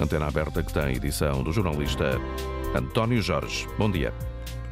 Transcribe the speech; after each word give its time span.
Antena 0.00 0.28
aberta 0.28 0.62
que 0.62 0.72
tem 0.72 0.96
edição 0.96 1.42
do 1.42 1.52
jornalista 1.52 2.18
António 2.74 3.20
Jorge. 3.20 3.68
Bom 3.76 3.90
dia. 3.90 4.14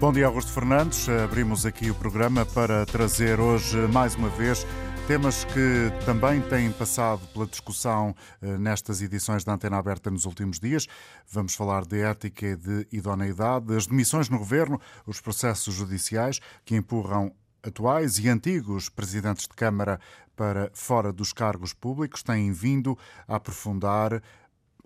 Bom 0.00 0.10
dia, 0.10 0.26
Augusto 0.26 0.50
Fernandes. 0.50 1.06
Abrimos 1.06 1.66
aqui 1.66 1.90
o 1.90 1.94
programa 1.94 2.46
para 2.46 2.86
trazer 2.86 3.38
hoje, 3.38 3.76
mais 3.92 4.14
uma 4.14 4.30
vez, 4.30 4.66
temas 5.06 5.44
que 5.44 5.92
também 6.06 6.40
têm 6.40 6.72
passado 6.72 7.20
pela 7.34 7.46
discussão 7.46 8.16
eh, 8.40 8.56
nestas 8.56 9.02
edições 9.02 9.44
da 9.44 9.52
Antena 9.52 9.76
Aberta 9.76 10.10
nos 10.10 10.24
últimos 10.24 10.58
dias. 10.58 10.86
Vamos 11.30 11.54
falar 11.54 11.84
de 11.84 12.00
ética 12.00 12.46
e 12.46 12.56
de 12.56 12.86
idoneidade, 12.90 13.76
as 13.76 13.86
demissões 13.86 14.30
no 14.30 14.38
governo, 14.38 14.80
os 15.06 15.20
processos 15.20 15.74
judiciais 15.74 16.40
que 16.64 16.74
empurram 16.74 17.34
atuais 17.62 18.18
e 18.18 18.30
antigos 18.30 18.88
presidentes 18.88 19.46
de 19.46 19.54
Câmara 19.54 20.00
para 20.34 20.70
fora 20.72 21.12
dos 21.12 21.32
cargos 21.32 21.74
públicos 21.74 22.22
têm 22.22 22.52
vindo 22.52 22.96
a 23.26 23.36
aprofundar 23.36 24.22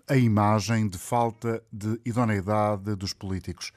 a 0.07 0.15
imagem 0.15 0.87
de 0.87 0.97
falta 0.97 1.63
de 1.71 1.99
idoneidade 2.05 2.95
dos 2.95 3.13
políticos. 3.13 3.71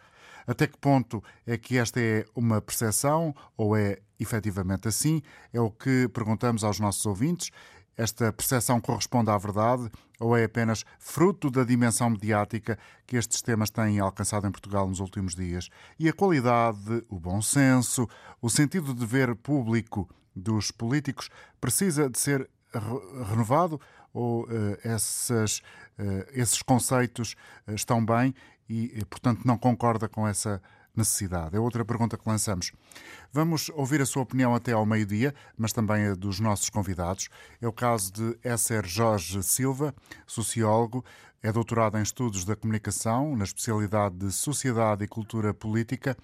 Até 0.46 0.66
que 0.66 0.78
ponto 0.78 1.22
é 1.46 1.58
que 1.58 1.76
esta 1.76 2.00
é 2.00 2.24
uma 2.34 2.60
percepção 2.60 3.34
ou 3.56 3.76
é 3.76 3.98
efetivamente 4.18 4.88
assim? 4.88 5.22
É 5.52 5.60
o 5.60 5.70
que 5.70 6.08
perguntamos 6.08 6.62
aos 6.62 6.78
nossos 6.78 7.04
ouvintes. 7.04 7.50
Esta 7.96 8.32
percepção 8.32 8.80
corresponde 8.80 9.30
à 9.30 9.38
verdade 9.38 9.90
ou 10.20 10.36
é 10.36 10.44
apenas 10.44 10.84
fruto 10.98 11.50
da 11.50 11.64
dimensão 11.64 12.10
mediática 12.10 12.78
que 13.06 13.16
estes 13.16 13.42
temas 13.42 13.70
têm 13.70 13.98
alcançado 13.98 14.46
em 14.46 14.52
Portugal 14.52 14.86
nos 14.86 15.00
últimos 15.00 15.34
dias? 15.34 15.68
E 15.98 16.08
a 16.08 16.12
qualidade, 16.12 17.04
o 17.08 17.18
bom 17.18 17.42
senso, 17.42 18.08
o 18.40 18.48
sentido 18.48 18.94
de 18.94 19.04
ver 19.04 19.34
público 19.34 20.08
dos 20.34 20.70
políticos 20.70 21.28
precisa 21.60 22.08
de 22.08 22.18
ser 22.18 22.48
renovado 23.28 23.80
ou 24.16 24.44
uh, 24.44 24.78
essas, 24.82 25.58
uh, 25.98 26.24
esses 26.32 26.62
conceitos 26.62 27.36
uh, 27.68 27.74
estão 27.74 28.04
bem 28.04 28.34
e, 28.68 29.04
portanto, 29.04 29.42
não 29.44 29.58
concorda 29.58 30.08
com 30.08 30.26
essa 30.26 30.60
necessidade? 30.96 31.54
É 31.54 31.60
outra 31.60 31.84
pergunta 31.84 32.16
que 32.16 32.28
lançamos. 32.28 32.72
Vamos 33.32 33.68
ouvir 33.74 34.00
a 34.00 34.06
sua 34.06 34.22
opinião 34.22 34.54
até 34.54 34.72
ao 34.72 34.84
meio-dia, 34.84 35.34
mas 35.56 35.72
também 35.72 36.06
a 36.06 36.14
dos 36.14 36.40
nossos 36.40 36.68
convidados. 36.68 37.28
É 37.60 37.68
o 37.68 37.72
caso 37.72 38.12
de 38.12 38.38
Esser 38.42 38.84
Jorge 38.86 39.40
Silva, 39.42 39.94
sociólogo, 40.26 41.04
é 41.42 41.52
doutorado 41.52 41.96
em 41.98 42.02
Estudos 42.02 42.44
da 42.44 42.56
Comunicação, 42.56 43.36
na 43.36 43.44
especialidade 43.44 44.16
de 44.16 44.32
Sociedade 44.32 45.04
e 45.04 45.08
Cultura 45.08 45.54
Política. 45.54 46.16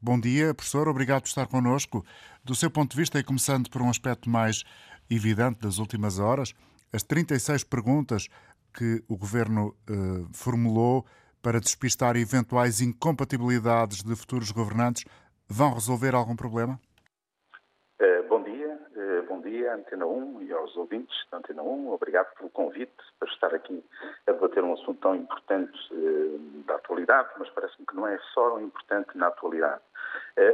Bom 0.00 0.20
dia, 0.20 0.54
professor, 0.54 0.86
obrigado 0.86 1.22
por 1.22 1.28
estar 1.28 1.46
connosco. 1.46 2.04
Do 2.44 2.54
seu 2.54 2.70
ponto 2.70 2.92
de 2.92 2.98
vista, 2.98 3.18
e 3.18 3.24
começando 3.24 3.68
por 3.68 3.82
um 3.82 3.88
aspecto 3.88 4.30
mais 4.30 4.62
evidente 5.10 5.60
das 5.60 5.78
últimas 5.78 6.20
horas, 6.20 6.54
as 6.92 7.02
36 7.02 7.64
perguntas 7.64 8.28
que 8.74 9.02
o 9.08 9.16
governo 9.16 9.74
eh, 9.88 10.26
formulou 10.32 11.04
para 11.42 11.60
despistar 11.60 12.16
eventuais 12.16 12.80
incompatibilidades 12.80 14.02
de 14.02 14.14
futuros 14.14 14.50
governantes 14.50 15.04
vão 15.48 15.74
resolver 15.74 16.14
algum 16.14 16.36
problema? 16.36 16.78
Uh, 18.00 18.28
bom 18.28 18.42
dia, 18.42 18.78
uh, 18.96 19.26
bom 19.26 19.40
dia 19.40 19.74
Antena 19.74 20.06
1 20.06 20.42
e 20.42 20.52
aos 20.52 20.76
ouvintes 20.76 21.14
da 21.30 21.38
Antena 21.38 21.62
1. 21.62 21.90
Obrigado 21.90 22.34
pelo 22.36 22.50
convite 22.50 22.92
para 23.18 23.28
estar 23.28 23.54
aqui 23.54 23.84
a 24.26 24.32
debater 24.32 24.62
um 24.62 24.74
assunto 24.74 25.00
tão 25.00 25.14
importante 25.14 25.76
uh, 25.92 26.62
da 26.66 26.76
atualidade, 26.76 27.28
mas 27.38 27.48
parece-me 27.50 27.86
que 27.86 27.96
não 27.96 28.06
é 28.06 28.18
só 28.32 28.60
importante 28.60 29.16
na 29.16 29.28
atualidade. 29.28 29.82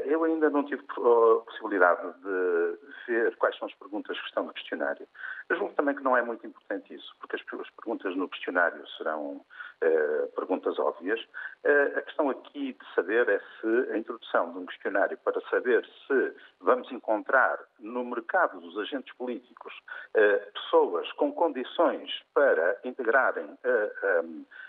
Eu 0.07 0.25
ainda 0.25 0.51
não 0.51 0.65
tive 0.65 0.83
possibilidade 0.83 2.03
de 2.21 2.79
ver 3.07 3.37
quais 3.37 3.57
são 3.57 3.69
as 3.69 3.75
perguntas 3.75 4.19
que 4.19 4.27
estão 4.27 4.45
no 4.45 4.53
questionário. 4.53 5.07
Julgo 5.51 5.75
também 5.75 5.95
que 5.95 6.03
não 6.03 6.17
é 6.17 6.23
muito 6.23 6.45
importante 6.45 6.93
isso, 6.93 7.15
porque 7.21 7.37
as 7.37 7.43
perguntas 7.43 8.17
no 8.17 8.29
questionário 8.29 8.85
serão 8.97 9.37
uh, 9.37 10.27
perguntas 10.35 10.77
óbvias. 10.79 11.21
Uh, 11.65 11.99
a 11.99 12.03
questão 12.03 12.31
aqui 12.31 12.73
de 12.73 12.95
saber 12.95 13.29
é 13.29 13.39
se 13.39 13.93
a 13.93 13.97
introdução 13.97 14.53
de 14.53 14.59
um 14.59 14.67
questionário 14.67 15.17
para 15.19 15.41
saber 15.49 15.87
se 16.07 16.35
vamos 16.61 16.91
encontrar 16.91 17.61
no 17.79 18.05
mercado 18.05 18.61
dos 18.61 18.77
agentes 18.79 19.15
políticos 19.15 19.73
uh, 20.17 20.53
pessoas 20.53 21.13
com 21.13 21.33
condições 21.33 22.11
para 22.35 22.81
integrarem 22.85 23.47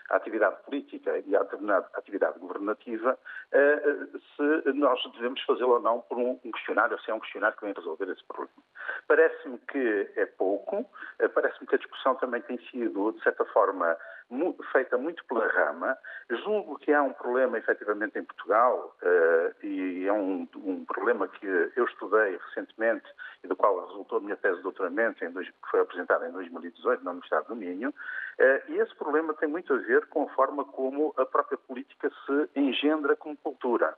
atividade 0.09 0.63
política 0.63 1.17
e 1.25 1.35
a 1.35 1.41
atividade 1.93 2.39
governativa, 2.39 3.17
se 4.35 4.73
nós 4.73 4.99
devemos 5.13 5.41
fazê-lo 5.43 5.73
ou 5.73 5.81
não 5.81 6.01
por 6.01 6.17
um 6.17 6.37
questionário, 6.37 6.99
se 7.01 7.11
é 7.11 7.13
um 7.13 7.19
questionário 7.19 7.57
que 7.57 7.65
vem 7.65 7.73
resolver 7.73 8.09
esse 8.09 8.23
problema. 8.25 8.51
Parece-me 9.07 9.57
que 9.59 10.11
é 10.15 10.25
pouco, 10.25 10.89
parece-me 11.33 11.67
que 11.67 11.75
a 11.75 11.79
discussão 11.79 12.15
também 12.15 12.41
tem 12.41 12.57
sido, 12.69 13.11
de 13.11 13.23
certa 13.23 13.45
forma, 13.45 13.97
feita 14.71 14.97
muito 14.97 15.23
pela 15.25 15.47
rama. 15.47 15.97
Julgo 16.29 16.77
que 16.79 16.93
há 16.93 17.01
um 17.01 17.13
problema, 17.13 17.57
efetivamente, 17.57 18.19
em 18.19 18.23
Portugal, 18.23 18.95
uh, 19.01 19.65
e 19.65 20.05
é 20.05 20.13
um, 20.13 20.47
um, 20.55 20.85
problema 20.85 21.27
que 21.27 21.45
eu 21.45 21.85
estudei 21.85 22.37
recentemente 22.37 23.05
e 23.43 23.47
do 23.47 23.55
qual 23.55 23.87
resultou 23.87 24.17
a 24.17 24.21
minha 24.21 24.35
tese 24.35 24.57
de 24.57 24.63
doutoramento, 24.63 25.19
que 25.19 25.69
foi 25.71 25.79
apresentada 25.79 26.27
em 26.27 26.31
2018 26.31 27.03
na 27.03 27.11
Universidade 27.11 27.47
do 27.47 27.55
Minho. 27.55 27.89
Uh, 27.89 28.71
e 28.71 28.79
esse 28.79 28.93
problema 28.95 29.33
tem 29.33 29.49
muito 29.49 29.73
a 29.73 29.77
ver 29.77 30.05
com 30.07 30.23
a 30.23 30.29
forma 30.29 30.65
como 30.65 31.13
a 31.17 31.25
própria 31.25 31.57
política 31.57 32.11
se 32.25 32.49
engendra 32.59 33.15
como 33.15 33.37
cultura. 33.37 33.95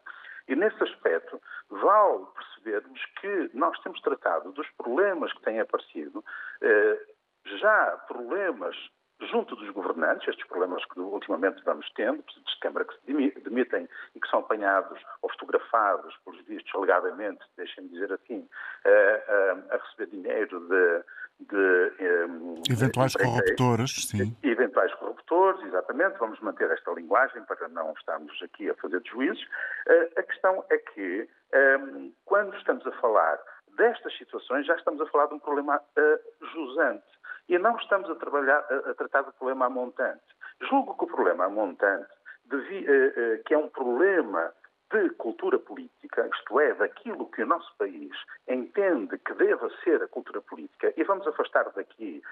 E 0.47 0.55
nesse 0.55 0.81
aspecto, 0.81 1.39
vale 1.69 2.25
percebermos 2.33 3.05
que 3.21 3.51
nós 3.53 3.79
temos 3.81 4.01
tratado 4.01 4.51
dos 4.51 4.67
problemas 4.71 5.31
que 5.33 5.41
têm 5.43 5.59
aparecido, 5.59 6.25
eh, 6.61 6.99
já 7.45 7.97
problemas 8.07 8.75
junto 9.27 9.55
dos 9.55 9.69
governantes, 9.71 10.27
estes 10.27 10.47
problemas 10.47 10.83
que 10.85 10.99
ultimamente 10.99 11.61
vamos 11.63 11.89
tendo, 11.93 12.23
presidentes 12.23 12.53
de 12.53 12.59
Câmara 12.59 12.85
que 12.85 12.93
se 12.93 13.41
demitem 13.41 13.87
e 14.15 14.19
que 14.19 14.27
são 14.29 14.39
apanhados 14.39 14.99
ou 15.21 15.29
fotografados 15.31 16.15
pelos 16.23 16.41
vistos 16.45 16.71
alegadamente, 16.73 17.41
deixem-me 17.57 17.89
dizer 17.89 18.11
assim, 18.13 18.47
a, 18.85 19.71
a, 19.71 19.75
a 19.75 19.77
receber 19.77 20.07
dinheiro 20.07 20.59
de, 20.67 21.03
de 21.51 22.25
um, 22.29 22.61
eventuais 22.69 23.11
de, 23.11 23.23
corruptores, 23.23 24.07
sim. 24.07 24.35
Eventuais 24.43 24.93
corruptores, 24.95 25.63
exatamente. 25.63 26.17
Vamos 26.17 26.39
manter 26.39 26.69
esta 26.71 26.91
linguagem 26.91 27.43
para 27.43 27.67
não 27.69 27.93
estarmos 27.93 28.41
aqui 28.41 28.69
a 28.69 28.75
fazer 28.75 29.01
juízos. 29.05 29.45
a 30.15 30.23
questão 30.23 30.63
é 30.69 30.77
que 30.77 31.29
quando 32.25 32.55
estamos 32.55 32.85
a 32.85 32.91
falar 32.93 33.39
destas 33.77 34.15
situações 34.17 34.65
já 34.65 34.75
estamos 34.75 35.01
a 35.01 35.05
falar 35.07 35.27
de 35.27 35.35
um 35.35 35.39
problema 35.39 35.81
jusante 36.53 37.18
e 37.49 37.57
não 37.57 37.75
estamos 37.77 38.09
a, 38.09 38.15
trabalhar, 38.15 38.63
a, 38.69 38.91
a 38.91 38.93
tratar 38.93 39.23
do 39.23 39.33
problema 39.33 39.65
a 39.65 39.69
montante. 39.69 40.23
Julgo 40.61 40.95
que 40.97 41.03
o 41.05 41.07
problema 41.07 41.45
a 41.45 41.49
montante, 41.49 42.09
devi, 42.45 42.85
uh, 42.85 43.39
uh, 43.39 43.43
que 43.43 43.53
é 43.53 43.57
um 43.57 43.69
problema 43.69 44.53
de 44.91 45.09
cultura 45.11 45.59
política, 45.59 46.27
isto 46.33 46.59
é, 46.59 46.73
daquilo 46.73 47.29
que 47.29 47.43
o 47.43 47.45
nosso 47.45 47.71
país 47.77 48.11
entende 48.47 49.19
que 49.19 49.33
deva 49.35 49.69
ser 49.83 50.01
a 50.01 50.07
cultura 50.07 50.41
política, 50.41 50.91
e 50.97 51.03
vamos 51.03 51.27
afastar 51.27 51.69
daqui 51.75 52.23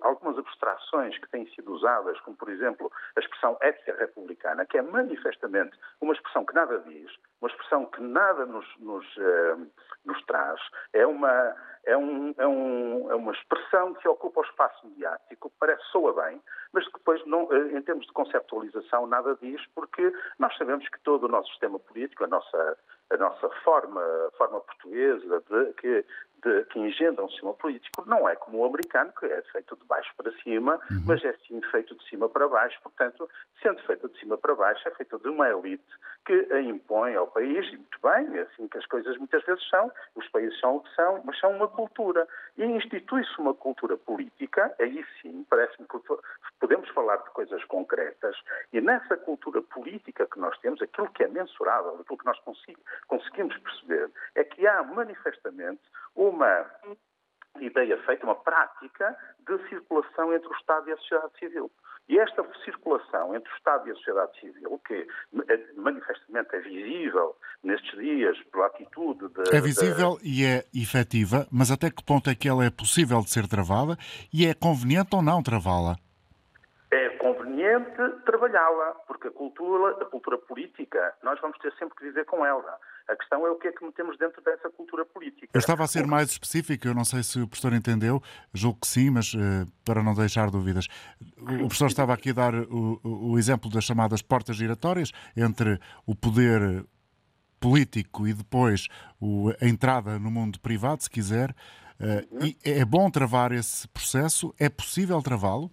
algumas 0.00 0.38
abstrações 0.38 1.18
que 1.18 1.28
têm 1.28 1.46
sido 1.50 1.72
usadas, 1.72 2.18
como 2.20 2.36
por 2.36 2.48
exemplo 2.48 2.90
a 3.16 3.20
expressão 3.20 3.58
ética 3.60 3.94
republicana, 3.98 4.64
que 4.64 4.78
é 4.78 4.82
manifestamente 4.82 5.78
uma 6.00 6.14
expressão 6.14 6.46
que 6.46 6.54
nada 6.54 6.78
diz, 6.86 7.12
uma 7.40 7.50
expressão 7.50 7.86
que 7.86 8.00
nada 8.00 8.46
nos, 8.46 8.66
nos, 8.78 9.04
uh, 9.16 9.70
nos 10.04 10.22
traz, 10.24 10.60
é 10.92 11.06
uma, 11.06 11.54
é, 11.84 11.96
um, 11.96 12.34
é, 12.38 12.46
um, 12.46 13.10
é, 13.10 13.14
uma 13.14 13.32
expressão 13.32 13.94
que 13.94 14.08
ocupa 14.08 14.40
o 14.40 14.44
espaço 14.44 14.86
mediático, 14.86 15.52
parece 15.58 15.82
soa 15.90 16.12
bem, 16.24 16.40
mas 16.72 16.84
depois, 16.92 17.24
não, 17.26 17.50
eh, 17.52 17.78
em 17.78 17.82
termos 17.82 18.06
de 18.06 18.12
conceptualização, 18.12 19.06
nada 19.06 19.36
diz, 19.40 19.64
porque 19.74 20.12
nós 20.38 20.56
sabemos 20.56 20.88
que 20.88 21.00
todo 21.00 21.24
o 21.24 21.28
nosso 21.28 21.48
sistema 21.50 21.78
político, 21.78 22.24
a 22.24 22.26
nossa, 22.26 22.78
a 23.10 23.16
nossa 23.16 23.48
forma, 23.62 24.02
forma 24.36 24.60
portuguesa 24.60 25.42
de, 25.48 25.72
que 25.74 26.04
de, 26.42 26.64
que 26.64 26.78
engendra 26.78 27.24
um 27.24 27.28
sistema 27.28 27.54
político 27.54 28.04
não 28.06 28.28
é 28.28 28.36
como 28.36 28.58
o 28.58 28.64
americano, 28.64 29.12
que 29.18 29.26
é 29.26 29.42
feito 29.52 29.76
de 29.76 29.84
baixo 29.84 30.12
para 30.16 30.32
cima, 30.42 30.80
uhum. 30.90 31.04
mas 31.06 31.24
é 31.24 31.32
sim 31.46 31.60
feito 31.70 31.94
de 31.94 32.08
cima 32.08 32.28
para 32.28 32.48
baixo. 32.48 32.78
Portanto, 32.82 33.28
sendo 33.62 33.80
feito 33.82 34.08
de 34.08 34.18
cima 34.18 34.36
para 34.38 34.54
baixo, 34.54 34.86
é 34.88 34.90
feito 34.92 35.18
de 35.18 35.28
uma 35.28 35.48
elite 35.48 35.84
que 36.26 36.52
a 36.52 36.60
impõe 36.60 37.14
ao 37.14 37.28
país, 37.28 37.66
e 37.72 37.76
muito 37.76 37.98
bem, 38.02 38.36
é 38.36 38.42
assim 38.42 38.66
que 38.66 38.76
as 38.76 38.86
coisas 38.86 39.16
muitas 39.16 39.44
vezes 39.44 39.66
são, 39.68 39.90
os 40.16 40.28
países 40.28 40.58
são 40.58 40.76
o 40.76 40.80
que 40.80 40.92
são, 40.94 41.22
mas 41.24 41.38
são 41.38 41.52
uma 41.52 41.68
cultura. 41.68 42.26
E 42.58 42.64
institui-se 42.64 43.38
uma 43.38 43.54
cultura 43.54 43.96
política, 43.96 44.74
aí 44.80 45.04
sim, 45.22 45.46
parece-me 45.48 45.86
que 45.86 45.98
podemos 46.58 46.88
falar 46.90 47.16
de 47.18 47.30
coisas 47.30 47.62
concretas, 47.64 48.36
e 48.72 48.80
nessa 48.80 49.16
cultura 49.16 49.62
política 49.62 50.26
que 50.26 50.40
nós 50.40 50.58
temos, 50.58 50.82
aquilo 50.82 51.08
que 51.10 51.22
é 51.22 51.28
mensurável, 51.28 51.96
aquilo 52.00 52.18
que 52.18 52.26
nós 52.26 52.40
conseguimos 53.06 53.56
perceber, 53.58 54.10
que 54.66 54.68
há 54.68 54.82
manifestamente 54.82 55.80
uma 56.16 56.66
ideia 57.60 57.96
feita, 58.02 58.26
uma 58.26 58.34
prática 58.34 59.16
de 59.46 59.68
circulação 59.68 60.34
entre 60.34 60.48
o 60.48 60.52
Estado 60.54 60.90
e 60.90 60.92
a 60.92 60.96
sociedade 60.96 61.38
civil. 61.38 61.70
E 62.08 62.18
esta 62.18 62.44
circulação 62.64 63.34
entre 63.34 63.50
o 63.52 63.56
Estado 63.56 63.88
e 63.88 63.92
a 63.92 63.94
sociedade 63.94 64.40
civil, 64.40 64.80
que 64.84 65.06
manifestamente 65.76 66.48
é 66.52 66.58
visível 66.58 67.36
nestes 67.62 67.96
dias 67.96 68.36
pela 68.50 68.66
atitude 68.66 69.28
de. 69.28 69.56
É 69.56 69.60
visível 69.60 70.18
de... 70.18 70.28
e 70.28 70.44
é 70.44 70.64
efetiva, 70.74 71.46
mas 71.50 71.70
até 71.70 71.88
que 71.88 72.04
ponto 72.04 72.28
é 72.28 72.34
que 72.34 72.48
ela 72.48 72.64
é 72.64 72.70
possível 72.70 73.20
de 73.20 73.30
ser 73.30 73.46
travada 73.46 73.96
e 74.32 74.46
é 74.46 74.54
conveniente 74.54 75.14
ou 75.14 75.22
não 75.22 75.44
travá-la? 75.44 75.96
Trabalhá-la, 78.24 78.94
porque 79.06 79.28
a 79.28 79.30
cultura, 79.30 80.02
a 80.02 80.04
cultura 80.04 80.38
política, 80.38 81.14
nós 81.22 81.40
vamos 81.40 81.58
ter 81.58 81.72
sempre 81.78 81.96
que 81.96 82.04
viver 82.04 82.24
com 82.24 82.44
ela. 82.44 82.78
A 83.08 83.16
questão 83.16 83.46
é 83.46 83.50
o 83.50 83.56
que 83.56 83.68
é 83.68 83.72
que 83.72 83.84
metemos 83.84 84.16
dentro 84.18 84.42
dessa 84.42 84.68
cultura 84.70 85.04
política. 85.04 85.48
Eu 85.52 85.58
estava 85.58 85.84
a 85.84 85.86
ser 85.86 86.06
mais 86.06 86.30
específico, 86.30 86.86
eu 86.86 86.94
não 86.94 87.04
sei 87.04 87.22
se 87.22 87.40
o 87.40 87.46
professor 87.46 87.72
entendeu, 87.72 88.20
julgo 88.52 88.80
que 88.80 88.86
sim, 88.86 89.10
mas 89.10 89.32
uh, 89.34 89.38
para 89.84 90.02
não 90.02 90.14
deixar 90.14 90.50
dúvidas. 90.50 90.86
O 91.38 91.66
professor 91.66 91.86
estava 91.86 92.12
aqui 92.12 92.30
a 92.30 92.34
dar 92.34 92.54
o, 92.54 93.00
o 93.02 93.38
exemplo 93.38 93.70
das 93.70 93.84
chamadas 93.84 94.22
portas 94.22 94.56
giratórias 94.56 95.12
entre 95.36 95.78
o 96.06 96.14
poder 96.14 96.84
político 97.60 98.26
e 98.26 98.34
depois 98.34 98.88
o, 99.20 99.50
a 99.60 99.66
entrada 99.66 100.18
no 100.18 100.30
mundo 100.30 100.60
privado, 100.60 101.02
se 101.02 101.10
quiser. 101.10 101.50
Uh, 101.98 102.44
e 102.44 102.56
é 102.64 102.84
bom 102.84 103.10
travar 103.10 103.52
esse 103.52 103.88
processo? 103.88 104.54
É 104.58 104.68
possível 104.68 105.22
travá-lo? 105.22 105.70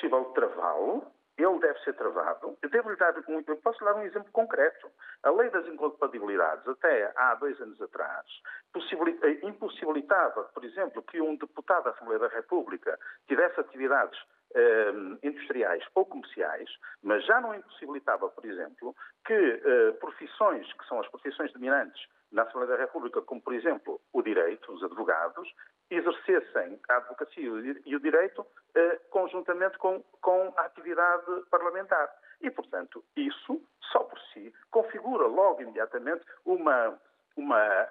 possível 0.00 0.24
travá-lo, 0.34 1.04
ele 1.36 1.60
ser 1.84 1.94
travado. 1.94 2.56
Eu, 2.62 2.70
devo 2.70 2.94
dar 2.96 3.14
um, 3.28 3.42
eu 3.46 3.56
posso 3.58 3.84
dar 3.84 3.94
um 3.94 4.02
exemplo 4.02 4.30
concreto. 4.32 4.90
A 5.22 5.30
lei 5.30 5.50
das 5.50 5.66
incompatibilidades, 5.66 6.66
até 6.66 7.12
há 7.16 7.34
dois 7.34 7.60
anos 7.60 7.80
atrás, 7.80 8.26
eh, 8.74 9.46
impossibilitava, 9.46 10.44
por 10.44 10.64
exemplo, 10.64 11.02
que 11.02 11.20
um 11.20 11.36
deputado 11.36 11.84
da 11.84 11.90
Assembleia 11.90 12.20
da 12.20 12.28
República 12.28 12.98
tivesse 13.26 13.60
atividades 13.60 14.18
eh, 14.54 14.92
industriais 15.22 15.84
ou 15.94 16.06
comerciais, 16.06 16.70
mas 17.02 17.24
já 17.24 17.40
não 17.40 17.54
impossibilitava, 17.54 18.28
por 18.28 18.44
exemplo, 18.44 18.94
que 19.24 19.32
eh, 19.32 19.92
profissões 20.00 20.72
que 20.72 20.86
são 20.86 21.00
as 21.00 21.08
profissões 21.08 21.52
dominantes 21.52 22.06
na 22.32 22.42
Assembleia 22.42 22.68
da 22.68 22.76
República, 22.76 23.20
como 23.22 23.40
por 23.40 23.54
exemplo 23.54 24.00
o 24.12 24.22
direito, 24.22 24.72
os 24.72 24.82
advogados, 24.82 25.48
exercessem 25.90 26.78
a 26.88 26.96
advocacia 26.96 27.50
e 27.84 27.96
o 27.96 28.00
direito 28.00 28.46
eh, 28.74 29.00
conjuntamente 29.10 29.76
com, 29.78 30.02
com 30.20 30.52
a 30.56 30.62
atividade 30.62 31.24
parlamentar. 31.50 32.08
E, 32.40 32.50
portanto, 32.50 33.04
isso, 33.16 33.60
só 33.92 34.00
por 34.00 34.18
si, 34.32 34.52
configura 34.70 35.26
logo 35.26 35.60
imediatamente 35.60 36.24
uma, 36.44 36.98
uma, 37.36 37.88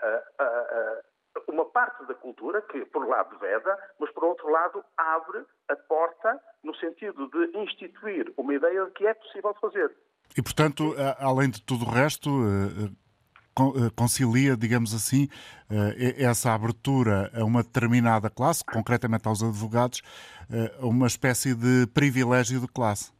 uma 1.48 1.66
parte 1.66 2.06
da 2.06 2.14
cultura 2.16 2.62
que, 2.64 2.86
por 2.86 3.06
um 3.06 3.10
lado, 3.10 3.38
veda, 3.38 3.78
mas, 4.00 4.12
por 4.12 4.24
outro 4.24 4.50
lado, 4.50 4.84
abre 4.98 5.46
a 5.68 5.76
porta 5.76 6.40
no 6.64 6.76
sentido 6.76 7.30
de 7.30 7.58
instituir 7.60 8.34
uma 8.38 8.54
ideia 8.54 8.86
de 8.86 8.92
que 8.92 9.06
é 9.06 9.14
possível 9.14 9.54
fazer. 9.56 9.96
E, 10.38 10.42
portanto, 10.42 10.96
além 11.20 11.50
de 11.50 11.62
tudo 11.64 11.86
o 11.86 11.90
resto, 11.90 12.30
eh, 12.30 12.86
eh, 12.86 13.09
concilia, 13.96 14.56
digamos 14.56 14.94
assim, 14.94 15.28
eh, 15.70 16.24
essa 16.24 16.54
abertura 16.54 17.32
a 17.34 17.44
uma 17.44 17.64
determinada 17.64 18.30
classe, 18.30 18.64
concretamente 18.66 19.28
aos 19.28 19.44
advogados, 19.44 20.02
eh, 20.52 20.72
uma 20.82 21.08
espécie 21.08 21.54
de 21.54 21.88
privilégio 21.94 22.60
de 22.60 22.68
classe. 22.68 23.12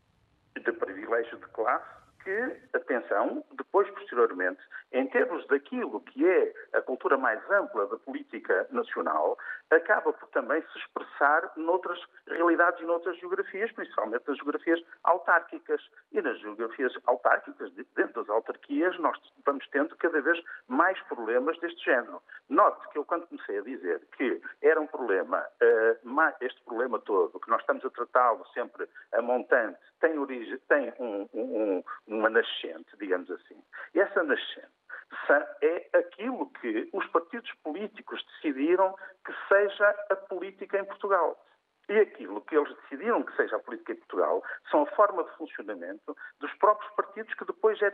De 0.56 0.72
privilégio 0.72 1.38
de 1.38 1.48
classe 1.48 1.86
que, 2.24 2.78
atenção, 2.78 3.44
depois, 3.58 3.90
posteriormente, 3.92 4.60
em 4.92 5.08
termos 5.08 5.46
daquilo 5.48 6.02
que 6.02 6.26
é 6.26 6.54
a 6.74 6.82
cultura 6.82 7.18
mais 7.18 7.40
ampla 7.52 7.88
da 7.88 7.98
política 7.98 8.68
nacional, 8.72 9.38
acaba 9.72 10.12
por 10.14 10.28
também 10.30 10.62
se 10.62 10.80
expressar 10.80 11.52
noutras 11.56 12.00
realidades 12.28 12.82
e 12.82 12.86
noutras 12.86 13.18
geografias, 13.20 13.72
principalmente 13.72 14.28
nas 14.28 14.38
geografias 14.38 14.82
autárquicas. 15.04 15.82
E 16.12 16.22
nas 16.22 16.40
geografias 16.40 16.94
autárquicas, 17.06 17.72
dentro 17.96 18.22
das 18.22 18.30
autarquias, 18.30 18.98
nós 19.00 19.18
vamos 19.46 19.68
tendo 19.70 19.96
cada 19.98 20.22
vez 20.22 20.42
mais 20.68 21.00
problemas 21.04 21.58
deste 21.60 21.84
género. 21.84 22.22
Note 22.50 22.88
que 22.90 22.98
eu, 22.98 23.06
quando 23.06 23.28
comecei 23.28 23.60
a 23.60 23.62
dizer 23.62 24.02
que 24.18 24.42
era 24.62 24.80
um 24.80 24.88
problema, 24.88 25.46
uh, 25.62 26.36
este 26.42 26.62
problema 26.64 27.00
todo, 27.00 27.40
que 27.40 27.50
nós 27.50 27.62
estamos 27.62 27.86
a 27.86 27.90
tratá-lo 27.90 28.46
sempre 28.54 28.88
a 29.14 29.22
montante, 29.22 29.80
tem, 30.00 30.18
origem, 30.18 30.58
tem 30.68 30.94
um, 31.00 31.28
um, 31.34 31.84
uma 32.08 32.30
nascente, 32.30 32.98
digamos 32.98 33.30
assim. 33.30 33.62
E 33.94 34.00
essa 34.00 34.24
nascente 34.24 34.79
é 35.62 35.98
aquilo 35.98 36.50
que 36.62 36.90
os 36.94 37.06
partidos 37.08 37.52
políticos 37.64 38.24
decidiram 38.34 38.96
que 39.26 39.34
seja 39.48 39.96
a 40.10 40.16
política 40.16 40.80
em 40.80 40.86
Portugal. 40.86 41.38
E 41.90 42.00
aquilo 42.00 42.42
que 42.42 42.56
eles 42.56 42.72
decidiram 42.84 43.24
que 43.24 43.36
seja 43.36 43.56
a 43.56 43.60
política 43.60 43.94
em 43.94 43.96
Portugal 43.96 44.44
são 44.70 44.84
a 44.84 44.96
forma 44.96 45.24
de 45.24 45.32
funcionamento 45.38 46.16
dos 46.40 46.54
próprios 46.56 46.92
partidos 46.94 47.34
que 47.34 47.46
depois 47.46 47.82
é, 47.82 47.92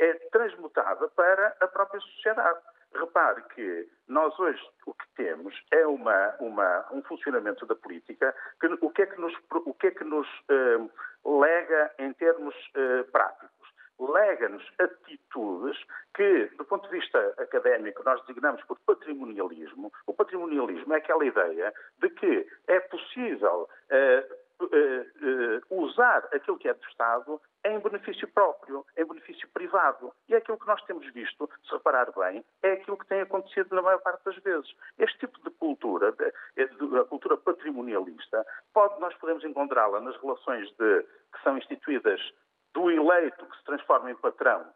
é 0.00 0.12
transmutada 0.32 1.08
para 1.10 1.56
a 1.60 1.68
própria 1.68 2.00
sociedade. 2.00 2.60
Repare 2.92 3.42
que 3.54 3.88
nós 4.08 4.36
hoje 4.36 4.60
o 4.84 4.92
que 4.92 5.06
temos 5.14 5.54
é 5.70 5.86
uma, 5.86 6.34
uma, 6.40 6.86
um 6.92 7.02
funcionamento 7.04 7.64
da 7.66 7.76
política 7.76 8.34
que 8.60 8.66
o 8.66 8.90
que 8.90 9.02
é 9.02 9.06
que 9.06 9.20
nos, 9.20 9.32
o 9.52 9.74
que 9.74 9.86
é 9.86 9.90
que 9.92 10.02
nos 10.02 10.26
uh, 10.50 11.38
lega 11.40 11.94
em 12.00 12.12
termos 12.14 12.54
uh, 12.74 13.08
práticos? 13.12 13.59
Lega-nos 14.00 14.64
atitudes 14.78 15.76
que, 16.14 16.46
do 16.56 16.64
ponto 16.64 16.88
de 16.88 16.98
vista 16.98 17.34
académico, 17.38 18.02
nós 18.04 18.20
designamos 18.22 18.62
por 18.64 18.78
patrimonialismo. 18.80 19.92
O 20.06 20.14
patrimonialismo 20.14 20.92
é 20.94 20.96
aquela 20.96 21.24
ideia 21.24 21.72
de 21.98 22.10
que 22.10 22.46
é 22.66 22.80
possível 22.80 23.68
uh, 23.90 24.64
uh, 24.64 25.70
uh, 25.70 25.84
usar 25.84 26.28
aquilo 26.32 26.58
que 26.58 26.68
é 26.68 26.74
do 26.74 26.84
Estado 26.86 27.40
em 27.64 27.78
benefício 27.78 28.26
próprio, 28.28 28.84
em 28.96 29.04
benefício 29.04 29.46
privado. 29.48 30.12
E 30.28 30.34
é 30.34 30.38
aquilo 30.38 30.58
que 30.58 30.66
nós 30.66 30.82
temos 30.84 31.06
visto, 31.12 31.48
se 31.64 31.72
reparar 31.72 32.10
bem, 32.12 32.44
é 32.62 32.72
aquilo 32.72 32.96
que 32.96 33.06
tem 33.06 33.20
acontecido 33.20 33.74
na 33.74 33.82
maior 33.82 34.00
parte 34.00 34.24
das 34.24 34.36
vezes. 34.38 34.74
Este 34.98 35.18
tipo 35.18 35.38
de 35.42 35.50
cultura, 35.56 36.14
a 36.18 37.04
cultura 37.04 37.36
patrimonialista, 37.36 38.46
pode, 38.72 38.98
nós 39.00 39.14
podemos 39.16 39.44
encontrá-la 39.44 40.00
nas 40.00 40.16
relações 40.22 40.70
de, 40.72 41.02
que 41.02 41.42
são 41.42 41.58
instituídas 41.58 42.20
do 42.74 42.90
eleito 42.90 43.46
que 43.46 43.56
se 43.56 43.64
transforma 43.64 44.10
em 44.10 44.16
patrão 44.16 44.66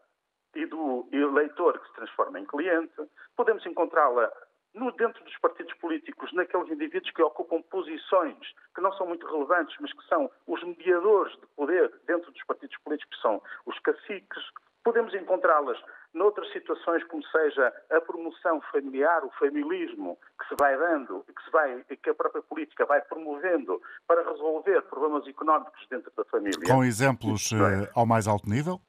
e 0.55 0.67
do 0.67 1.09
eleitor 1.13 1.79
que 1.79 1.89
se 1.89 1.95
transforma 1.95 2.39
em 2.39 2.47
cliente. 2.47 2.95
Podemos 3.37 3.65
encontrá-la 3.67 4.31
no, 4.75 4.91
dentro 4.93 5.23
dos 5.25 5.37
partidos 5.39 5.73
políticos, 5.75 6.33
naqueles 6.33 6.69
indivíduos 6.71 7.13
que 7.13 7.23
ocupam 7.23 7.63
posições 7.63 8.37
que 8.75 8.81
não 8.81 8.93
são 8.95 9.07
muito 9.07 9.27
relevantes, 9.27 9.77
mas 9.81 9.93
que 9.93 10.07
são 10.09 10.31
os 10.47 10.63
mediadores 10.65 11.33
de 11.39 11.47
poder 11.57 11.93
dentro 12.07 12.31
dos 12.33 12.45
partidos 12.45 12.77
políticos, 12.79 13.17
que 13.17 13.23
são 13.23 13.43
os 13.67 13.79
caciques. 13.81 14.43
Podemos 14.83 15.15
encontrá-las 15.15 15.81
noutras 16.15 16.51
situações, 16.53 17.03
como 17.05 17.23
seja 17.27 17.73
a 17.91 18.01
promoção 18.01 18.61
familiar, 18.73 19.25
o 19.25 19.31
familismo 19.33 20.17
que 20.39 20.49
se 20.49 20.55
vai 20.59 20.77
dando, 20.79 21.25
que, 21.25 21.45
se 21.45 21.51
vai, 21.51 21.85
que 21.85 22.11
a 22.11 22.15
própria 22.15 22.43
política 22.43 22.87
vai 22.87 23.01
promovendo 23.03 23.83
para 24.07 24.23
resolver 24.31 24.81
problemas 24.83 25.27
económicos 25.27 25.87
dentro 25.91 26.11
da 26.17 26.25
família. 26.25 26.59
Com 26.67 26.85
exemplos 26.85 27.51
é? 27.53 27.91
ao 27.95 28.07
mais 28.07 28.27
alto 28.27 28.49
nível? 28.49 28.81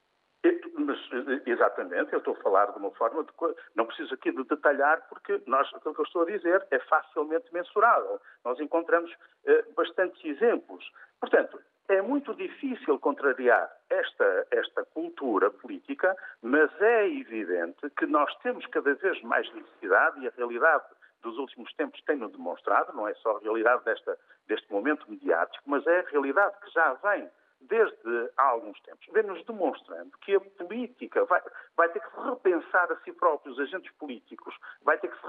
Mas, 0.78 1.00
exatamente, 1.48 2.14
eu 2.14 2.20
estou 2.20 2.36
a 2.36 2.44
falar 2.44 2.68
de 2.68 2.78
uma 2.78 2.92
forma 2.92 3.24
de. 3.24 3.32
Não 3.76 3.88
preciso 3.88 4.14
aqui 4.14 4.32
de 4.32 4.44
detalhar, 4.44 5.02
porque 5.10 5.42
nós, 5.48 5.68
aquilo 5.74 5.96
que 5.96 6.02
eu 6.02 6.06
estou 6.06 6.22
a 6.22 6.26
dizer 6.26 6.66
é 6.70 6.80
facilmente 6.80 7.52
mensurável. 7.52 8.20
Nós 8.44 8.60
encontramos 8.60 9.12
eh, 9.46 9.66
bastantes 9.76 10.24
exemplos. 10.24 10.86
Portanto, 11.20 11.60
é 11.88 12.02
muito 12.02 12.34
difícil 12.34 13.00
contrariar 13.00 13.72
esta, 13.90 14.48
esta 14.52 14.86
cultura 14.86 15.52
política, 15.52 16.16
mas 16.42 16.70
é 16.82 17.08
evidente 17.08 17.90
que 17.98 18.06
nós 18.06 18.34
temos 18.40 18.66
cada 18.68 18.94
vez 18.96 19.22
mais 19.24 19.52
necessidade, 19.54 20.20
e 20.22 20.28
a 20.28 20.32
realidade 20.36 20.86
dos 21.22 21.38
últimos 21.38 21.74
tempos 21.74 22.02
tem-no 22.04 22.30
demonstrado, 22.30 22.94
não 22.94 23.08
é 23.08 23.14
só 23.16 23.38
a 23.38 23.40
realidade 23.40 23.84
desta, 23.84 24.18
deste 24.48 24.72
momento 24.72 25.10
mediático, 25.10 25.64
mas 25.66 25.86
é 25.88 26.00
a 26.00 26.10
realidade 26.10 26.56
que 26.64 26.72
já 26.72 26.94
vem 26.94 27.30
desde 27.68 28.32
há 28.38 28.44
alguns 28.44 28.80
tempos, 28.82 29.06
vem-nos 29.12 29.44
demonstrando 29.46 30.12
que 30.20 30.36
a 30.36 30.40
política 30.40 31.26
vai, 31.26 31.42
vai, 31.76 31.90
ter 31.90 32.00
que 32.00 32.12
se 32.12 32.22
repensar 32.22 32.92
a 32.92 32.96
si 33.02 33.12
próprio, 33.14 33.54
os 33.54 33.60
agentes 33.60 33.92
políticos, 33.94 34.56
vai 34.84 34.98
ter 34.98 35.10
que 35.10 35.20
se 35.20 35.28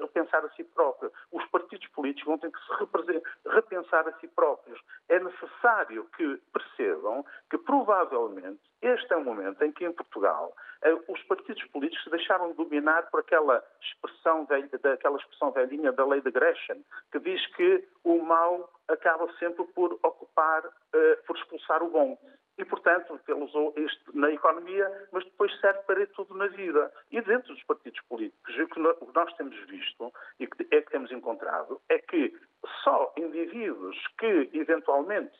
repensar 0.00 0.44
a 0.44 0.50
si 0.50 0.64
próprio, 0.64 1.12
os 1.32 1.44
partidos 1.46 1.86
políticos 1.88 2.26
vão 2.26 2.38
ter 2.38 2.50
que 2.50 2.58
se 2.58 3.50
repensar 3.50 4.08
a 4.08 4.12
si 4.18 4.28
próprios. 4.28 4.80
É 5.08 5.18
necessário 5.20 6.04
que 6.16 6.40
percebam 6.52 7.24
que 7.50 7.58
provavelmente 7.58 8.60
este 8.80 9.12
é 9.12 9.16
o 9.16 9.24
momento 9.24 9.62
em 9.62 9.72
que 9.72 9.84
em 9.84 9.92
Portugal 9.92 10.54
eh, 10.77 10.77
os 11.08 11.22
partidos 11.24 11.64
políticos 11.66 12.04
se 12.04 12.10
deixaram 12.10 12.52
dominar 12.52 13.10
por 13.10 13.20
aquela 13.20 13.62
expressão, 13.80 14.46
velha, 14.46 14.68
daquela 14.82 15.18
expressão 15.18 15.50
velhinha 15.50 15.92
da 15.92 16.06
lei 16.06 16.20
de 16.20 16.30
Gresham, 16.30 16.78
que 17.10 17.18
diz 17.18 17.44
que 17.54 17.86
o 18.04 18.22
mal 18.22 18.70
acaba 18.86 19.30
sempre 19.38 19.64
por 19.74 19.98
ocupar, 20.02 20.64
uh, 20.66 21.26
por 21.26 21.36
expulsar 21.36 21.82
o 21.82 21.90
bom. 21.90 22.18
E, 22.56 22.64
portanto, 22.64 23.20
ele 23.28 23.44
usou 23.44 23.72
isto 23.76 24.18
na 24.18 24.32
economia, 24.32 25.08
mas 25.12 25.24
depois 25.24 25.60
serve 25.60 25.80
para 25.82 26.06
tudo 26.08 26.34
na 26.34 26.48
vida. 26.48 26.92
E 27.10 27.20
dentro 27.20 27.54
dos 27.54 27.62
partidos 27.62 28.00
políticos, 28.08 28.58
o 28.58 28.66
que 28.66 28.80
nós 28.80 29.32
temos 29.34 29.56
visto 29.66 30.12
e 30.40 30.46
que 30.46 30.66
é 30.72 30.82
que 30.82 30.90
temos 30.90 31.12
encontrado 31.12 31.80
é 31.88 31.98
que 31.98 32.36
só 32.82 33.12
indivíduos 33.16 33.96
que, 34.18 34.50
eventualmente, 34.52 35.38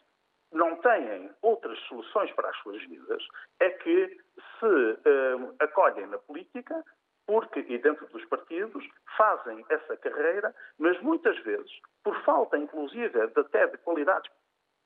não 0.52 0.76
têm 0.76 1.30
outras 1.42 1.78
soluções 1.80 2.32
para 2.32 2.48
as 2.48 2.56
suas 2.58 2.82
vidas 2.84 3.22
é 3.60 3.70
que 3.70 4.20
se 4.58 4.66
uh, 4.66 5.54
acolhem 5.60 6.06
na 6.06 6.18
política 6.18 6.84
porque, 7.26 7.60
e 7.60 7.76
dentro 7.78 8.06
dos 8.06 8.24
partidos, 8.24 8.82
fazem 9.18 9.62
essa 9.68 9.96
carreira, 9.98 10.54
mas 10.78 10.98
muitas 11.02 11.38
vezes, 11.40 11.70
por 12.02 12.18
falta, 12.24 12.56
inclusive, 12.56 13.26
de, 13.26 13.40
até 13.40 13.66
de 13.66 13.76
qualidades 13.78 14.30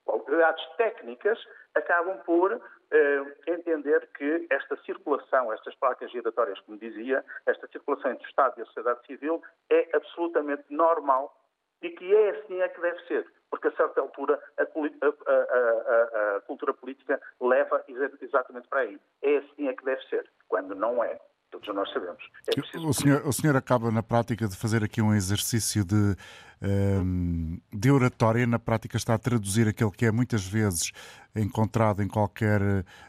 qualidades 0.04 0.64
técnicas 0.76 1.38
acabam 1.74 2.18
por 2.24 2.60
eh, 2.90 3.36
entender 3.46 4.08
que 4.14 4.46
esta 4.50 4.76
circulação, 4.82 5.52
estas 5.52 5.74
placas 5.76 6.10
giratórias, 6.10 6.58
como 6.60 6.76
dizia, 6.76 7.24
esta 7.46 7.68
circulação 7.68 8.10
entre 8.10 8.26
o 8.26 8.28
Estado 8.28 8.58
e 8.58 8.62
a 8.62 8.66
sociedade 8.66 9.06
civil 9.06 9.40
é 9.70 9.88
absolutamente 9.94 10.64
normal 10.70 11.34
e 11.80 11.90
que 11.90 12.14
é 12.14 12.30
assim 12.30 12.60
é 12.60 12.68
que 12.68 12.80
deve 12.80 13.00
ser, 13.06 13.26
porque 13.52 13.68
a 13.68 13.76
certa 13.76 14.00
altura 14.00 14.40
a, 14.58 14.62
a, 14.62 14.66
a, 14.66 16.36
a 16.36 16.40
cultura 16.40 16.72
política 16.72 17.20
leva 17.38 17.84
exatamente 17.86 18.66
para 18.66 18.80
aí. 18.80 18.98
É 19.20 19.36
assim 19.36 19.68
é 19.68 19.74
que 19.74 19.84
deve 19.84 20.02
ser, 20.08 20.26
quando 20.48 20.74
não 20.74 21.04
é 21.04 21.20
todos 21.50 21.68
nós 21.74 21.92
sabemos. 21.92 22.24
É 22.46 22.58
o, 22.78 22.94
senhor, 22.94 23.26
o 23.26 23.32
senhor 23.32 23.54
acaba 23.54 23.90
na 23.90 24.02
prática 24.02 24.48
de 24.48 24.56
fazer 24.56 24.82
aqui 24.82 25.02
um 25.02 25.14
exercício 25.14 25.84
de, 25.84 25.94
um, 25.94 26.16
ehm, 26.62 27.60
de 27.70 27.90
oratória, 27.90 28.46
na 28.46 28.58
prática 28.58 28.96
está 28.96 29.12
a 29.12 29.18
traduzir 29.18 29.68
aquele 29.68 29.90
que 29.90 30.06
é 30.06 30.10
muitas 30.10 30.46
vezes 30.46 30.90
encontrado 31.36 32.02
em 32.02 32.08
qualquer 32.08 32.62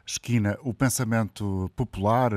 esquina, 0.06 0.58
o 0.62 0.74
pensamento 0.74 1.72
popular, 1.74 2.34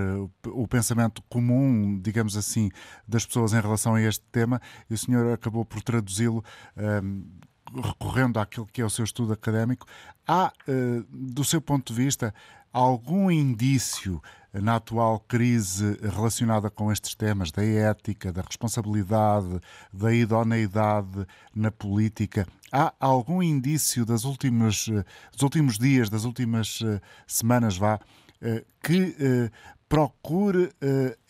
o 0.47 0.69
pensamento 0.69 1.21
comum, 1.29 2.01
digamos 2.01 2.37
assim, 2.37 2.71
das 3.07 3.27
pessoas 3.27 3.53
em 3.53 3.61
relação 3.61 3.97
a 3.97 4.01
este 4.01 4.25
tema, 4.31 4.61
e 4.89 4.95
o 4.95 4.99
senhor 4.99 5.33
acabou 5.33 5.65
por 5.65 5.83
traduzi-lo. 5.83 6.45
Um, 6.77 6.83
ehm, 6.85 7.56
recorrendo 7.75 8.39
àquilo 8.39 8.67
que 8.67 8.81
é 8.81 8.85
o 8.85 8.91
seu 8.91 9.05
estudo 9.05 9.33
académico, 9.33 9.87
há, 10.27 10.53
eh, 10.67 11.03
do 11.11 11.45
seu 11.45 11.61
ponto 11.61 11.93
de 11.93 12.03
vista, 12.03 12.35
algum 12.73 13.31
indício 13.31 14.21
na 14.53 14.77
atual 14.77 15.21
crise 15.21 15.99
relacionada 16.03 16.71
com 16.71 16.91
estes 16.91 17.15
temas 17.15 17.51
da 17.51 17.65
ética, 17.65 18.33
da 18.33 18.43
responsabilidade, 18.43 19.61
da 19.93 20.13
idoneidade 20.13 21.27
na 21.55 21.71
política, 21.71 22.47
há 22.73 22.93
algum 23.01 23.43
indício 23.43 24.05
das 24.05 24.25
últimas, 24.25 24.87
dos 25.33 25.43
últimos 25.43 25.79
dias, 25.79 26.11
das 26.11 26.25
últimas 26.25 26.81
eh, 26.83 27.01
semanas, 27.27 27.77
vá, 27.77 27.99
eh, 28.41 28.65
que 28.83 29.17
eh, 29.19 29.51
procure 29.89 30.73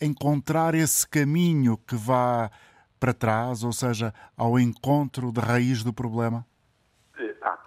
encontrar 0.01 0.73
esse 0.73 1.07
caminho 1.07 1.77
que 1.77 1.95
vá 1.95 2.49
para 2.99 3.13
trás, 3.13 3.63
ou 3.63 3.71
seja, 3.71 4.13
ao 4.35 4.59
encontro 4.59 5.31
da 5.31 5.41
raiz 5.41 5.83
do 5.83 5.93
problema? 5.93 6.45
Ah, 7.41 7.57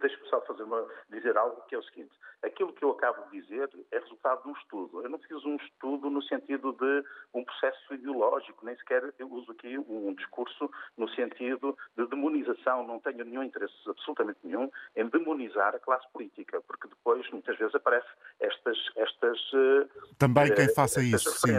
deixe-me 0.00 0.28
só 0.28 0.40
fazer 0.42 0.62
uma, 0.62 0.86
dizer 1.10 1.36
algo 1.36 1.62
que 1.68 1.74
é 1.74 1.78
o 1.78 1.82
seguinte. 1.82 2.12
Aquilo 2.42 2.74
que 2.74 2.84
eu 2.84 2.90
acabo 2.90 3.24
de 3.30 3.40
dizer 3.40 3.70
é 3.90 3.98
resultado 3.98 4.42
de 4.42 4.48
um 4.50 4.52
estudo. 4.52 5.02
Eu 5.02 5.08
não 5.08 5.18
fiz 5.18 5.42
um 5.46 5.56
estudo 5.56 6.10
no 6.10 6.22
sentido 6.22 6.72
de 6.72 7.04
um 7.32 7.42
processo 7.42 7.94
ideológico, 7.94 8.66
nem 8.66 8.76
sequer 8.76 9.14
eu 9.18 9.30
uso 9.32 9.50
aqui 9.52 9.78
um 9.78 10.14
discurso 10.14 10.70
no 10.96 11.08
sentido 11.08 11.76
de 11.96 12.06
demonização. 12.06 12.86
Não 12.86 13.00
tenho 13.00 13.24
nenhum 13.24 13.42
interesse, 13.42 13.74
absolutamente 13.88 14.40
nenhum, 14.44 14.70
em 14.94 15.08
demonizar 15.08 15.74
a 15.74 15.78
classe 15.78 16.06
política, 16.12 16.60
porque 16.66 16.86
depois, 16.86 17.28
muitas 17.30 17.56
vezes, 17.56 17.74
aparecem 17.74 18.10
estas. 18.40 18.76
estas 18.96 19.38
eh, 19.54 19.88
Também 20.18 20.54
quem 20.54 20.68
faça 20.74 21.02
isso, 21.02 21.30
sim. 21.30 21.54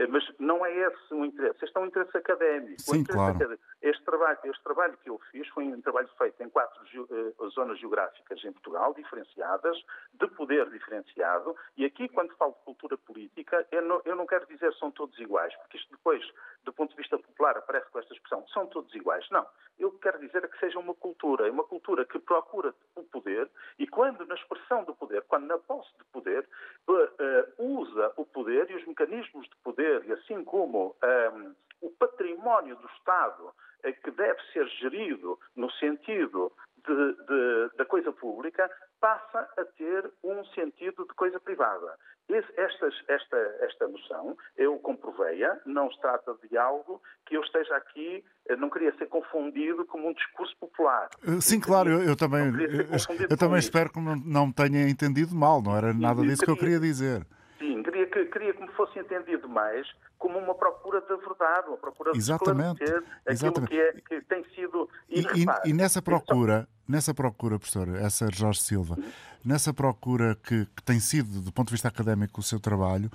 Eh, 0.00 0.06
mas 0.06 0.24
não 0.38 0.64
é 0.64 0.74
esse 0.74 1.14
o 1.14 1.26
interesse. 1.26 1.62
Este 1.62 1.76
é 1.76 1.80
um 1.80 1.86
interesse 1.86 2.16
académico. 2.16 2.80
Sim, 2.80 3.00
interesse 3.00 3.12
claro. 3.12 3.36
Académico. 3.36 3.62
Este 3.82 4.02
trabalho, 4.02 4.38
este 4.44 4.62
trabalho 4.62 4.96
que 5.02 5.10
eu 5.10 5.20
fiz 5.30 5.46
foi 5.48 5.64
um 5.64 5.80
trabalho 5.82 6.08
feito 6.16 6.42
em 6.42 6.48
quatro 6.48 6.82
uh, 7.04 7.48
zonas 7.50 7.78
geográficas 7.78 8.42
em 8.42 8.52
Portugal, 8.52 8.94
diferenciadas, 8.94 9.76
de 10.14 10.26
poder 10.28 10.70
diferenciado, 10.70 11.54
e 11.76 11.84
aqui, 11.84 12.08
quando 12.08 12.34
falo 12.36 12.52
de 12.52 12.64
cultura 12.64 12.96
política, 12.96 13.66
eu 13.70 13.82
não, 13.82 14.00
eu 14.04 14.16
não 14.16 14.26
quero 14.26 14.46
dizer 14.46 14.72
são 14.74 14.90
todos 14.90 15.18
iguais, 15.18 15.54
porque 15.56 15.76
isto 15.76 15.90
depois, 15.90 16.22
do 16.64 16.72
ponto 16.72 16.90
de 16.90 16.96
vista 16.96 17.18
popular, 17.18 17.58
aparece 17.58 17.90
com 17.90 17.98
esta 17.98 18.14
expressão, 18.14 18.46
são 18.48 18.66
todos 18.66 18.94
iguais. 18.94 19.26
Não. 19.30 19.46
Eu 19.78 19.92
quero 19.92 20.18
dizer 20.18 20.44
é 20.44 20.48
que 20.48 20.58
seja 20.58 20.78
uma 20.78 20.94
cultura, 20.94 21.50
uma 21.50 21.64
cultura 21.64 22.04
que 22.04 22.18
procura 22.18 22.74
o 22.94 23.02
poder 23.04 23.50
e 23.78 23.86
quando 23.86 24.26
na 24.26 24.34
expressão 24.34 24.84
do 24.84 24.94
poder, 24.94 25.22
quando 25.22 25.46
na 25.46 25.58
posse 25.58 25.90
de 25.98 26.04
poder, 26.12 26.46
uh, 26.86 26.92
uh, 26.92 27.80
usa 27.80 28.12
o 28.16 28.24
poder 28.26 28.70
e 28.70 28.74
os 28.76 28.86
mecanismos 28.86 29.48
de 29.48 29.56
poder, 29.64 29.89
e 30.04 30.12
assim 30.12 30.44
como 30.44 30.96
um, 31.02 31.54
o 31.80 31.90
património 31.90 32.76
do 32.76 32.86
Estado 32.98 33.46
uh, 33.46 34.02
que 34.02 34.10
deve 34.10 34.40
ser 34.52 34.66
gerido 34.68 35.38
no 35.56 35.70
sentido 35.72 36.52
de, 36.86 37.12
de, 37.26 37.76
da 37.76 37.84
coisa 37.84 38.12
pública, 38.12 38.70
passa 39.00 39.48
a 39.56 39.64
ter 39.76 40.10
um 40.22 40.44
sentido 40.46 41.06
de 41.06 41.14
coisa 41.14 41.40
privada. 41.40 41.96
Esta, 42.28 42.88
esta, 43.08 43.36
esta 43.60 43.88
noção, 43.88 44.36
eu 44.56 44.78
comprovei-a, 44.78 45.58
não 45.66 45.90
se 45.90 46.00
trata 46.00 46.36
de 46.48 46.56
algo 46.56 47.02
que 47.26 47.36
eu 47.36 47.42
esteja 47.42 47.74
aqui, 47.76 48.24
eh, 48.48 48.54
não 48.54 48.70
queria 48.70 48.96
ser 48.96 49.06
confundido 49.06 49.84
como 49.86 50.08
um 50.08 50.12
discurso 50.12 50.56
popular. 50.60 51.08
Eh, 51.26 51.40
sim, 51.40 51.58
claro, 51.58 51.90
eu, 51.90 52.02
eu 52.02 52.16
também, 52.16 52.46
eu, 52.46 53.26
eu 53.28 53.36
também 53.36 53.58
espero 53.58 53.90
que 53.90 53.98
não, 53.98 54.14
não 54.14 54.46
me 54.46 54.52
tenha 54.52 54.88
entendido 54.88 55.34
mal, 55.34 55.60
não 55.60 55.76
era 55.76 55.92
nada 55.92 56.22
disso 56.22 56.44
que 56.44 56.50
eu 56.50 56.56
queria 56.56 56.78
dizer. 56.78 57.26
Sim, 57.58 57.82
queria 57.82 58.06
que, 58.06 58.24
queria 58.26 58.54
fosse 58.80 58.98
entendido 58.98 59.48
mais 59.48 59.86
como 60.18 60.38
uma 60.38 60.54
procura 60.54 61.00
da 61.02 61.16
verdade, 61.16 61.68
uma 61.68 61.76
procura 61.76 62.12
Exatamente. 62.14 62.78
de 62.78 62.84
esclarecer 62.84 63.48
aquilo 63.48 63.66
que, 63.66 63.80
é, 63.80 63.92
que 63.92 64.20
tem 64.22 64.44
sido... 64.54 64.88
E, 65.08 65.20
e, 65.20 65.70
e 65.70 65.72
nessa 65.72 66.00
procura, 66.00 66.68
nessa 66.88 67.14
procura, 67.14 67.58
professor, 67.58 67.88
essa 67.96 68.28
Jorge 68.30 68.60
Silva, 68.60 68.96
uhum. 68.98 69.10
nessa 69.44 69.72
procura 69.72 70.34
que, 70.34 70.66
que, 70.66 70.82
tem 70.82 71.00
sido, 71.00 71.40
do 71.40 71.52
ponto 71.52 71.68
de 71.68 71.74
vista 71.74 71.88
académico, 71.88 72.40
o 72.40 72.42
seu 72.42 72.60
trabalho, 72.60 73.10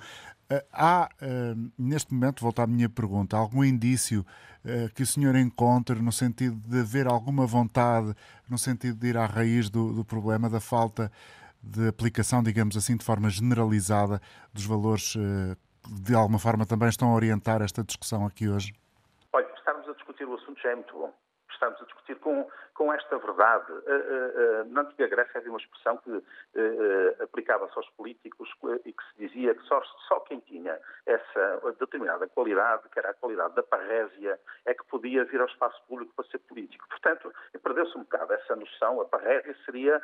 eh, 0.50 0.64
há, 0.72 1.08
eh, 1.20 1.54
neste 1.78 2.12
momento, 2.12 2.42
volto 2.42 2.60
à 2.60 2.66
minha 2.66 2.88
pergunta, 2.88 3.36
algum 3.36 3.64
indício 3.64 4.26
eh, 4.64 4.88
que 4.94 5.02
o 5.02 5.06
senhor 5.06 5.36
encontre 5.36 6.00
no 6.00 6.12
sentido 6.12 6.56
de 6.68 6.80
haver 6.80 7.06
alguma 7.06 7.46
vontade, 7.46 8.14
no 8.48 8.58
sentido 8.58 8.98
de 8.98 9.08
ir 9.08 9.16
à 9.16 9.26
raiz 9.26 9.70
do, 9.70 9.92
do 9.92 10.04
problema 10.04 10.50
da 10.50 10.60
falta 10.60 11.10
de 11.66 11.88
aplicação, 11.88 12.42
digamos 12.42 12.76
assim, 12.76 12.96
de 12.96 13.04
forma 13.04 13.28
generalizada 13.28 14.20
dos 14.54 14.64
valores 14.64 15.16
eh, 15.16 15.56
que 15.82 16.00
de 16.02 16.14
alguma 16.14 16.38
forma 16.38 16.64
também 16.64 16.88
estão 16.88 17.10
a 17.10 17.14
orientar 17.14 17.60
esta 17.62 17.82
discussão 17.82 18.24
aqui 18.24 18.48
hoje? 18.48 18.72
Olha, 19.32 19.46
estarmos 19.56 19.88
a 19.88 19.92
discutir 19.92 20.24
o 20.24 20.34
assunto 20.34 20.60
já 20.60 20.70
é 20.70 20.74
muito 20.76 20.96
bom. 20.96 21.12
Estamos 21.50 21.80
a 21.80 21.84
discutir 21.84 22.16
com, 22.20 22.46
com 22.76 22.92
esta 22.92 23.18
verdade. 23.18 23.72
Uh, 23.72 24.62
uh, 24.62 24.64
na 24.66 24.82
antiga 24.82 25.08
Grécia 25.08 25.38
havia 25.38 25.50
uma 25.50 25.58
expressão 25.58 25.96
que 25.98 26.22
aplicava-se 27.22 27.72
aos 27.76 27.88
políticos 27.90 28.48
e 28.84 28.92
que 28.92 29.02
se 29.04 29.28
dizia 29.28 29.54
que 29.54 29.62
só, 29.64 29.82
só 30.08 30.20
quem 30.20 30.40
tinha 30.40 30.78
essa 31.04 31.74
determinada 31.78 32.26
qualidade, 32.28 32.88
que 32.90 32.98
era 32.98 33.10
a 33.10 33.14
qualidade 33.14 33.54
da 33.54 33.62
parrésia, 33.62 34.38
é 34.64 34.74
que 34.74 34.84
podia 34.86 35.24
vir 35.24 35.40
ao 35.40 35.46
espaço 35.46 35.82
público 35.88 36.12
para 36.14 36.26
ser 36.26 36.38
político. 36.40 36.86
Portanto, 36.88 37.32
perdeu-se 37.62 37.96
um 37.96 38.02
bocado 38.02 38.32
essa 38.32 38.56
noção. 38.56 39.00
A 39.00 39.04
parrésia 39.04 39.56
seria, 39.64 40.00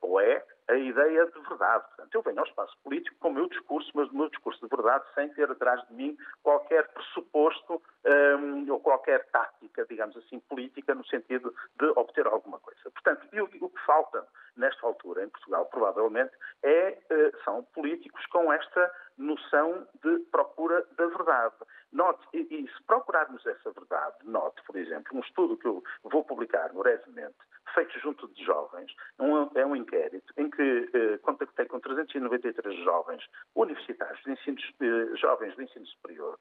ou 0.00 0.20
é, 0.20 0.44
a 0.68 0.76
ideia 0.76 1.26
de 1.26 1.40
verdade. 1.40 1.84
Portanto, 1.88 2.14
eu 2.14 2.22
venho 2.22 2.38
ao 2.38 2.46
espaço 2.46 2.76
político 2.82 3.16
com 3.18 3.28
o 3.28 3.34
meu 3.34 3.48
discurso, 3.48 3.90
mas 3.94 4.08
o 4.10 4.16
meu 4.16 4.28
discurso 4.28 4.60
de 4.60 4.68
verdade, 4.74 5.04
sem 5.14 5.28
ter 5.30 5.50
atrás 5.50 5.86
de 5.88 5.94
mim 5.94 6.16
qualquer 6.42 6.88
pressuposto 6.88 7.82
um, 8.04 8.70
ou 8.70 8.80
qualquer 8.80 9.24
tática, 9.30 9.84
digamos 9.88 10.16
assim, 10.16 10.40
política, 10.40 10.94
no 10.94 11.04
sentido 11.06 11.54
de 11.78 11.91
obter 11.96 12.26
alguma 12.26 12.58
coisa. 12.58 12.90
Portanto, 12.90 13.26
o, 13.32 13.66
o 13.66 13.70
que 13.70 13.80
falta 13.84 14.26
nesta 14.56 14.86
altura 14.86 15.24
em 15.24 15.28
Portugal, 15.28 15.66
provavelmente, 15.66 16.32
é, 16.62 16.98
eh, 17.10 17.32
são 17.44 17.62
políticos 17.74 18.24
com 18.26 18.52
esta 18.52 18.92
noção 19.16 19.86
de 20.02 20.18
procura 20.30 20.86
da 20.96 21.06
verdade. 21.06 21.54
Note, 21.92 22.26
e, 22.32 22.38
e, 22.50 22.68
se 22.68 22.82
procurarmos 22.84 23.44
essa 23.46 23.70
verdade, 23.70 24.16
note, 24.24 24.62
por 24.64 24.76
exemplo, 24.76 25.16
um 25.16 25.20
estudo 25.20 25.56
que 25.56 25.66
eu 25.66 25.82
vou 26.04 26.24
publicar 26.24 26.72
brevemente, 26.72 27.36
feito 27.74 27.98
junto 28.00 28.28
de 28.28 28.44
jovens, 28.44 28.90
um, 29.18 29.50
é 29.54 29.64
um 29.64 29.76
inquérito 29.76 30.32
em 30.36 30.50
que 30.50 30.90
eh, 30.94 31.18
contactei 31.18 31.66
com 31.66 31.80
393 31.80 32.76
jovens 32.82 33.22
universitários, 33.54 34.22
de 34.24 34.32
ensino, 34.32 34.58
eh, 34.80 35.16
jovens 35.16 35.54
de 35.56 35.64
ensino 35.64 35.86
superior. 35.86 36.38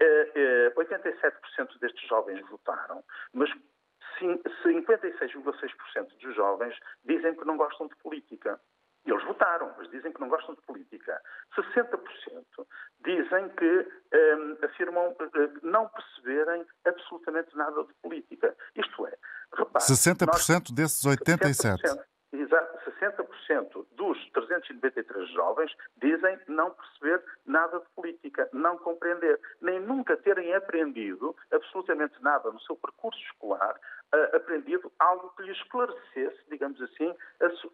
Eh, 0.00 0.72
87% 0.76 1.32
eh, 1.58 1.78
destes 1.80 2.08
jovens 2.08 2.40
votaram, 2.48 3.02
mas 3.32 3.50
56,6% 4.20 6.18
dos 6.20 6.34
jovens 6.34 6.78
dizem 7.04 7.34
que 7.34 7.44
não 7.44 7.56
gostam 7.56 7.86
de 7.88 7.96
política. 7.96 8.60
Eles 9.06 9.22
votaram, 9.24 9.74
mas 9.76 9.90
dizem 9.90 10.12
que 10.12 10.20
não 10.20 10.28
gostam 10.28 10.54
de 10.54 10.62
política. 10.62 11.20
60% 11.54 12.66
dizem 13.04 13.48
que 13.50 13.88
um, 14.14 14.56
afirmam 14.64 15.10
uh, 15.10 15.58
não 15.62 15.88
perceberem 15.88 16.64
absolutamente 16.86 17.54
nada 17.54 17.84
de 17.84 17.92
política. 18.02 18.56
Isto 18.74 19.06
é, 19.06 19.14
repare... 19.52 19.84
60% 19.84 20.26
nós, 20.26 20.70
desses 20.70 21.02
87%. 21.04 21.76
60%, 21.82 22.04
Exato, 22.34 22.90
60% 23.00 23.86
dos 23.92 24.18
393 24.32 25.30
jovens 25.30 25.70
dizem 26.02 26.36
não 26.48 26.72
perceber 26.72 27.22
nada 27.46 27.78
de 27.78 27.86
política, 27.94 28.48
não 28.52 28.76
compreender, 28.76 29.40
nem 29.60 29.78
nunca 29.78 30.16
terem 30.16 30.52
aprendido 30.52 31.36
absolutamente 31.52 32.20
nada 32.20 32.50
no 32.50 32.60
seu 32.62 32.74
percurso 32.74 33.20
escolar, 33.20 33.78
aprendido 34.36 34.90
algo 34.98 35.32
que 35.36 35.42
lhes 35.42 35.56
esclarecesse, 35.56 36.38
digamos 36.50 36.80
assim, 36.80 37.14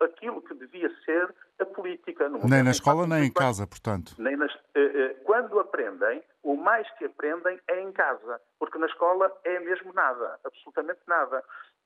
aquilo 0.00 0.42
que 0.42 0.54
devia 0.54 0.90
ser 1.04 1.34
a 1.58 1.64
política. 1.64 2.28
nem 2.28 2.62
na 2.62 2.70
escola, 2.70 3.06
nem 3.06 3.24
em 3.24 3.32
casa, 3.32 3.66
portanto. 3.66 4.14
Nem 4.18 4.36
nas, 4.36 4.52
uh, 4.54 4.58
uh, 4.58 5.24
quando 5.24 5.58
aprendem, 5.60 6.22
o 6.42 6.56
mais 6.56 6.88
que 6.98 7.04
aprendem 7.04 7.58
é 7.68 7.80
em 7.80 7.92
casa, 7.92 8.40
porque 8.58 8.78
na 8.78 8.86
escola 8.86 9.30
é 9.44 9.60
mesmo 9.60 9.92
nada, 9.92 10.38
absolutamente 10.44 11.00
nada. 11.06 11.42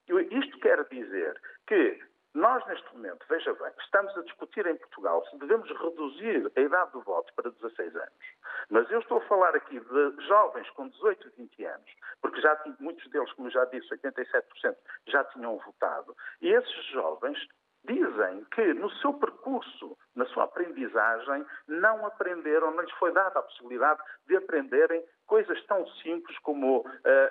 Isto 0.08 0.58
quer 0.60 0.84
dizer 0.88 1.40
que 1.66 1.98
Nós, 2.34 2.66
neste 2.66 2.92
momento, 2.92 3.24
veja 3.28 3.54
bem, 3.54 3.70
estamos 3.78 4.16
a 4.18 4.22
discutir 4.22 4.66
em 4.66 4.76
Portugal 4.76 5.24
se 5.30 5.38
devemos 5.38 5.70
reduzir 5.70 6.50
a 6.56 6.60
idade 6.60 6.90
do 6.90 7.00
voto 7.02 7.32
para 7.34 7.48
16 7.48 7.94
anos. 7.94 8.24
Mas 8.70 8.90
eu 8.90 8.98
estou 8.98 9.18
a 9.18 9.26
falar 9.28 9.54
aqui 9.54 9.78
de 9.78 10.26
jovens 10.26 10.68
com 10.70 10.88
18 10.88 11.28
e 11.28 11.42
20 11.42 11.64
anos, 11.64 11.90
porque 12.20 12.40
já 12.40 12.60
muitos 12.80 13.08
deles, 13.10 13.32
como 13.34 13.48
já 13.50 13.64
disse, 13.66 13.88
87% 13.88 14.76
já 15.06 15.22
tinham 15.26 15.58
votado, 15.58 16.16
e 16.40 16.48
esses 16.48 16.84
jovens 16.86 17.38
dizem 17.84 18.44
que 18.54 18.74
no 18.74 18.90
seu 18.96 19.12
percurso, 19.14 19.96
na 20.14 20.24
sua 20.26 20.44
aprendizagem, 20.44 21.44
não 21.68 22.06
aprenderam, 22.06 22.70
não 22.70 22.82
lhes 22.82 22.92
foi 22.92 23.12
dada 23.12 23.38
a 23.38 23.42
possibilidade 23.42 24.00
de 24.26 24.36
aprenderem 24.36 25.04
coisas 25.26 25.62
tão 25.66 25.86
simples 26.02 26.38
como 26.40 26.80
uh, 26.80 26.86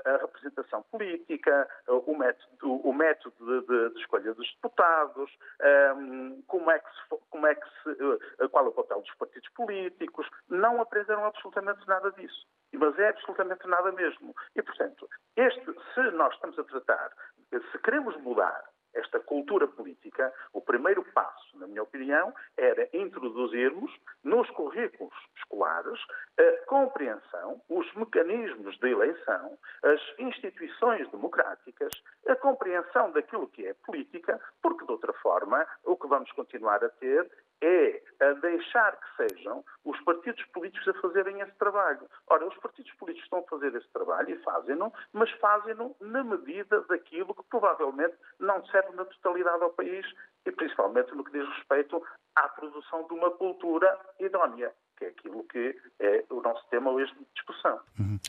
a 0.06 0.18
representação 0.18 0.84
política, 0.92 1.68
uh, 1.88 2.12
o 2.12 2.18
método, 2.18 2.76
o 2.88 2.94
método 2.94 3.36
de, 3.40 3.68
de, 3.68 3.90
de, 3.94 4.00
escolha 4.00 4.34
dos 4.34 4.52
deputados, 4.56 5.32
um, 5.62 5.66
ehm, 5.66 6.42
como 6.48 6.72
é 6.72 6.80
que 6.80 6.90
se, 6.90 7.20
como 7.30 7.48
é 7.48 7.56
que 7.56 7.68
se, 7.84 7.90
uh, 7.90 8.50
qual 8.50 8.66
é 8.66 8.70
o 8.70 8.74
papel 8.74 9.02
dos 9.02 9.14
partidos 9.16 9.50
políticos. 9.50 10.28
Não 10.50 10.82
aprenderam 10.82 11.26
absolutamente 11.26 11.88
nada 11.88 12.12
disso. 12.12 12.46
Mas 12.74 12.98
é 12.98 13.10
absolutamente 13.10 13.68
nada 13.68 13.92
mesmo. 13.92 14.36
E, 14.56 14.62
portanto, 14.62 15.08
este, 15.36 15.66
se 15.94 16.02
nós 16.12 16.34
estamos 16.34 16.58
a 16.58 16.64
tratar, 16.64 17.12
se 17.52 17.80
queremos 17.80 18.18
mudar 18.18 18.64
esta 18.94 19.20
cultura 19.20 19.68
política, 19.68 20.34
o 20.54 20.62
primeiro 20.62 21.04
passo, 21.14 21.58
na 21.58 21.68
minha 21.68 21.84
opinião, 21.84 22.34
era 22.58 22.88
introduzirmos 22.94 23.92
nos 24.24 24.50
currículos 24.52 25.14
escolares 25.38 26.00
a 26.38 26.66
compreensão, 26.66 27.62
os 27.70 27.92
mecanismos 27.94 28.78
de 28.80 28.90
eleição, 28.90 29.58
as 29.84 30.02
instituições 30.20 31.10
democráticas, 31.12 31.92
a 32.28 32.36
compreensão 32.36 33.12
daquilo 33.12 33.48
que 33.48 33.68
é 33.68 33.74
política, 33.86 34.40
porque 34.62 34.86
de 34.86 34.92
outra 34.92 35.14
forma 35.14 35.66
o 35.84 35.96
que 35.96 36.08
vamos 36.08 36.32
continuar 36.32 36.84
a 36.84 36.90
ter 36.90 37.30
é 37.62 38.02
a 38.20 38.34
deixar 38.34 38.98
que 38.98 39.28
sejam 39.28 39.64
os 39.84 40.00
partidos 40.02 40.44
políticos 40.48 40.88
a 40.88 41.02
fazerem 41.02 41.40
esse 41.42 41.56
trabalho. 41.58 42.10
Ora, 42.28 42.48
os 42.48 42.58
partidos 42.58 42.92
políticos 42.94 43.26
estão 43.26 43.40
a 43.40 43.50
fazer 43.50 43.76
esse 43.76 43.88
trabalho 43.90 44.30
e 44.30 44.44
fazem-no, 44.44 44.94
mas 45.12 45.30
fazem-no 45.32 45.96
na 46.02 46.24
medida 46.24 46.82
daquilo 46.82 47.34
que 47.34 47.44
provavelmente 47.50 48.16
não 48.40 48.66
serve 48.68 48.96
na 48.96 49.06
totalidade 49.06 49.64
ao 49.64 49.72
país 49.72 50.06
e 50.46 50.52
principalmente 50.52 51.14
no 51.14 51.24
que 51.24 51.32
diz 51.32 51.48
respeito 51.58 52.02
à 52.36 52.48
produção 52.50 53.08
de 53.08 53.14
uma 53.14 53.32
cultura 53.32 54.00
idónea, 54.20 54.74
que 54.98 55.06
é 55.06 55.08
aquilo 55.10 55.44
que 55.46 55.76
é 56.00 56.26
o 56.30 56.42
nosso 56.42 56.66
tema 56.70 56.92
hoje 56.92 57.14
de 57.14 57.26
discussão. 57.34 57.80
Uhum. 58.00 58.20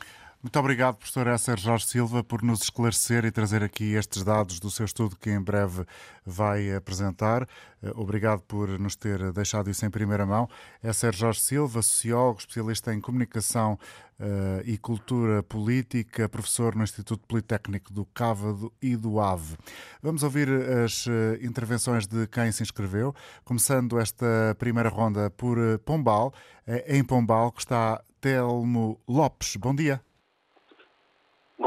Muito 0.45 0.59
obrigado, 0.59 0.97
professor 0.97 1.25
Esser 1.25 1.57
Jorge 1.57 1.87
Silva, 1.87 2.23
por 2.23 2.43
nos 2.43 2.61
esclarecer 2.61 3.25
e 3.25 3.31
trazer 3.31 3.63
aqui 3.63 3.95
estes 3.95 4.23
dados 4.23 4.59
do 4.59 4.69
seu 4.69 4.85
estudo 4.85 5.15
que 5.15 5.31
em 5.31 5.41
breve 5.41 5.83
vai 6.23 6.71
apresentar. 6.71 7.47
Eh, 7.81 7.91
obrigado 7.95 8.43
por 8.43 8.69
nos 8.77 8.95
ter 8.95 9.31
deixado 9.31 9.71
isso 9.71 9.83
em 9.87 9.89
primeira 9.89 10.23
mão. 10.23 10.47
Esser 10.83 11.15
Jorge 11.15 11.39
Silva, 11.39 11.81
sociólogo, 11.81 12.41
especialista 12.41 12.93
em 12.93 13.01
comunicação 13.01 13.73
uh, 14.19 14.61
e 14.65 14.77
cultura 14.77 15.41
política, 15.41 16.29
professor 16.29 16.75
no 16.75 16.83
Instituto 16.83 17.25
Politécnico 17.27 17.91
do 17.91 18.05
Cávado 18.05 18.71
e 18.79 18.95
do 18.95 19.19
Ave. 19.19 19.57
Vamos 19.99 20.21
ouvir 20.21 20.47
as 20.85 21.07
uh, 21.07 21.11
intervenções 21.41 22.05
de 22.05 22.27
quem 22.27 22.51
se 22.51 22.61
inscreveu, 22.61 23.15
começando 23.43 23.97
esta 23.97 24.55
primeira 24.59 24.89
ronda 24.89 25.27
por 25.31 25.57
Pombal. 25.83 26.31
É 26.67 26.95
em 26.95 27.03
Pombal 27.03 27.51
que 27.51 27.61
está 27.61 27.99
Telmo 28.21 29.01
Lopes. 29.07 29.55
Bom 29.55 29.73
dia. 29.73 29.99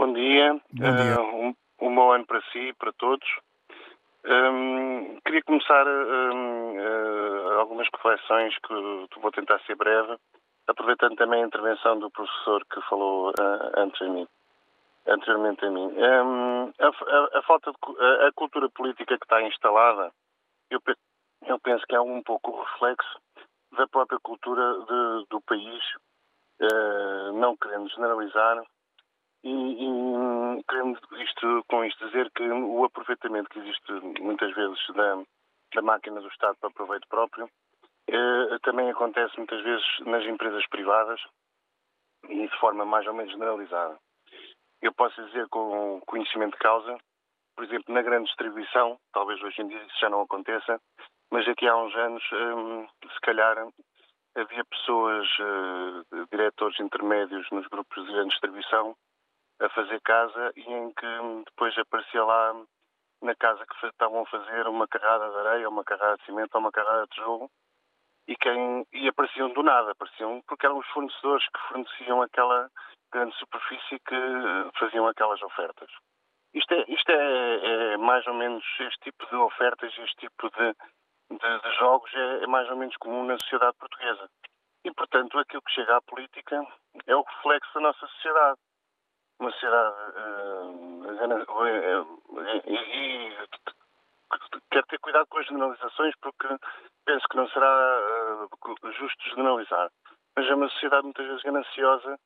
Bom 0.09 0.15
dia. 0.15 0.55
Bom 0.73 0.97
dia. 0.97 1.21
Uh, 1.21 1.37
um, 1.37 1.55
um, 1.83 1.95
bom 1.95 2.13
ano 2.13 2.25
para 2.25 2.41
si 2.51 2.59
e 2.59 2.73
para 2.73 2.91
todos. 2.95 3.29
Um, 4.25 5.21
queria 5.21 5.43
começar 5.43 5.87
um, 5.87 6.79
uh, 6.79 7.59
algumas 7.59 7.87
reflexões 7.93 8.57
que 8.57 9.21
vou 9.21 9.31
tentar 9.33 9.61
ser 9.67 9.77
breve, 9.77 10.17
aproveitando 10.67 11.15
também 11.17 11.43
a 11.43 11.47
intervenção 11.47 11.99
do 11.99 12.11
professor 12.11 12.65
que 12.73 12.81
falou 12.89 13.33
uh, 13.39 13.71
antes 13.77 14.01
a 14.01 14.09
mim, 14.09 14.27
anteriormente 15.07 15.67
a 15.67 15.71
mim. 15.71 15.93
A, 16.01 16.87
a, 16.87 17.39
a, 17.41 17.43
falta 17.43 17.71
de 17.71 17.79
a, 18.29 18.33
cultura 18.35 18.71
política 18.71 19.19
que 19.19 19.25
está 19.27 19.43
instalada, 19.43 20.11
eu, 20.71 20.81
eu 21.47 21.59
penso 21.61 21.85
que 21.87 21.95
é 21.95 22.01
um 22.01 22.23
pouco 22.23 22.53
o 22.53 22.63
reflexo 22.63 23.21
da 23.77 23.87
própria 23.87 24.19
cultura 24.21 24.73
de, 24.73 25.27
do 25.29 25.39
país, 25.43 25.85
não 27.35 27.55
querendo 27.59 27.91
generalizar, 27.91 28.65
e, 29.45 29.51
e 29.51 30.65
queremos 30.65 30.99
isto, 31.21 31.65
com 31.69 31.85
isto 31.85 32.07
dizer 32.07 32.31
que 32.33 32.43
o 32.43 32.85
aproveitamento 32.85 33.49
que 33.51 33.61
existe 33.61 33.93
muitas 34.21 34.55
vezes 34.55 34.79
da, 34.95 35.23
da 35.75 35.83
máquina 35.83 36.21
do 36.21 36.29
Estado 36.29 36.57
para 36.61 36.71
proveito 36.71 37.07
próprio 37.09 37.49
eh, 38.09 38.59
também 38.63 38.91
acontece 38.91 39.37
muitas 39.37 39.63
vezes 39.63 39.85
nas 40.07 40.25
empresas 40.25 40.67
privadas 40.69 41.21
e 42.29 42.49
de 42.49 42.59
forma 42.59 42.85
mais 42.85 43.07
ou 43.07 43.15
menos 43.15 43.33
generalizada. 43.33 43.99
Eu 44.81 44.93
posso 44.95 45.23
dizer 45.27 45.47
com 45.49 46.01
conhecimento 46.07 46.53
de 46.53 46.59
causa, 46.59 46.97
por 47.55 47.65
exemplo, 47.65 47.93
na 47.93 48.03
grande 48.03 48.27
distribuição, 48.27 48.99
talvez 49.13 49.43
hoje 49.43 49.61
em 49.61 49.69
dia 49.69 49.83
isso 49.83 49.99
já 50.01 50.09
não 50.09 50.23
aconteça, 50.23 50.81
mas 51.31 51.47
aqui 51.47 51.67
há 51.67 51.77
uns 51.77 51.95
anos, 51.95 52.23
eh, 52.33 53.09
se 53.13 53.21
calhar, 53.21 53.69
havia 54.37 54.65
pessoas, 54.65 55.29
eh, 55.41 56.25
diretores 56.31 56.81
intermédios 56.81 57.47
nos 57.51 57.67
grupos 57.67 58.07
de 58.07 58.13
grande 58.13 58.31
distribuição, 58.31 58.97
a 59.61 59.69
fazer 59.71 60.01
casa 60.03 60.53
e 60.57 60.63
em 60.63 60.93
que 60.93 61.07
depois 61.47 61.77
aparecia 61.79 62.25
lá 62.25 62.55
na 63.23 63.35
casa 63.35 63.65
que 63.67 63.87
estavam 63.87 64.23
a 64.23 64.27
fazer 64.27 64.69
uma 64.69 64.87
carrada 64.87 65.29
de 65.31 65.49
areia, 65.49 65.69
uma 65.69 65.85
carrada 65.85 66.17
de 66.19 66.25
cimento 66.25 66.55
ou 66.55 66.61
uma 66.61 66.71
carrada 66.71 67.03
de 67.05 67.11
tijolo 67.11 67.51
e, 68.29 68.37
quem, 68.37 68.87
e 68.93 69.09
apareciam 69.09 69.53
do 69.53 69.63
nada, 69.63 69.93
apareciam 69.93 70.43
porque 70.47 70.67
eram 70.67 70.79
os 70.79 70.87
fornecedores 70.89 71.45
que 71.49 71.69
forneciam 71.69 72.23
aquela 72.23 72.71
grande 73.13 73.35
superfície 73.37 73.99
que 74.01 74.79
faziam 74.79 75.07
aquelas 75.09 75.43
ofertas. 75.43 75.91
Isto 76.55 76.75
é, 76.75 76.85
isto 76.89 77.11
é, 77.11 77.95
é 77.95 77.97
mais 77.97 78.27
ou 78.27 78.35
menos 78.35 78.65
este 78.81 79.11
tipo 79.11 79.27
de 79.27 79.37
ofertas, 79.37 79.93
este 79.99 80.17
tipo 80.17 80.51
de, 80.51 80.75
de, 81.31 81.61
de 81.61 81.77
jogos 81.79 82.13
é, 82.15 82.45
é 82.45 82.47
mais 82.47 82.69
ou 82.71 82.77
menos 82.77 82.97
comum 82.99 83.25
na 83.25 83.39
sociedade 83.39 83.77
portuguesa. 83.79 84.29
E, 84.85 84.93
portanto, 84.93 85.39
aquilo 85.39 85.63
que 85.63 85.73
chega 85.73 85.97
à 85.97 86.03
política 86.03 86.65
é 87.07 87.17
o 87.17 87.23
reflexo 87.23 87.75
da 87.75 87.81
nossa 87.81 88.07
sociedade 88.07 88.59
uma 89.39 89.51
sociedade 89.53 89.95
uh, 90.17 91.19
e, 92.67 92.75
e 92.75 93.37
quero 94.71 94.87
ter 94.87 94.99
cuidado 94.99 95.27
com 95.29 95.39
as 95.39 95.47
generalizações 95.47 96.15
porque 96.21 96.49
penso 97.05 97.27
que 97.31 97.37
não 97.37 97.49
será 97.49 97.69
uh, 98.45 98.93
justo 98.93 99.29
generalizar. 99.31 99.91
Mas 100.37 100.47
é 100.47 100.55
uma 100.55 100.69
sociedade 100.69 101.05
muitas 101.05 101.27
vezes 101.27 101.43
gananciosa 101.43 102.19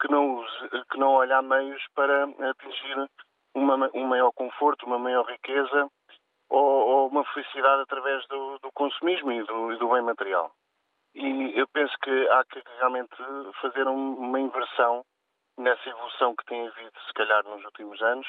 que 0.00 0.10
não, 0.10 0.44
que 0.90 0.98
não 0.98 1.12
olha 1.12 1.38
a 1.38 1.42
meios 1.42 1.82
para 1.94 2.24
atingir 2.24 3.10
uma, 3.54 3.90
um 3.94 4.06
maior 4.06 4.30
conforto, 4.32 4.86
uma 4.86 4.98
maior 4.98 5.24
riqueza 5.24 5.88
ou, 6.50 6.60
ou 6.60 7.08
uma 7.08 7.24
felicidade 7.32 7.82
através 7.82 8.26
do, 8.28 8.58
do 8.58 8.70
consumismo 8.72 9.32
e 9.32 9.42
do, 9.42 9.72
e 9.72 9.78
do, 9.78 9.88
bem 9.88 10.02
material. 10.02 10.52
E 11.14 11.58
eu 11.58 11.66
penso 11.68 11.94
que 12.02 12.28
há 12.28 12.44
que 12.44 12.62
realmente 12.78 13.16
fazer 13.62 13.86
um, 13.88 14.14
uma 14.14 14.38
inversão 14.38 15.02
nessa 15.58 15.88
evolução 15.88 16.34
que 16.36 16.44
tem 16.46 16.68
havido, 16.68 17.00
se 17.06 17.12
calhar, 17.14 17.44
nos 17.44 17.64
últimos 17.64 18.00
anos. 18.02 18.26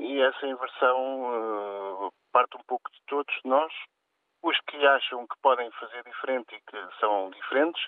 e 0.00 0.20
essa 0.20 0.46
inversão 0.46 2.06
uh, 2.06 2.12
parte 2.32 2.56
um 2.56 2.62
pouco 2.66 2.90
de 2.90 3.00
todos 3.06 3.34
nós, 3.44 3.72
os 4.42 4.58
que 4.68 4.86
acham 4.86 5.26
que 5.26 5.34
podem 5.42 5.70
fazer 5.72 6.02
diferente 6.04 6.54
e 6.54 6.60
que 6.60 7.00
são 7.00 7.30
diferentes, 7.30 7.82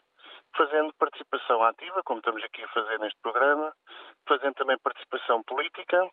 fazendo 0.56 0.92
participação 0.94 1.62
ativa, 1.64 2.02
como 2.04 2.18
estamos 2.18 2.42
aqui 2.44 2.62
a 2.62 2.68
fazer 2.68 2.98
neste 2.98 3.18
programa, 3.22 3.72
fazendo 4.28 4.54
também 4.54 4.76
participação 4.78 5.42
política, 5.44 6.08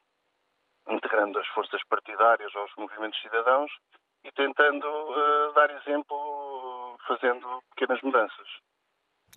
integrando 0.88 1.40
as 1.40 1.48
forças 1.48 1.82
partidárias 1.90 2.56
aos 2.56 2.72
movimentos 2.78 3.20
cidadãos 3.22 3.72
e 4.24 4.32
tentando 4.32 4.86
uh, 4.88 5.54
dar 5.54 5.70
exemplo, 5.72 6.98
fazendo 7.08 7.62
pequenas 7.72 8.02
mudanças. 8.02 8.48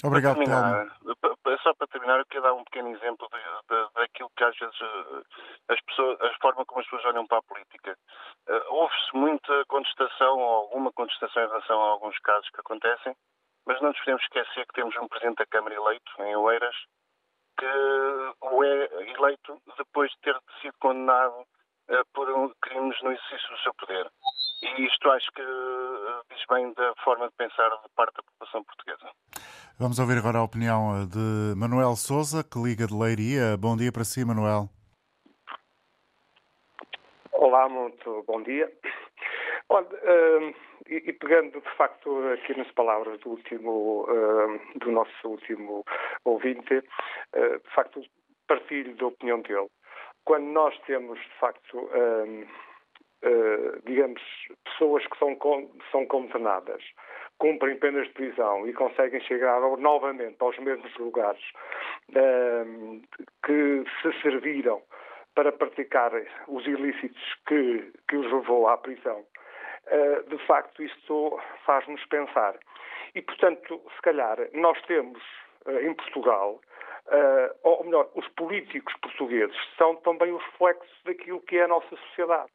Obrigado, 0.04 0.36
para 0.36 0.44
terminar, 0.44 1.58
Só 1.62 1.74
para 1.74 1.86
terminar, 1.86 2.18
eu 2.18 2.26
queria 2.26 2.42
dar 2.42 2.54
um 2.54 2.64
pequeno 2.64 2.88
exemplo 2.88 3.28
de, 3.30 3.38
de, 3.38 3.92
daquilo 3.94 4.30
que 4.36 4.44
às 4.44 4.56
vezes 4.58 4.80
eh, 4.80 5.22
as 5.72 5.80
pessoas, 5.82 6.20
a 6.20 6.38
forma 6.40 6.64
como 6.66 6.80
as 6.80 6.86
pessoas 6.86 7.04
olham 7.06 7.26
para 7.26 7.38
a 7.38 7.42
política. 7.42 7.96
Uh, 8.48 8.74
Houve-se 8.74 9.16
muita 9.16 9.64
contestação 9.66 10.38
ou 10.38 10.54
alguma 10.62 10.92
contestação 10.92 11.44
em 11.44 11.48
relação 11.48 11.80
a 11.80 11.88
alguns 11.90 12.18
casos 12.18 12.48
que 12.50 12.60
acontecem, 12.60 13.14
mas 13.66 13.80
não 13.80 13.90
nos 13.90 13.98
podemos 14.00 14.22
esquecer 14.22 14.66
que 14.66 14.74
temos 14.74 14.96
um 14.96 15.06
Presidente 15.06 15.38
da 15.38 15.46
Câmara 15.46 15.74
eleito, 15.74 16.12
em 16.18 16.36
Oeiras, 16.36 16.76
que 17.58 17.66
o 18.40 18.64
é 18.64 18.88
eleito 19.12 19.62
depois 19.78 20.10
de 20.10 20.18
ter 20.20 20.36
sido 20.60 20.74
condenado 20.80 21.40
uh, 21.42 22.04
por 22.12 22.28
um, 22.28 22.52
crimes 22.60 23.00
no 23.02 23.12
exercício 23.12 23.48
do 23.50 23.58
seu 23.60 23.74
poder. 23.74 24.10
E 24.62 24.84
isto 24.86 25.10
acho 25.10 25.30
que 25.32 25.42
uh, 25.42 26.22
diz 26.30 26.44
bem 26.48 26.72
da 26.74 26.94
forma 27.04 27.28
de 27.28 27.34
pensar 27.34 27.68
de 27.68 27.88
parte 27.96 28.14
da 28.14 28.22
população 28.22 28.62
portuguesa. 28.62 29.10
Vamos 29.78 29.98
ouvir 29.98 30.18
agora 30.18 30.38
a 30.38 30.44
opinião 30.44 31.04
de 31.06 31.58
Manuel 31.58 31.96
Souza, 31.96 32.44
que 32.44 32.62
liga 32.62 32.86
de 32.86 32.94
Leiria. 32.94 33.56
Bom 33.58 33.76
dia 33.76 33.90
para 33.90 34.04
si, 34.04 34.24
Manuel. 34.24 34.68
Olá, 37.32 37.68
muito 37.68 38.22
bom 38.24 38.40
dia. 38.40 38.72
Olha, 39.68 39.88
uh, 39.88 40.54
e, 40.86 40.94
e, 41.08 41.12
pegando 41.12 41.60
de 41.60 41.76
facto 41.76 42.08
aqui 42.28 42.56
nas 42.56 42.70
palavras 42.70 43.18
do 43.20 43.30
último, 43.30 44.04
uh, 44.04 44.78
do 44.78 44.92
nosso 44.92 45.28
último 45.28 45.84
ouvinte, 46.24 46.74
uh, 46.76 47.58
de 47.58 47.74
facto 47.74 48.00
partilho 48.46 48.94
da 48.94 49.06
opinião 49.06 49.40
dele. 49.42 49.68
Quando 50.24 50.44
nós 50.44 50.78
temos 50.86 51.18
de 51.18 51.34
facto, 51.40 51.90
digamos, 53.84 54.20
pessoas 54.64 55.06
que 55.06 55.18
são, 55.18 55.36
são 55.90 56.06
condenadas, 56.06 56.82
cumprem 57.38 57.76
penas 57.78 58.06
de 58.08 58.14
prisão 58.14 58.66
e 58.66 58.72
conseguem 58.72 59.20
chegar 59.20 59.60
novamente 59.78 60.36
aos 60.40 60.58
mesmos 60.58 60.92
lugares 60.96 61.42
que 63.44 63.84
se 64.02 64.22
serviram 64.22 64.82
para 65.34 65.52
praticar 65.52 66.12
os 66.48 66.66
ilícitos 66.66 67.22
que, 67.46 67.92
que 68.08 68.16
os 68.16 68.30
levou 68.32 68.68
à 68.68 68.76
prisão 68.76 69.24
eh, 69.86 70.22
de 70.28 70.38
facto, 70.46 70.82
isto 70.82 71.40
faz-nos 71.64 72.04
pensar. 72.06 72.56
E, 73.14 73.22
portanto, 73.22 73.80
se 73.94 74.02
calhar, 74.02 74.38
nós 74.54 74.80
temos 74.82 75.22
eh, 75.66 75.86
em 75.86 75.94
Portugal, 75.94 76.60
eh, 77.10 77.54
ou 77.62 77.84
melhor, 77.84 78.08
os 78.14 78.26
políticos 78.28 78.94
portugueses 79.02 79.56
são 79.76 79.96
também 79.96 80.32
os 80.32 80.42
reflexos 80.44 81.02
daquilo 81.04 81.40
que 81.40 81.58
é 81.58 81.64
a 81.64 81.68
nossa 81.68 81.96
sociedade. 81.96 82.50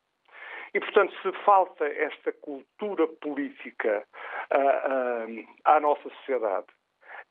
E, 0.73 0.79
portanto, 0.79 1.13
se 1.21 1.31
falta 1.43 1.85
esta 1.85 2.31
cultura 2.33 3.07
política 3.07 4.05
à 5.65 5.79
nossa 5.79 6.09
sociedade, 6.09 6.67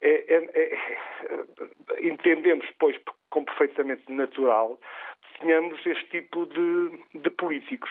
é, 0.02 0.34
é, 0.34 0.50
é, 0.54 2.06
entendemos, 2.06 2.66
pois, 2.78 2.96
como 3.30 3.46
perfeitamente 3.46 4.10
natural, 4.12 4.78
que 5.22 5.40
tenhamos 5.40 5.84
este 5.86 6.22
tipo 6.22 6.46
de, 6.46 7.20
de 7.20 7.30
políticos. 7.30 7.90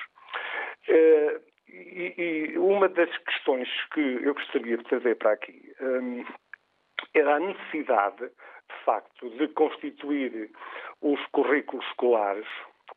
E, 0.88 2.14
e, 2.18 2.58
uma 2.58 2.88
das 2.88 3.16
questões 3.18 3.68
que 3.94 4.00
eu 4.00 4.34
gostaria 4.34 4.78
de 4.78 4.84
trazer 4.84 5.16
para 5.16 5.32
aqui 5.32 5.74
um, 5.82 6.24
era 7.14 7.36
a 7.36 7.40
necessidade, 7.40 8.28
de 8.28 8.86
facto, 8.86 9.30
de 9.32 9.48
constituir 9.50 10.52
os 11.02 11.20
currículos 11.28 11.86
escolares 11.88 12.48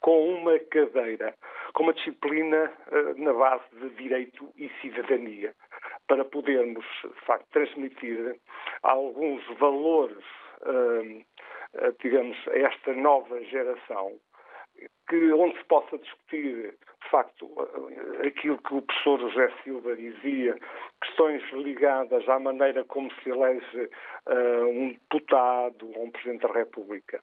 com 0.01 0.35
uma 0.35 0.59
cadeira, 0.59 1.35
com 1.75 1.85
uma 1.85 1.93
disciplina 1.93 2.73
uh, 2.93 3.23
na 3.23 3.33
base 3.33 3.65
de 3.73 3.91
direito 3.91 4.53
e 4.57 4.71
cidadania, 4.81 5.55
para 6.07 6.25
podermos, 6.25 6.85
de 7.03 7.21
facto, 7.27 7.47
transmitir 7.53 8.37
alguns 8.83 9.45
valores, 9.59 10.25
uh, 10.63 11.95
digamos, 12.01 12.37
a 12.49 12.59
esta 12.59 12.93
nova 12.95 13.43
geração 13.45 14.19
que 15.09 15.33
onde 15.33 15.57
se 15.59 15.65
possa 15.65 15.99
discutir, 15.99 16.75
de 17.03 17.11
facto, 17.11 17.49
aquilo 18.27 18.59
que 18.59 18.75
o 18.75 18.83
professor 18.83 19.19
José 19.21 19.53
Silva 19.65 19.97
dizia, 19.97 20.57
questões 21.03 21.43
ligadas 21.53 22.29
à 22.29 22.39
maneira 22.39 22.85
como 22.85 23.13
se 23.15 23.31
elege 23.31 23.91
um 24.71 24.91
deputado 24.91 25.91
ou 25.97 26.05
um 26.05 26.11
Presidente 26.11 26.43
da 26.43 26.53
República. 26.53 27.21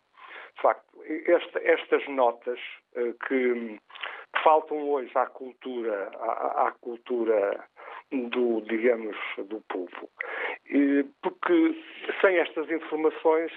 De 0.56 0.62
facto, 0.62 0.95
esta, 1.28 1.60
estas 1.60 2.08
notas 2.08 2.60
uh, 2.96 3.14
que 3.28 3.80
faltam 4.44 4.90
hoje 4.90 5.12
à 5.16 5.26
cultura, 5.28 6.10
à, 6.20 6.68
à 6.68 6.72
cultura 6.82 7.66
do, 8.12 8.62
digamos, 8.62 9.18
do 9.38 9.62
povo. 9.70 10.10
Porque 11.22 11.84
sem 12.22 12.38
estas 12.38 12.70
informações 12.70 13.52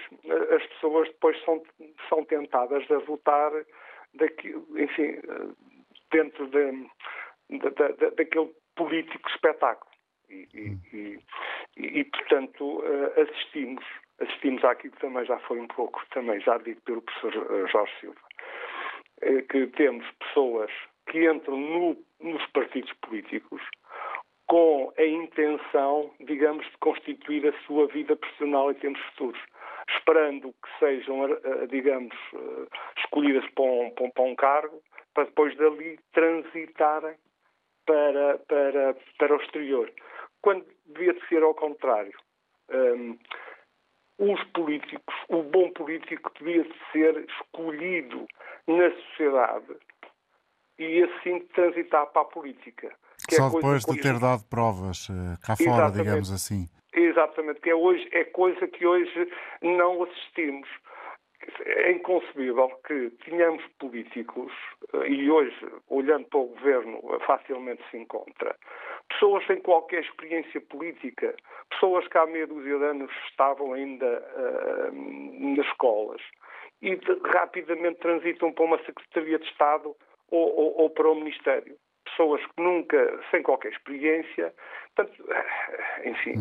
as 0.55 0.65
pessoas 0.67 1.07
depois 1.09 1.39
são, 1.43 1.61
são 2.07 2.25
tentadas 2.25 2.89
a 2.89 2.97
votar 2.99 3.51
daqui, 4.15 4.55
enfim, 4.75 5.19
dentro 6.11 6.47
de, 6.47 6.71
de, 7.49 7.69
de, 7.69 8.11
daquele 8.11 8.51
político 8.75 9.29
espetáculo. 9.29 9.89
E, 10.29 10.47
e, 10.53 11.19
e, 11.77 11.99
e, 11.99 12.03
portanto, 12.05 12.83
eh, 12.85 13.21
assistimos, 13.21 13.83
assistimos 14.21 14.63
àquilo 14.63 14.93
que 14.93 15.01
também 15.01 15.25
já 15.25 15.37
foi 15.39 15.59
um 15.59 15.67
pouco, 15.67 16.01
também 16.11 16.39
já 16.39 16.57
dito 16.57 16.81
pelo 16.81 17.01
professor 17.01 17.33
eh, 17.35 17.67
Jorge 17.67 17.93
Silva, 17.99 18.19
eh, 19.21 19.41
que 19.43 19.67
temos 19.67 20.05
pessoas 20.19 20.71
que 21.07 21.29
entram 21.29 21.57
no, 21.57 21.97
nos 22.19 22.45
partidos 22.47 22.91
políticos 23.01 23.61
com 24.47 24.91
a 24.97 25.05
intenção, 25.05 26.11
digamos, 26.21 26.65
de 26.65 26.77
constituir 26.79 27.47
a 27.47 27.65
sua 27.65 27.87
vida 27.87 28.15
profissional 28.15 28.71
em 28.71 28.75
termos 28.75 28.99
futuros 29.11 29.39
esperando 29.97 30.53
que 30.53 30.79
sejam, 30.79 31.25
eh, 31.25 31.67
digamos, 31.67 32.15
escolhidas 32.97 33.43
para 33.51 33.63
um, 33.63 33.89
para 33.91 34.23
um 34.23 34.35
cargo, 34.35 34.81
para 35.13 35.23
depois 35.23 35.55
dali 35.57 35.99
transitarem 36.13 37.15
para, 37.85 38.37
para, 38.47 38.95
para 39.17 39.35
o 39.35 39.41
exterior. 39.41 39.91
Quando 40.41 40.63
devia 40.85 41.13
de 41.13 41.27
ser 41.27 41.41
ao 41.41 41.55
contrário. 41.55 42.13
Um, 42.69 43.17
os 44.19 44.43
políticos, 44.53 45.15
o 45.29 45.41
bom 45.43 45.71
político 45.71 46.31
devia 46.37 46.63
de 46.63 46.73
ser 46.91 47.25
escolhido 47.29 48.27
na 48.67 48.91
sociedade 48.91 49.77
e 50.77 51.03
assim 51.03 51.39
transitar 51.55 52.05
para 52.07 52.21
a 52.21 52.25
política. 52.25 52.93
Só 53.29 53.47
é 53.47 53.49
depois 53.49 53.85
de 53.85 53.99
ter 53.99 54.19
dado 54.19 54.43
provas 54.49 55.07
cá 55.45 55.55
fora, 55.55 55.69
Exatamente. 55.69 55.97
digamos 55.97 56.31
assim. 56.31 56.69
Exatamente, 56.93 57.61
que 57.61 57.69
é, 57.69 57.75
hoje, 57.75 58.07
é 58.11 58.23
coisa 58.25 58.67
que 58.67 58.85
hoje 58.85 59.31
não 59.61 60.03
assistimos. 60.03 60.67
É 61.65 61.91
inconcebível 61.91 62.69
que 62.85 63.09
tenhamos 63.25 63.63
políticos, 63.79 64.51
eh, 64.93 65.07
e 65.07 65.29
hoje, 65.29 65.55
olhando 65.89 66.25
para 66.27 66.39
o 66.39 66.47
governo, 66.47 67.19
facilmente 67.25 67.83
se 67.89 67.97
encontra, 67.97 68.55
pessoas 69.09 69.45
sem 69.45 69.59
qualquer 69.61 70.01
experiência 70.03 70.61
política, 70.61 71.35
pessoas 71.69 72.07
que 72.07 72.17
há 72.17 72.25
meia 72.25 72.47
dúzia 72.47 72.77
de 72.77 72.83
anos 72.83 73.11
estavam 73.29 73.73
ainda 73.73 74.05
uh, 74.05 75.55
nas 75.55 75.65
escolas 75.67 76.21
e 76.81 76.95
de, 76.95 77.19
rapidamente 77.25 77.99
transitam 77.99 78.51
para 78.51 78.65
uma 78.65 78.77
Secretaria 78.85 79.39
de 79.39 79.45
Estado 79.45 79.95
ou, 80.31 80.55
ou, 80.55 80.81
ou 80.81 80.89
para 80.89 81.09
o 81.09 81.15
Ministério 81.15 81.75
pessoas 82.19 82.41
que 82.45 82.61
nunca, 82.61 83.19
sem 83.31 83.41
qualquer 83.41 83.71
experiência, 83.71 84.53
portanto, 84.93 85.23
enfim. 86.03 86.33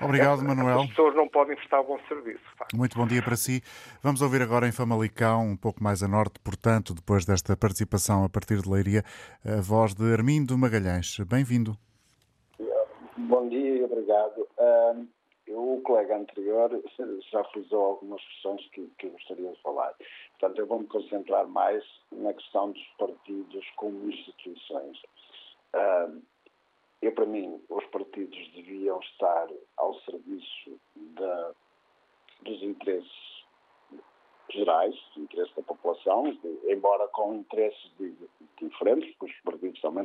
Obrigado, 0.00 0.42
Manuel. 0.44 0.82
As 0.82 0.88
pessoas 0.90 1.16
não 1.16 1.26
podem 1.26 1.56
prestar 1.56 1.82
bom 1.82 1.98
serviço. 2.06 2.44
Muito 2.72 2.96
bom 2.96 3.06
dia 3.06 3.20
para 3.20 3.34
si. 3.34 3.60
Vamos 4.02 4.22
ouvir 4.22 4.40
agora 4.40 4.68
em 4.68 4.72
Famalicão, 4.72 5.44
um 5.44 5.56
pouco 5.56 5.82
mais 5.82 6.02
a 6.02 6.08
norte, 6.08 6.38
portanto, 6.38 6.94
depois 6.94 7.26
desta 7.26 7.56
participação 7.56 8.24
a 8.24 8.28
partir 8.28 8.62
de 8.62 8.70
Leiria, 8.70 9.02
a 9.44 9.60
voz 9.60 9.94
de 9.94 10.04
Armindo 10.12 10.56
Magalhães. 10.56 11.18
Bem-vindo. 11.28 11.76
Bom 13.16 13.48
dia 13.48 13.78
e 13.78 13.82
obrigado. 13.82 14.46
Uh, 14.56 15.08
o 15.48 15.80
colega 15.82 16.16
anterior 16.16 16.70
já 17.32 17.42
frisou 17.44 17.84
algumas 17.84 18.22
questões 18.22 18.60
que, 18.70 18.88
que 18.98 19.06
eu 19.06 19.10
gostaria 19.10 19.50
de 19.50 19.62
falar. 19.62 19.92
Portanto, 20.38 20.58
eu 20.58 20.66
vou-me 20.66 20.86
concentrar 20.86 21.46
mais 21.48 21.82
na 22.12 22.32
questão 22.34 22.70
dos 22.70 22.86
partidos 22.98 23.66
como 23.76 24.10
instituições. 24.10 25.00
Eu, 27.00 27.12
para 27.12 27.26
mim, 27.26 27.60
os 27.68 27.84
partidos 27.86 28.52
deviam 28.52 29.00
estar 29.00 29.48
ao 29.78 29.94
serviço 30.00 30.80
da, 30.94 31.52
dos 32.42 32.62
interesses 32.62 33.44
gerais, 34.50 34.94
dos 35.14 35.24
interesses 35.24 35.54
da 35.54 35.62
população, 35.62 36.38
embora 36.68 37.08
com 37.08 37.34
interesses 37.34 37.92
diferentes, 38.60 39.14
porque 39.16 39.32
os 39.32 39.40
partidos 39.42 39.80
também 39.80 40.04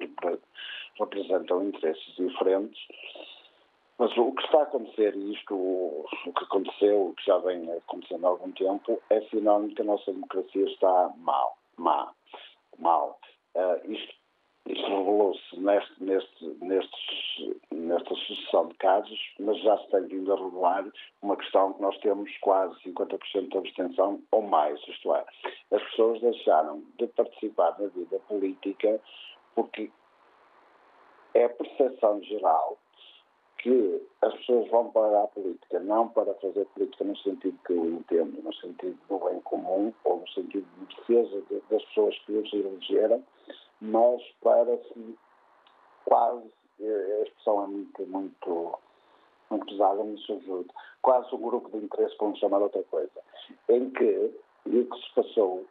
representam 0.98 1.68
interesses 1.68 2.16
diferentes. 2.16 2.80
Mas 4.02 4.18
o 4.18 4.32
que 4.32 4.44
está 4.44 4.62
a 4.62 4.64
acontecer, 4.64 5.16
e 5.16 5.34
isto, 5.34 5.54
o 5.54 6.34
que 6.36 6.44
aconteceu, 6.44 7.10
o 7.10 7.14
que 7.14 7.24
já 7.24 7.38
vem 7.38 7.72
acontecendo 7.72 8.26
há 8.26 8.30
algum 8.30 8.52
tempo, 8.54 9.00
é 9.12 9.22
sinónimo 9.30 9.76
que 9.76 9.84
a 9.84 9.86
nossa 9.86 10.12
democracia 10.12 10.66
está 10.66 11.14
mal, 11.18 11.56
má, 11.78 12.12
mal. 12.80 13.20
Uh, 13.54 13.92
isto 13.92 14.16
isto 14.66 14.88
revelou-se 14.88 15.60
neste, 15.60 16.04
neste, 16.04 16.46
nestes, 16.62 17.60
nesta 17.72 18.16
sucessão 18.16 18.70
de 18.70 18.74
casos, 18.76 19.20
mas 19.40 19.62
já 19.62 19.78
se 19.78 19.92
tem 19.92 20.08
vindo 20.08 20.34
a 20.34 20.36
revelar 20.36 20.86
uma 21.22 21.38
questão 21.38 21.74
que 21.74 21.82
nós 21.84 21.96
temos 22.00 22.36
quase 22.40 22.74
50% 22.82 23.50
de 23.50 23.58
abstenção 23.58 24.20
ou 24.32 24.42
mais, 24.42 24.80
isto 24.88 25.14
é, 25.14 25.24
as 25.72 25.84
pessoas 25.92 26.20
deixaram 26.22 26.84
de 26.98 27.06
participar 27.06 27.80
na 27.80 27.88
vida 27.90 28.18
política 28.28 29.00
porque 29.54 29.92
é 31.36 31.46
a 31.46 31.50
percepção 31.50 32.20
geral 32.24 32.80
que 33.62 34.08
as 34.22 34.34
pessoas 34.38 34.70
vão 34.70 34.92
para 34.92 35.24
a 35.24 35.28
política, 35.28 35.80
não 35.80 36.08
para 36.10 36.34
fazer 36.36 36.66
política 36.74 37.04
no 37.04 37.16
sentido 37.18 37.58
que 37.66 37.74
eu 37.74 37.86
entendo, 37.86 38.42
no 38.42 38.54
sentido 38.56 38.98
do 39.08 39.20
bem 39.20 39.40
comum 39.42 39.94
ou 40.04 40.18
no 40.20 40.28
sentido 40.30 40.68
de 40.80 40.96
defesa 40.96 41.42
de, 41.50 41.62
das 41.70 41.84
pessoas 41.86 42.18
que 42.26 42.32
os 42.32 42.54
elegeram, 42.54 43.24
mas 43.80 44.22
para 44.42 44.78
se 44.78 45.18
quase, 46.06 46.52
a 46.80 47.24
expressão 47.24 47.64
é 47.64 47.68
muito, 47.68 48.08
muito, 48.08 48.80
muito 49.52 49.66
pesada, 49.68 50.04
me 50.04 50.20
ajuda, 50.28 50.74
quase 51.04 51.36
um 51.36 51.42
grupo 51.42 51.70
de 51.70 51.86
interesse, 51.86 52.16
vamos 52.20 52.40
chamar 52.40 52.62
outra 52.62 52.84
coisa, 52.84 53.22
em 53.70 53.92
que 53.92 54.32
o 54.66 54.86
que 54.86 55.02
se 55.02 55.14
passou 55.14 55.66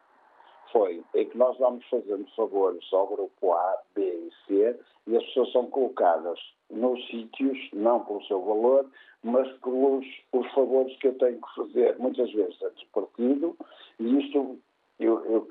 foi 0.72 1.02
em 1.14 1.28
que 1.28 1.36
nós 1.36 1.58
vamos 1.58 1.84
fazendo 1.88 2.24
favores 2.36 2.84
ao 2.92 3.08
grupo 3.08 3.52
A, 3.52 3.82
B 3.94 4.02
e 4.02 4.30
C 4.46 4.80
e 5.08 5.16
as 5.16 5.24
pessoas 5.24 5.52
são 5.52 5.66
colocadas 5.66 6.38
nos 6.70 7.04
sítios, 7.08 7.58
não 7.72 8.04
pelo 8.04 8.22
seu 8.24 8.40
valor, 8.42 8.86
mas 9.22 9.50
pelos, 9.58 10.06
pelos 10.30 10.50
favores 10.52 10.96
que 10.98 11.08
eu 11.08 11.18
tenho 11.18 11.40
que 11.40 11.54
fazer, 11.54 11.98
muitas 11.98 12.32
vezes 12.32 12.60
antes 12.62 12.80
do 12.84 12.90
partido, 12.92 13.56
e 13.98 14.18
isto 14.18 14.58
eu, 14.98 15.24
eu 15.26 15.48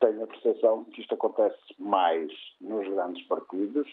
tenho 0.00 0.22
a 0.22 0.26
percepção 0.26 0.84
que 0.84 1.00
isto 1.00 1.14
acontece 1.14 1.58
mais 1.78 2.30
nos 2.60 2.86
grandes 2.88 3.22
partidos 3.26 3.86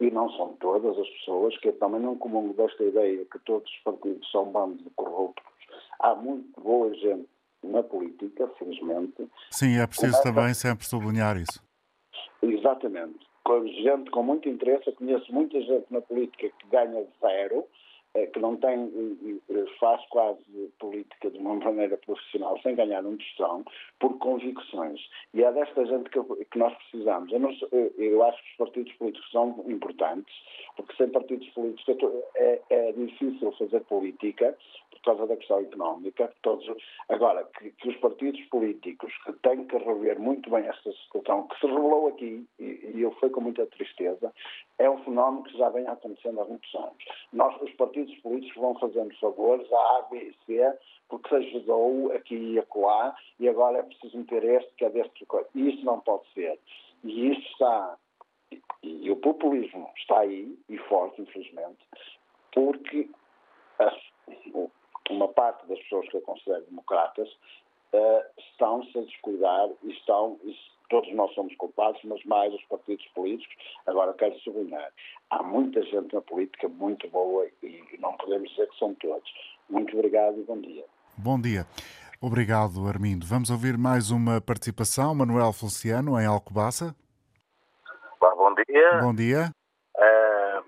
e 0.00 0.10
não 0.10 0.30
são 0.32 0.54
todas 0.60 0.98
as 0.98 1.08
pessoas, 1.08 1.56
que 1.58 1.68
eu 1.68 1.78
também 1.78 2.00
não 2.00 2.16
comungo 2.16 2.52
desta 2.54 2.84
ideia 2.84 3.24
que 3.24 3.38
todos 3.40 3.70
os 3.70 3.78
partidos 3.78 4.30
são 4.30 4.44
bandos 4.50 4.82
de 4.82 4.90
corruptos. 4.90 5.44
Há 6.00 6.14
muito 6.14 6.60
boa 6.60 6.92
gente 6.94 7.28
na 7.62 7.82
política, 7.82 8.46
felizmente. 8.58 9.26
Sim, 9.50 9.78
é 9.78 9.86
preciso 9.86 10.22
também 10.22 10.52
sempre 10.54 10.86
sublinhar 10.86 11.36
isso. 11.36 11.62
Exatamente. 12.42 13.26
Com 13.46 13.64
gente 13.64 14.10
com 14.10 14.24
muito 14.24 14.48
interesse, 14.48 14.88
eu 14.88 14.92
conheço 14.94 15.32
muita 15.32 15.60
gente 15.60 15.86
na 15.88 16.00
política 16.00 16.48
que 16.48 16.66
ganha 16.66 17.06
zero, 17.20 17.64
que 18.32 18.38
não 18.38 18.56
tem, 18.56 18.90
faz 19.78 20.04
quase 20.06 20.42
política 20.78 21.30
de 21.30 21.38
uma 21.38 21.54
maneira 21.56 21.96
profissional, 21.98 22.58
sem 22.62 22.74
ganhar 22.74 23.04
um 23.04 23.16
tostão, 23.16 23.64
por 23.98 24.16
convicções. 24.18 25.00
E 25.34 25.42
é 25.42 25.52
desta 25.52 25.84
gente 25.84 26.08
que, 26.10 26.44
que 26.46 26.58
nós 26.58 26.74
precisamos. 26.74 27.32
Eu, 27.32 27.40
não, 27.40 27.50
eu, 27.98 28.22
acho 28.24 28.42
que 28.42 28.50
os 28.50 28.56
partidos 28.56 28.92
políticos 28.94 29.30
são 29.30 29.64
importantes, 29.66 30.34
porque 30.76 30.94
sem 30.96 31.08
partidos 31.08 31.48
políticos 31.50 31.96
é, 32.36 32.60
é 32.70 32.92
difícil 32.92 33.52
fazer 33.52 33.80
política, 33.82 34.56
por 34.90 35.00
causa 35.02 35.26
da 35.26 35.36
questão 35.36 35.60
económica. 35.60 36.32
Todos, 36.42 36.66
agora, 37.08 37.44
que, 37.58 37.70
que, 37.70 37.88
os 37.88 37.96
partidos 37.98 38.40
políticos 38.46 39.12
que 39.24 39.32
têm 39.34 39.64
que 39.66 39.76
rever 39.76 40.18
muito 40.18 40.50
bem 40.50 40.66
esta 40.66 40.92
situação, 40.92 41.46
que 41.48 41.60
se 41.60 41.66
revelou 41.66 42.08
aqui, 42.08 42.46
e, 42.58 42.92
e 42.94 43.02
eu 43.02 43.12
fui 43.12 43.30
com 43.30 43.40
muita 43.40 43.66
tristeza, 43.66 44.32
é 44.78 44.90
um 44.90 45.02
fenómeno 45.04 45.44
que 45.44 45.56
já 45.56 45.68
vem 45.70 45.86
acontecendo 45.86 46.40
há 46.40 46.44
muitos 46.44 46.74
anos. 46.74 47.04
Nós, 47.32 47.60
os 47.62 47.72
partidos 47.74 48.14
políticos, 48.16 48.60
vão 48.60 48.78
fazendo 48.78 49.14
favores 49.18 49.70
à 49.72 49.98
A, 49.98 50.02
B 50.10 50.18
e 50.18 50.34
C, 50.44 50.78
porque 51.08 51.28
se 51.28 51.34
ajudou 51.34 52.12
aqui 52.12 52.34
e 52.34 52.58
acolá, 52.58 53.16
e 53.40 53.48
agora 53.48 53.78
é 53.78 53.82
preciso 53.82 54.18
meter 54.18 54.44
este, 54.44 54.72
que 54.74 54.84
é 54.84 54.90
deste 54.90 55.24
coisa. 55.26 55.48
E 55.54 55.70
isso 55.70 55.84
não 55.84 56.00
pode 56.00 56.28
ser. 56.32 56.58
E 57.04 57.30
isso 57.30 57.46
está. 57.52 57.96
E, 58.82 59.10
o 59.10 59.16
populismo 59.16 59.90
está 59.96 60.20
aí, 60.20 60.56
e 60.68 60.78
forte, 60.78 61.22
infelizmente, 61.22 61.78
porque 62.52 63.08
uma 65.10 65.28
parte 65.28 65.66
das 65.66 65.78
pessoas 65.80 66.08
que 66.08 66.16
eu 66.16 66.22
considero 66.22 66.64
democratas 66.66 67.28
uh, 67.92 68.22
estão-se 68.38 68.98
a 68.98 69.02
descuidar 69.02 69.68
e 69.82 69.90
estão, 69.92 70.38
todos 70.88 71.12
nós 71.14 71.32
somos 71.34 71.54
culpados, 71.56 72.00
mas 72.04 72.22
mais 72.24 72.52
os 72.54 72.64
partidos 72.64 73.06
políticos. 73.08 73.56
Agora, 73.86 74.14
quero 74.14 74.38
sublinhar, 74.40 74.90
há 75.30 75.42
muita 75.42 75.82
gente 75.82 76.14
na 76.14 76.20
política 76.20 76.68
muito 76.68 77.08
boa 77.08 77.46
e 77.62 77.82
não 77.98 78.12
podemos 78.16 78.48
dizer 78.50 78.68
que 78.68 78.78
são 78.78 78.94
todos. 78.94 79.30
Muito 79.68 79.96
obrigado 79.96 80.38
e 80.40 80.44
bom 80.44 80.60
dia. 80.60 80.84
Bom 81.18 81.40
dia. 81.40 81.66
Obrigado, 82.20 82.86
Armindo. 82.88 83.26
Vamos 83.26 83.50
ouvir 83.50 83.76
mais 83.76 84.10
uma 84.10 84.40
participação. 84.40 85.14
Manuel 85.14 85.52
Feliciano, 85.52 86.18
em 86.20 86.26
Alcobaça. 86.26 86.94
bom 88.20 88.54
dia. 88.54 89.00
Bom 89.02 89.14
dia. 89.14 89.50
Uh, 89.96 90.64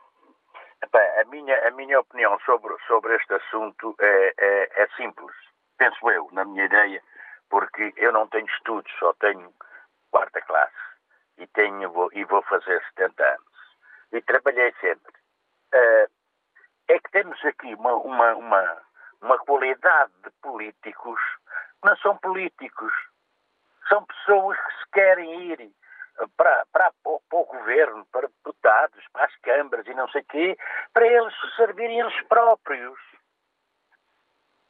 a, 1.21 1.25
minha, 1.31 1.69
a 1.69 1.71
minha 1.71 2.01
opinião 2.01 2.39
sobre, 2.45 2.75
sobre 2.87 3.15
este 3.17 3.33
assunto 3.35 3.95
é, 4.01 4.35
é, 4.39 4.83
é 4.83 4.89
simples. 4.97 5.35
Penso 5.79 6.11
eu, 6.11 6.29
na 6.33 6.45
minha 6.45 6.65
ideia, 6.65 7.03
porque 7.49 7.95
eu 7.97 8.13
não 8.13 8.27
tenho 8.29 8.47
estudos, 8.47 8.91
só 8.99 9.13
tenho 9.15 9.53
quarta 10.11 10.41
classe 10.43 10.75
e 11.39 11.47
tenho 11.49 11.91
vou, 11.91 12.11
e 12.13 12.25
vou 12.25 12.43
fazer 12.43 12.83
70 12.97 13.25
anos 13.25 13.45
e 14.13 14.21
trabalhei 14.23 14.73
sempre. 14.81 15.13
Uh, 15.75 16.11
é 16.89 16.99
que 16.99 17.11
temos 17.11 17.45
aqui 17.45 17.75
uma, 17.75 17.95
uma, 17.95 18.35
uma, 18.35 18.83
uma 19.21 19.39
qualidade 19.39 20.13
de 20.25 20.31
políticos 20.43 21.21
não 21.85 21.97
são 21.99 22.17
políticos, 22.17 22.93
são 23.89 24.05
pessoas 24.05 24.59
que 24.59 24.73
se 24.79 24.91
querem 24.93 25.43
ir 25.51 25.71
para, 26.37 26.67
para, 26.73 26.93
para, 27.03 27.13
o 27.39 27.45
governo, 27.45 28.05
para 28.07 28.29
deputados, 28.29 29.05
para 29.13 29.25
as 29.25 29.37
câmaras 29.37 29.87
e 29.87 29.95
não 29.95 30.09
sei 30.09 30.23
o 30.23 30.25
quê, 30.25 30.59
para 30.93 31.07
eles 31.07 31.33
se 31.41 31.57
servirem 31.57 32.01
eles 32.01 32.21
próprios. 32.23 32.99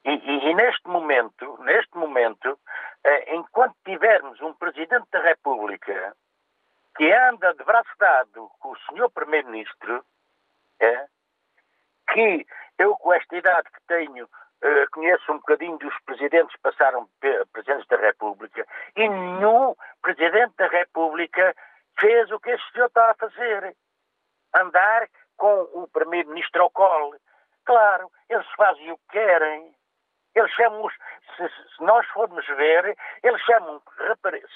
E, 0.04 0.10
e, 0.10 0.50
e, 0.50 0.54
neste 0.54 0.86
momento, 0.88 1.58
neste 1.62 1.96
momento, 1.96 2.58
enquanto 3.28 3.76
tivermos 3.84 4.40
um 4.40 4.54
Presidente 4.54 5.06
da 5.10 5.20
República 5.20 6.14
que 6.96 7.12
anda 7.12 7.54
de 7.54 7.64
braço 7.64 7.90
dado 7.98 8.50
com 8.58 8.72
o 8.72 8.76
Sr. 8.76 9.10
Primeiro-Ministro, 9.10 10.04
é, 10.80 11.06
que 12.12 12.46
eu 12.78 12.96
com 12.96 13.12
esta 13.12 13.36
idade 13.36 13.70
que 13.70 13.80
tenho 13.86 14.28
eh, 14.60 14.86
conheço 14.90 15.30
um 15.30 15.36
bocadinho 15.36 15.78
dos 15.78 15.94
presidentes 16.00 16.54
que 16.56 16.62
passaram 16.62 17.08
presidentes 17.52 17.86
da 17.86 17.96
República 17.96 18.66
e 18.96 19.08
nenhum 19.08 19.74
Presidente 20.02 20.54
da 20.56 20.66
República 20.66 21.54
fez 22.00 22.30
o 22.32 22.40
que 22.40 22.50
este 22.50 22.72
senhor 22.72 22.86
está 22.86 23.10
a 23.10 23.14
fazer. 23.14 23.76
Andar 24.56 25.08
com 25.36 25.62
o 25.74 25.88
Primeiro-Ministro 25.88 26.62
ao 26.62 26.70
colo. 26.70 27.16
Claro, 27.64 28.10
eles 28.28 28.46
fazem 28.56 28.90
o 28.90 28.98
que 28.98 29.08
querem. 29.10 29.72
Eles 30.38 30.52
chamam, 30.52 30.88
se, 31.36 31.48
se 31.48 31.82
nós 31.82 32.06
formos 32.08 32.46
ver, 32.46 32.96
eles 33.24 33.42
chamam 33.42 33.82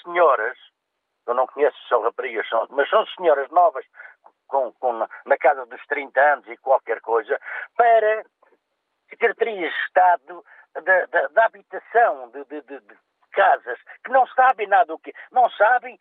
senhoras, 0.01 0.57
eu 1.27 1.33
não 1.33 1.45
conheço 1.45 1.77
se 1.81 1.89
são 1.89 2.01
raparigas, 2.01 2.47
mas 2.69 2.89
são 2.89 3.05
senhoras 3.07 3.49
novas, 3.51 3.85
com, 4.47 4.71
com, 4.73 4.93
na 5.25 5.37
casa 5.37 5.65
dos 5.65 5.85
30 5.87 6.21
anos 6.21 6.47
e 6.47 6.55
qualquer 6.57 7.01
coisa, 7.01 7.37
para 7.75 8.23
secretarias 9.09 9.73
de 9.73 9.79
Estado 9.81 10.45
da, 11.33 11.45
habitação, 11.45 12.29
de, 12.29 12.45
de, 12.45 12.61
de, 12.61 12.79
de, 12.79 12.97
casas, 13.33 13.79
que 14.05 14.11
não 14.11 14.25
sabem 14.27 14.67
nada 14.67 14.93
o 14.93 14.99
quê. 14.99 15.13
Não 15.31 15.49
sabem, 15.51 15.99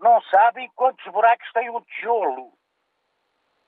não 0.00 0.20
sabem 0.22 0.68
quantos 0.74 1.04
buracos 1.12 1.52
tem 1.52 1.70
um 1.70 1.82
tijolo. 1.82 2.52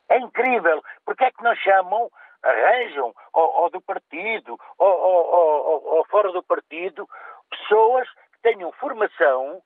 É 0.08 0.18
incrível. 0.18 0.82
Porque 1.04 1.24
é 1.24 1.30
que 1.30 1.42
não 1.44 1.54
chamam 1.56 2.10
arranjam, 2.42 3.14
ou, 3.32 3.62
ou 3.62 3.70
do 3.70 3.80
partido, 3.80 4.58
ou, 4.78 4.88
ou, 4.88 5.96
ou, 5.96 6.06
fora 6.06 6.32
do 6.32 6.42
partido, 6.42 7.08
pessoas 7.50 8.08
que 8.08 8.42
tenham 8.42 8.72
formação 8.72 9.62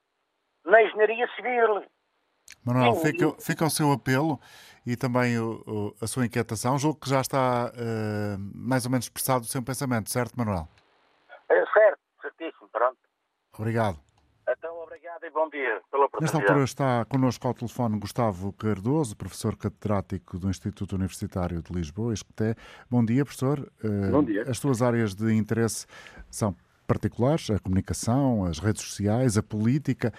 na 0.64 0.82
engenharia 0.82 1.28
civil. 1.34 1.84
Manuel, 2.64 2.94
fica, 2.96 3.32
fica 3.40 3.64
o 3.64 3.70
seu 3.70 3.92
apelo 3.92 4.38
e 4.86 4.96
também 4.96 5.38
o, 5.38 5.62
o, 5.66 5.94
a 6.00 6.06
sua 6.06 6.26
inquietação. 6.26 6.78
Julgo 6.78 7.00
que 7.00 7.08
já 7.08 7.20
está 7.20 7.72
uh, 7.72 8.38
mais 8.54 8.84
ou 8.84 8.90
menos 8.90 9.06
expressado 9.06 9.44
o 9.44 9.48
seu 9.48 9.62
pensamento, 9.62 10.10
certo, 10.10 10.34
Manuel? 10.36 10.68
É 11.48 11.64
certo, 11.66 12.00
certíssimo, 12.20 12.68
pronto. 12.68 12.98
Obrigado. 13.58 14.05
E 15.26 15.30
bom 15.30 15.48
dia 15.48 15.80
pela 15.90 16.04
oportunidade. 16.04 16.38
Nesta 16.38 16.38
altura 16.38 16.64
está 16.64 17.04
connosco 17.06 17.48
ao 17.48 17.52
telefone 17.52 17.98
Gustavo 17.98 18.52
Cardoso, 18.52 19.16
professor 19.16 19.56
catedrático 19.56 20.38
do 20.38 20.48
Instituto 20.48 20.94
Universitário 20.94 21.60
de 21.60 21.72
Lisboa, 21.72 22.14
Esqueté. 22.14 22.54
Bom 22.88 23.04
dia, 23.04 23.24
professor. 23.24 23.68
Eh, 23.82 24.08
bom 24.08 24.22
dia. 24.22 24.42
As 24.48 24.56
suas 24.58 24.82
áreas 24.82 25.16
de 25.16 25.34
interesse 25.34 25.84
são 26.30 26.54
particulares, 26.86 27.50
a 27.50 27.58
comunicação, 27.58 28.44
as 28.44 28.60
redes 28.60 28.82
sociais, 28.82 29.36
a 29.36 29.42
política 29.42 30.12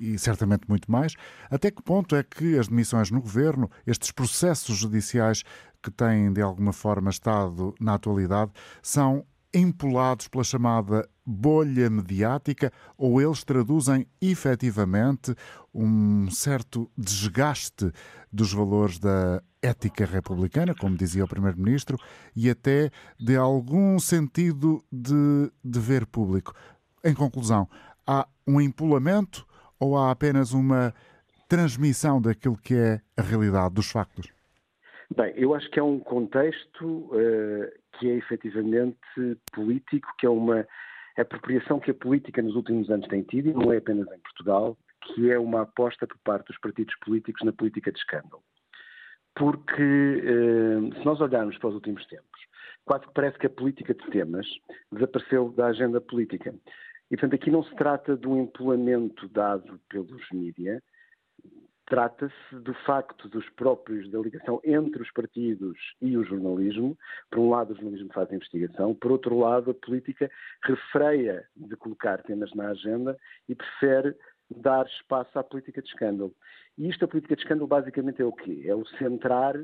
e 0.00 0.18
certamente 0.18 0.62
muito 0.66 0.90
mais. 0.90 1.14
Até 1.50 1.70
que 1.70 1.82
ponto 1.82 2.16
é 2.16 2.22
que 2.22 2.58
as 2.58 2.66
demissões 2.66 3.10
no 3.10 3.20
governo, 3.20 3.70
estes 3.86 4.12
processos 4.12 4.78
judiciais 4.78 5.42
que 5.82 5.90
têm 5.90 6.32
de 6.32 6.40
alguma 6.40 6.72
forma 6.72 7.10
estado 7.10 7.74
na 7.78 7.94
atualidade, 7.94 8.50
são 8.80 9.26
empolados 9.54 10.26
pela 10.26 10.42
chamada 10.42 11.08
bolha 11.24 11.88
mediática 11.88 12.72
ou 12.98 13.22
eles 13.22 13.44
traduzem 13.44 14.06
efetivamente 14.20 15.34
um 15.72 16.28
certo 16.30 16.90
desgaste 16.98 17.90
dos 18.32 18.52
valores 18.52 18.98
da 18.98 19.42
ética 19.62 20.04
republicana, 20.04 20.74
como 20.74 20.96
dizia 20.96 21.24
o 21.24 21.28
Primeiro-Ministro, 21.28 21.98
e 22.34 22.50
até 22.50 22.90
de 23.18 23.36
algum 23.36 23.98
sentido 23.98 24.84
de 24.92 25.50
dever 25.62 26.04
público. 26.06 26.52
Em 27.02 27.14
conclusão, 27.14 27.68
há 28.06 28.26
um 28.46 28.60
empolamento 28.60 29.46
ou 29.78 29.96
há 29.96 30.10
apenas 30.10 30.52
uma 30.52 30.92
transmissão 31.48 32.20
daquilo 32.20 32.58
que 32.58 32.74
é 32.74 33.00
a 33.16 33.22
realidade 33.22 33.74
dos 33.74 33.90
factos? 33.90 34.34
Bem, 35.14 35.32
eu 35.36 35.54
acho 35.54 35.70
que 35.70 35.78
é 35.78 35.82
um 35.82 35.98
contexto 35.98 36.86
uh, 36.86 37.70
que 37.92 38.10
é 38.10 38.14
efetivamente 38.16 38.98
político, 39.52 40.08
que 40.18 40.26
é 40.26 40.30
uma 40.30 40.66
apropriação 41.16 41.78
que 41.78 41.90
a 41.90 41.94
política 41.94 42.42
nos 42.42 42.56
últimos 42.56 42.90
anos 42.90 43.06
tem 43.08 43.22
tido, 43.22 43.50
e 43.50 43.54
não 43.54 43.72
é 43.72 43.76
apenas 43.76 44.06
em 44.10 44.18
Portugal, 44.18 44.76
que 45.02 45.30
é 45.30 45.38
uma 45.38 45.62
aposta 45.62 46.06
por 46.06 46.18
parte 46.24 46.46
dos 46.48 46.58
partidos 46.58 46.94
políticos 47.04 47.44
na 47.44 47.52
política 47.52 47.92
de 47.92 47.98
escândalo. 47.98 48.42
Porque, 49.34 49.82
uh, 49.82 50.94
se 50.94 51.04
nós 51.04 51.20
olharmos 51.20 51.58
para 51.58 51.68
os 51.68 51.74
últimos 51.74 52.04
tempos, 52.06 52.40
quase 52.84 53.06
que 53.06 53.14
parece 53.14 53.38
que 53.38 53.46
a 53.46 53.50
política 53.50 53.94
de 53.94 54.06
temas 54.10 54.46
desapareceu 54.92 55.50
da 55.50 55.66
agenda 55.66 56.00
política. 56.00 56.54
E, 57.10 57.16
portanto, 57.16 57.34
aqui 57.34 57.50
não 57.50 57.62
se 57.62 57.74
trata 57.76 58.16
de 58.16 58.26
um 58.26 58.42
empolamento 58.42 59.28
dado 59.28 59.78
pelos 59.88 60.22
mídias, 60.32 60.82
Trata-se 61.86 62.56
do 62.56 62.72
facto 62.86 63.28
dos 63.28 63.48
próprios, 63.50 64.10
da 64.10 64.18
ligação 64.18 64.60
entre 64.64 65.02
os 65.02 65.10
partidos 65.12 65.78
e 66.00 66.16
o 66.16 66.24
jornalismo. 66.24 66.96
Por 67.30 67.40
um 67.40 67.50
lado, 67.50 67.72
o 67.72 67.76
jornalismo 67.76 68.10
faz 68.12 68.30
a 68.30 68.34
investigação, 68.34 68.94
por 68.94 69.12
outro 69.12 69.38
lado, 69.38 69.70
a 69.70 69.74
política 69.74 70.30
refreia 70.62 71.46
de 71.54 71.76
colocar 71.76 72.22
temas 72.22 72.52
na 72.54 72.68
agenda 72.68 73.18
e 73.48 73.54
prefere 73.54 74.16
dar 74.50 74.86
espaço 74.86 75.38
à 75.38 75.44
política 75.44 75.82
de 75.82 75.88
escândalo. 75.88 76.34
E 76.78 76.88
isto, 76.88 77.04
a 77.04 77.08
política 77.08 77.36
de 77.36 77.42
escândalo, 77.42 77.66
basicamente 77.66 78.22
é 78.22 78.24
o 78.24 78.32
quê? 78.32 78.64
É 78.66 78.74
o 78.74 78.86
centrar 78.98 79.54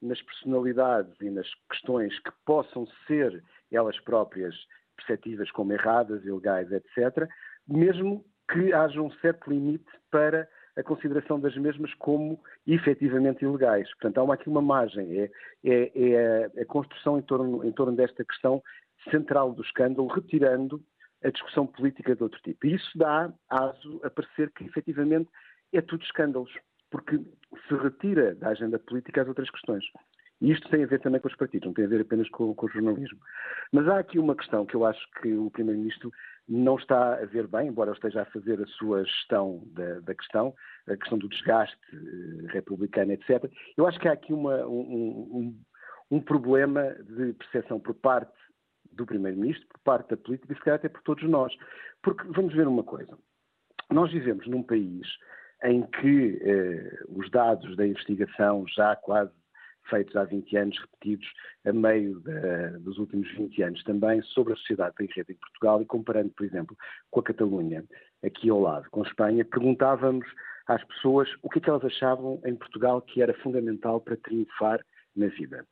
nas 0.00 0.20
personalidades 0.22 1.14
e 1.20 1.30
nas 1.30 1.48
questões 1.70 2.18
que 2.20 2.30
possam 2.44 2.86
ser 3.06 3.42
elas 3.70 3.98
próprias 4.00 4.54
perceptivas 4.96 5.50
como 5.50 5.72
erradas, 5.72 6.24
ilegais, 6.24 6.70
etc., 6.72 7.28
mesmo 7.66 8.24
que 8.50 8.72
haja 8.72 9.00
um 9.00 9.10
certo 9.20 9.50
limite 9.50 9.90
para 10.10 10.48
a 10.78 10.82
consideração 10.82 11.40
das 11.40 11.56
mesmas 11.56 11.92
como 11.94 12.40
efetivamente 12.66 13.44
ilegais. 13.44 13.88
Portanto, 13.94 14.30
há 14.30 14.34
aqui 14.34 14.48
uma 14.48 14.62
margem, 14.62 15.20
é, 15.20 15.30
é, 15.64 16.50
é 16.54 16.62
a, 16.62 16.64
construção 16.64 17.18
em 17.18 17.22
torno, 17.22 17.64
em 17.64 17.72
torno 17.72 17.96
desta 17.96 18.24
questão 18.24 18.62
central 19.10 19.52
do 19.52 19.62
escândalo, 19.62 20.06
retirando 20.06 20.80
a 21.24 21.30
discussão 21.30 21.66
política 21.66 22.14
de 22.14 22.22
outro 22.22 22.40
tipo. 22.42 22.64
E 22.64 22.74
isso 22.74 22.96
dá 22.96 23.32
aso 23.50 24.00
a 24.04 24.10
parecer 24.10 24.52
que 24.52 24.64
efetivamente 24.64 25.28
é 25.72 25.80
tudo 25.80 26.04
escândalos, 26.04 26.52
porque 26.90 27.18
se 27.66 27.74
retira 27.74 28.36
da 28.36 28.50
agenda 28.50 28.78
política 28.78 29.22
as 29.22 29.28
outras 29.28 29.50
questões. 29.50 29.84
E 30.40 30.52
isto 30.52 30.68
tem 30.68 30.84
a 30.84 30.86
ver 30.86 31.00
também 31.00 31.20
com 31.20 31.26
os 31.26 31.34
partidos, 31.34 31.66
não 31.66 31.74
tem 31.74 31.86
a 31.86 31.88
ver 31.88 32.02
apenas 32.02 32.28
com, 32.28 32.54
com 32.54 32.66
o 32.66 32.68
jornalismo. 32.68 33.18
Mas 33.72 33.88
há 33.88 33.98
aqui 33.98 34.20
uma 34.20 34.36
questão 34.36 34.64
que 34.64 34.76
eu 34.76 34.86
acho 34.86 35.04
que 35.20 35.34
o 35.34 35.50
Primeiro-Ministro 35.50 36.12
não 36.48 36.76
está 36.76 37.14
a 37.14 37.26
ver 37.26 37.46
bem, 37.46 37.68
embora 37.68 37.92
esteja 37.92 38.22
a 38.22 38.26
fazer 38.26 38.60
a 38.60 38.66
sua 38.66 39.04
gestão 39.04 39.62
da, 39.72 40.00
da 40.00 40.14
questão, 40.14 40.54
a 40.88 40.96
questão 40.96 41.18
do 41.18 41.28
desgaste 41.28 41.76
eh, 41.92 42.52
republicano, 42.52 43.12
etc. 43.12 43.50
Eu 43.76 43.86
acho 43.86 44.00
que 44.00 44.08
há 44.08 44.12
aqui 44.12 44.32
uma, 44.32 44.66
um, 44.66 44.80
um, 44.80 45.60
um, 46.10 46.20
problema 46.20 46.94
de 46.94 47.34
percepção 47.34 47.78
por 47.78 47.94
parte 47.94 48.32
do 48.92 49.04
Primeiro-Ministro, 49.04 49.68
por 49.68 49.80
parte 49.80 50.10
da 50.10 50.16
política 50.16 50.52
e 50.52 50.56
se 50.56 50.62
calhar 50.62 50.78
até 50.78 50.88
por 50.88 51.02
todos 51.02 51.28
nós. 51.28 51.54
Porque 52.02 52.24
vamos 52.28 52.54
ver 52.54 52.66
uma 52.66 52.82
coisa. 52.82 53.18
Nós 53.90 54.10
vivemos 54.10 54.46
num 54.46 54.62
país 54.62 55.06
em 55.64 55.82
que 55.82 56.38
eh, 56.42 57.04
os 57.08 57.30
dados 57.30 57.76
da 57.76 57.86
investigação 57.86 58.64
já 58.68 58.96
quase 58.96 59.32
feitos 59.88 60.14
há 60.16 60.24
20 60.24 60.56
anos, 60.56 60.78
repetidos 60.78 61.26
a 61.64 61.72
meio 61.72 62.20
de, 62.20 62.78
dos 62.80 62.98
últimos 62.98 63.30
20 63.32 63.62
anos 63.62 63.82
também, 63.84 64.22
sobre 64.22 64.52
a 64.52 64.56
sociedade 64.56 64.94
da 64.98 65.14
rede 65.14 65.32
em 65.32 65.36
Portugal 65.36 65.82
e 65.82 65.86
comparando, 65.86 66.30
por 66.30 66.46
exemplo, 66.46 66.76
com 67.10 67.20
a 67.20 67.22
Catalunha, 67.22 67.84
aqui 68.24 68.50
ao 68.50 68.60
lado, 68.60 68.88
com 68.90 69.02
a 69.02 69.06
Espanha, 69.06 69.44
perguntávamos 69.44 70.26
às 70.66 70.84
pessoas 70.84 71.28
o 71.42 71.48
que 71.48 71.58
é 71.58 71.62
que 71.62 71.70
elas 71.70 71.84
achavam 71.84 72.40
em 72.44 72.54
Portugal 72.54 73.00
que 73.00 73.22
era 73.22 73.34
fundamental 73.34 74.00
para 74.00 74.16
triunfar 74.16 74.84
na 75.16 75.26
vida. 75.28 75.64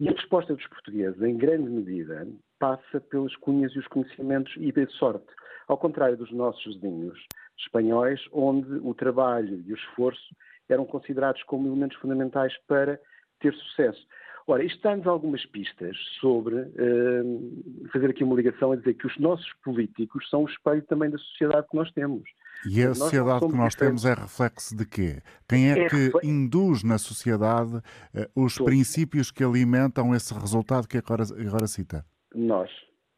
E 0.00 0.08
a 0.08 0.12
resposta 0.12 0.54
dos 0.54 0.66
portugueses, 0.66 1.20
em 1.22 1.36
grande 1.36 1.70
medida, 1.70 2.26
passa 2.58 3.00
pelas 3.00 3.34
cunhas 3.36 3.72
e 3.74 3.78
os 3.78 3.86
conhecimentos 3.86 4.52
e 4.56 4.72
de 4.72 4.86
sorte. 4.92 5.26
Ao 5.68 5.78
contrário 5.78 6.16
dos 6.16 6.32
nossos 6.32 6.64
vizinhos 6.74 7.18
espanhóis, 7.58 8.20
onde 8.32 8.74
o 8.82 8.92
trabalho 8.92 9.62
e 9.64 9.72
o 9.72 9.76
esforço 9.76 10.34
eram 10.68 10.84
considerados 10.84 11.42
como 11.44 11.68
elementos 11.68 11.96
fundamentais 11.98 12.52
para 12.66 13.00
ter 13.44 13.54
sucesso. 13.54 14.06
Ora, 14.46 14.62
isto 14.62 14.82
dá-nos 14.82 15.06
algumas 15.06 15.44
pistas 15.46 15.96
sobre 16.20 16.54
uh, 16.54 17.88
fazer 17.90 18.10
aqui 18.10 18.22
uma 18.22 18.36
ligação 18.36 18.72
a 18.72 18.76
dizer 18.76 18.94
que 18.94 19.06
os 19.06 19.18
nossos 19.18 19.50
políticos 19.64 20.28
são 20.28 20.44
o 20.44 20.48
espelho 20.48 20.82
também 20.82 21.08
da 21.10 21.16
sociedade 21.16 21.66
que 21.70 21.76
nós 21.76 21.90
temos. 21.92 22.22
E 22.68 22.82
a 22.82 22.94
sociedade 22.94 23.46
que 23.46 23.56
nós 23.56 23.74
temos 23.74 24.04
é 24.04 24.12
reflexo 24.12 24.76
de 24.76 24.86
quê? 24.86 25.22
Quem 25.48 25.70
é, 25.70 25.78
é 25.78 25.88
que 25.88 26.10
induz 26.22 26.82
na 26.82 26.98
sociedade 26.98 27.76
uh, 27.76 28.44
os 28.44 28.56
todos. 28.56 28.70
princípios 28.70 29.30
que 29.30 29.42
alimentam 29.42 30.14
esse 30.14 30.34
resultado 30.34 30.86
que 30.86 30.98
agora, 30.98 31.22
agora 31.22 31.66
cita? 31.66 32.04
Nós, 32.34 32.70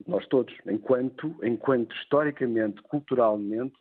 nós 0.06 0.24
todos, 0.28 0.54
enquanto, 0.64 1.34
enquanto 1.42 1.92
historicamente, 1.96 2.80
culturalmente, 2.82 3.74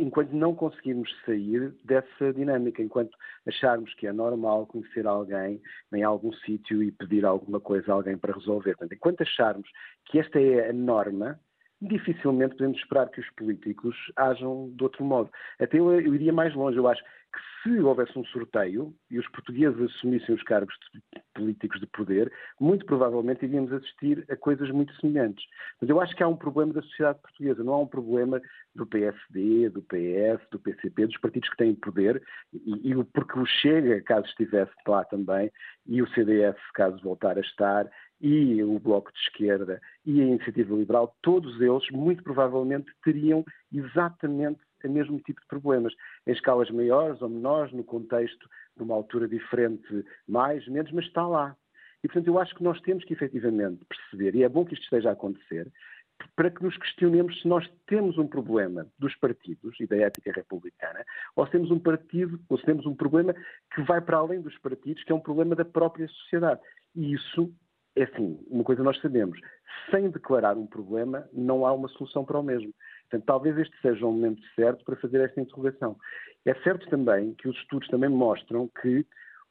enquanto 0.00 0.32
não 0.32 0.54
conseguirmos 0.54 1.10
sair 1.24 1.74
dessa 1.84 2.32
dinâmica, 2.32 2.82
enquanto 2.82 3.16
acharmos 3.46 3.92
que 3.94 4.06
é 4.06 4.12
normal 4.12 4.66
conhecer 4.66 5.06
alguém 5.06 5.60
em 5.92 6.02
algum 6.02 6.32
sítio 6.32 6.82
e 6.82 6.90
pedir 6.90 7.24
alguma 7.24 7.60
coisa 7.60 7.92
a 7.92 7.94
alguém 7.94 8.16
para 8.16 8.34
resolver. 8.34 8.76
Portanto, 8.76 8.94
enquanto 8.94 9.22
acharmos 9.22 9.68
que 10.06 10.18
esta 10.18 10.40
é 10.40 10.70
a 10.70 10.72
norma, 10.72 11.38
dificilmente 11.80 12.56
podemos 12.56 12.78
esperar 12.78 13.08
que 13.08 13.20
os 13.20 13.30
políticos 13.30 13.96
ajam 14.16 14.70
de 14.74 14.82
outro 14.82 15.04
modo. 15.04 15.30
Até 15.58 15.78
eu, 15.78 15.92
eu 15.92 16.14
iria 16.14 16.32
mais 16.32 16.54
longe, 16.54 16.76
eu 16.76 16.86
acho 16.86 17.02
que 17.02 17.40
se 17.62 17.80
houvesse 17.80 18.18
um 18.18 18.24
sorteio 18.24 18.92
e 19.10 19.18
os 19.18 19.28
portugueses 19.28 19.80
assumissem 19.80 20.34
os 20.34 20.42
cargos 20.42 20.74
de, 20.92 21.22
políticos 21.34 21.78
de 21.80 21.86
poder, 21.86 22.32
muito 22.58 22.84
provavelmente 22.84 23.44
iríamos 23.44 23.72
assistir 23.72 24.24
a 24.28 24.36
coisas 24.36 24.68
muito 24.70 24.92
semelhantes. 24.96 25.44
Mas 25.80 25.88
eu 25.88 26.00
acho 26.00 26.14
que 26.16 26.22
há 26.22 26.28
um 26.28 26.36
problema 26.36 26.72
da 26.72 26.82
sociedade 26.82 27.20
portuguesa, 27.20 27.62
não 27.62 27.74
há 27.74 27.80
um 27.80 27.86
problema 27.86 28.40
do 28.74 28.84
PSD, 28.86 29.68
do 29.70 29.82
PS, 29.82 30.44
do 30.50 30.58
PCP, 30.58 31.06
dos 31.06 31.18
partidos 31.18 31.48
que 31.50 31.56
têm 31.56 31.74
poder, 31.74 32.22
e, 32.52 32.90
e 32.90 33.04
porque 33.04 33.38
o 33.38 33.46
Chega, 33.46 34.00
caso 34.02 34.26
estivesse 34.26 34.72
lá 34.86 35.04
também, 35.04 35.52
e 35.86 36.02
o 36.02 36.08
CDS, 36.08 36.56
caso 36.74 37.00
voltar 37.02 37.36
a 37.36 37.40
estar, 37.40 37.88
e 38.20 38.62
o 38.62 38.78
Bloco 38.78 39.12
de 39.12 39.18
Esquerda 39.20 39.80
e 40.04 40.20
a 40.20 40.24
Iniciativa 40.24 40.74
Liberal, 40.74 41.16
todos 41.22 41.60
eles 41.60 41.88
muito 41.90 42.22
provavelmente 42.22 42.92
teriam 43.02 43.44
exatamente 43.72 44.60
o 44.84 44.88
mesmo 44.88 45.20
tipo 45.20 45.40
de 45.40 45.46
problemas, 45.46 45.94
em 46.26 46.32
escalas 46.32 46.70
maiores 46.70 47.20
ou 47.22 47.28
menores, 47.28 47.72
no 47.72 47.84
contexto 47.84 48.48
de 48.76 48.82
uma 48.82 48.94
altura 48.94 49.28
diferente, 49.28 50.04
mais, 50.26 50.66
menos, 50.68 50.90
mas 50.92 51.04
está 51.04 51.26
lá. 51.26 51.56
E, 52.02 52.08
portanto, 52.08 52.28
eu 52.28 52.38
acho 52.38 52.54
que 52.54 52.62
nós 52.62 52.80
temos 52.80 53.04
que 53.04 53.12
efetivamente 53.12 53.84
perceber, 53.84 54.34
e 54.34 54.42
é 54.42 54.48
bom 54.48 54.64
que 54.64 54.74
isto 54.74 54.84
esteja 54.84 55.10
a 55.10 55.12
acontecer, 55.12 55.70
para 56.34 56.50
que 56.50 56.62
nos 56.62 56.76
questionemos 56.76 57.40
se 57.40 57.48
nós 57.48 57.70
temos 57.86 58.18
um 58.18 58.26
problema 58.26 58.86
dos 58.98 59.14
partidos 59.16 59.78
e 59.80 59.86
da 59.86 59.96
ética 59.96 60.32
republicana, 60.32 61.04
ou 61.36 61.44
se 61.46 61.52
temos 61.52 61.70
um 61.70 61.78
partido, 61.78 62.40
ou 62.48 62.58
se 62.58 62.64
temos 62.64 62.86
um 62.86 62.94
problema 62.94 63.34
que 63.74 63.82
vai 63.82 64.00
para 64.00 64.18
além 64.18 64.40
dos 64.40 64.56
partidos, 64.58 65.04
que 65.04 65.12
é 65.12 65.14
um 65.14 65.20
problema 65.20 65.54
da 65.54 65.64
própria 65.64 66.08
sociedade. 66.08 66.60
E 66.94 67.12
isso 67.12 67.52
é 68.02 68.04
assim, 68.04 68.38
uma 68.48 68.64
coisa 68.64 68.82
nós 68.82 69.00
sabemos, 69.00 69.38
sem 69.90 70.10
declarar 70.10 70.56
um 70.56 70.66
problema, 70.66 71.28
não 71.32 71.66
há 71.66 71.72
uma 71.72 71.88
solução 71.88 72.24
para 72.24 72.38
o 72.38 72.42
mesmo. 72.42 72.72
Portanto, 73.02 73.26
talvez 73.26 73.58
este 73.58 73.76
seja 73.80 74.06
o 74.06 74.12
momento 74.12 74.40
certo 74.54 74.84
para 74.84 74.96
fazer 74.96 75.20
esta 75.20 75.40
interrogação. 75.40 75.96
É 76.44 76.54
certo 76.62 76.88
também 76.88 77.34
que 77.34 77.48
os 77.48 77.56
estudos 77.56 77.88
também 77.88 78.08
mostram 78.08 78.70
que 78.80 79.06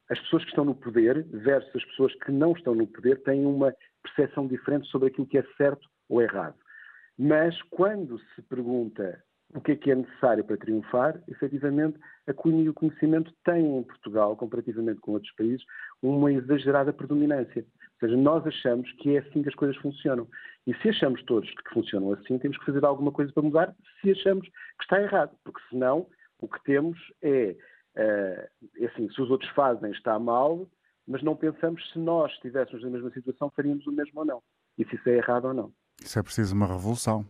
as 0.09 0.19
pessoas 0.21 0.43
que 0.43 0.49
estão 0.49 0.65
no 0.65 0.73
poder 0.73 1.23
versus 1.29 1.75
as 1.75 1.85
pessoas 1.85 2.13
que 2.15 2.31
não 2.31 2.53
estão 2.53 2.73
no 2.73 2.87
poder 2.87 3.21
têm 3.23 3.45
uma 3.45 3.73
percepção 4.01 4.47
diferente 4.47 4.87
sobre 4.87 5.09
aquilo 5.09 5.27
que 5.27 5.37
é 5.37 5.43
certo 5.55 5.87
ou 6.07 6.21
errado. 6.21 6.55
Mas 7.17 7.61
quando 7.63 8.17
se 8.33 8.41
pergunta 8.43 9.21
o 9.53 9.61
que 9.61 9.71
é 9.71 9.75
que 9.75 9.91
é 9.91 9.95
necessário 9.95 10.43
para 10.43 10.57
triunfar, 10.57 11.21
efetivamente, 11.27 11.99
a 12.27 12.33
cunha 12.33 12.63
e 12.63 12.69
o 12.69 12.73
conhecimento 12.73 13.33
têm 13.43 13.77
em 13.77 13.83
Portugal, 13.83 14.35
comparativamente 14.35 15.01
com 15.01 15.13
outros 15.13 15.33
países, 15.35 15.63
uma 16.01 16.31
exagerada 16.31 16.93
predominância. 16.93 17.65
Ou 18.01 18.07
seja, 18.07 18.21
nós 18.21 18.47
achamos 18.47 18.89
que 18.93 19.15
é 19.15 19.19
assim 19.19 19.43
que 19.43 19.49
as 19.49 19.55
coisas 19.55 19.75
funcionam. 19.77 20.27
E 20.65 20.73
se 20.75 20.89
achamos 20.89 21.21
todos 21.23 21.49
que 21.49 21.73
funcionam 21.73 22.13
assim, 22.13 22.37
temos 22.39 22.57
que 22.57 22.65
fazer 22.65 22.83
alguma 22.85 23.11
coisa 23.11 23.31
para 23.33 23.43
mudar 23.43 23.75
se 23.99 24.11
achamos 24.11 24.47
que 24.47 24.83
está 24.83 25.01
errado. 25.01 25.35
Porque 25.43 25.59
senão 25.69 26.07
o 26.39 26.47
que 26.47 26.63
temos 26.63 26.97
é, 27.21 27.55
uh, 27.97 28.81
é 28.81 28.85
assim, 28.85 29.09
se 29.09 29.21
os 29.21 29.29
outros 29.29 29.49
fazem 29.51 29.91
está 29.91 30.17
mal, 30.17 30.65
mas 31.05 31.21
não 31.23 31.35
pensamos 31.35 31.91
se 31.91 31.99
nós 31.99 32.31
estivéssemos 32.33 32.83
na 32.83 32.89
mesma 32.89 33.11
situação 33.11 33.51
faríamos 33.53 33.85
o 33.85 33.91
mesmo 33.91 34.21
ou 34.21 34.25
não. 34.25 34.41
E 34.77 34.85
se 34.85 34.95
isso 34.95 35.09
é 35.09 35.17
errado 35.17 35.45
ou 35.45 35.53
não. 35.53 35.73
Isso 36.01 36.17
é 36.17 36.23
preciso 36.23 36.55
uma 36.55 36.67
revolução. 36.67 37.25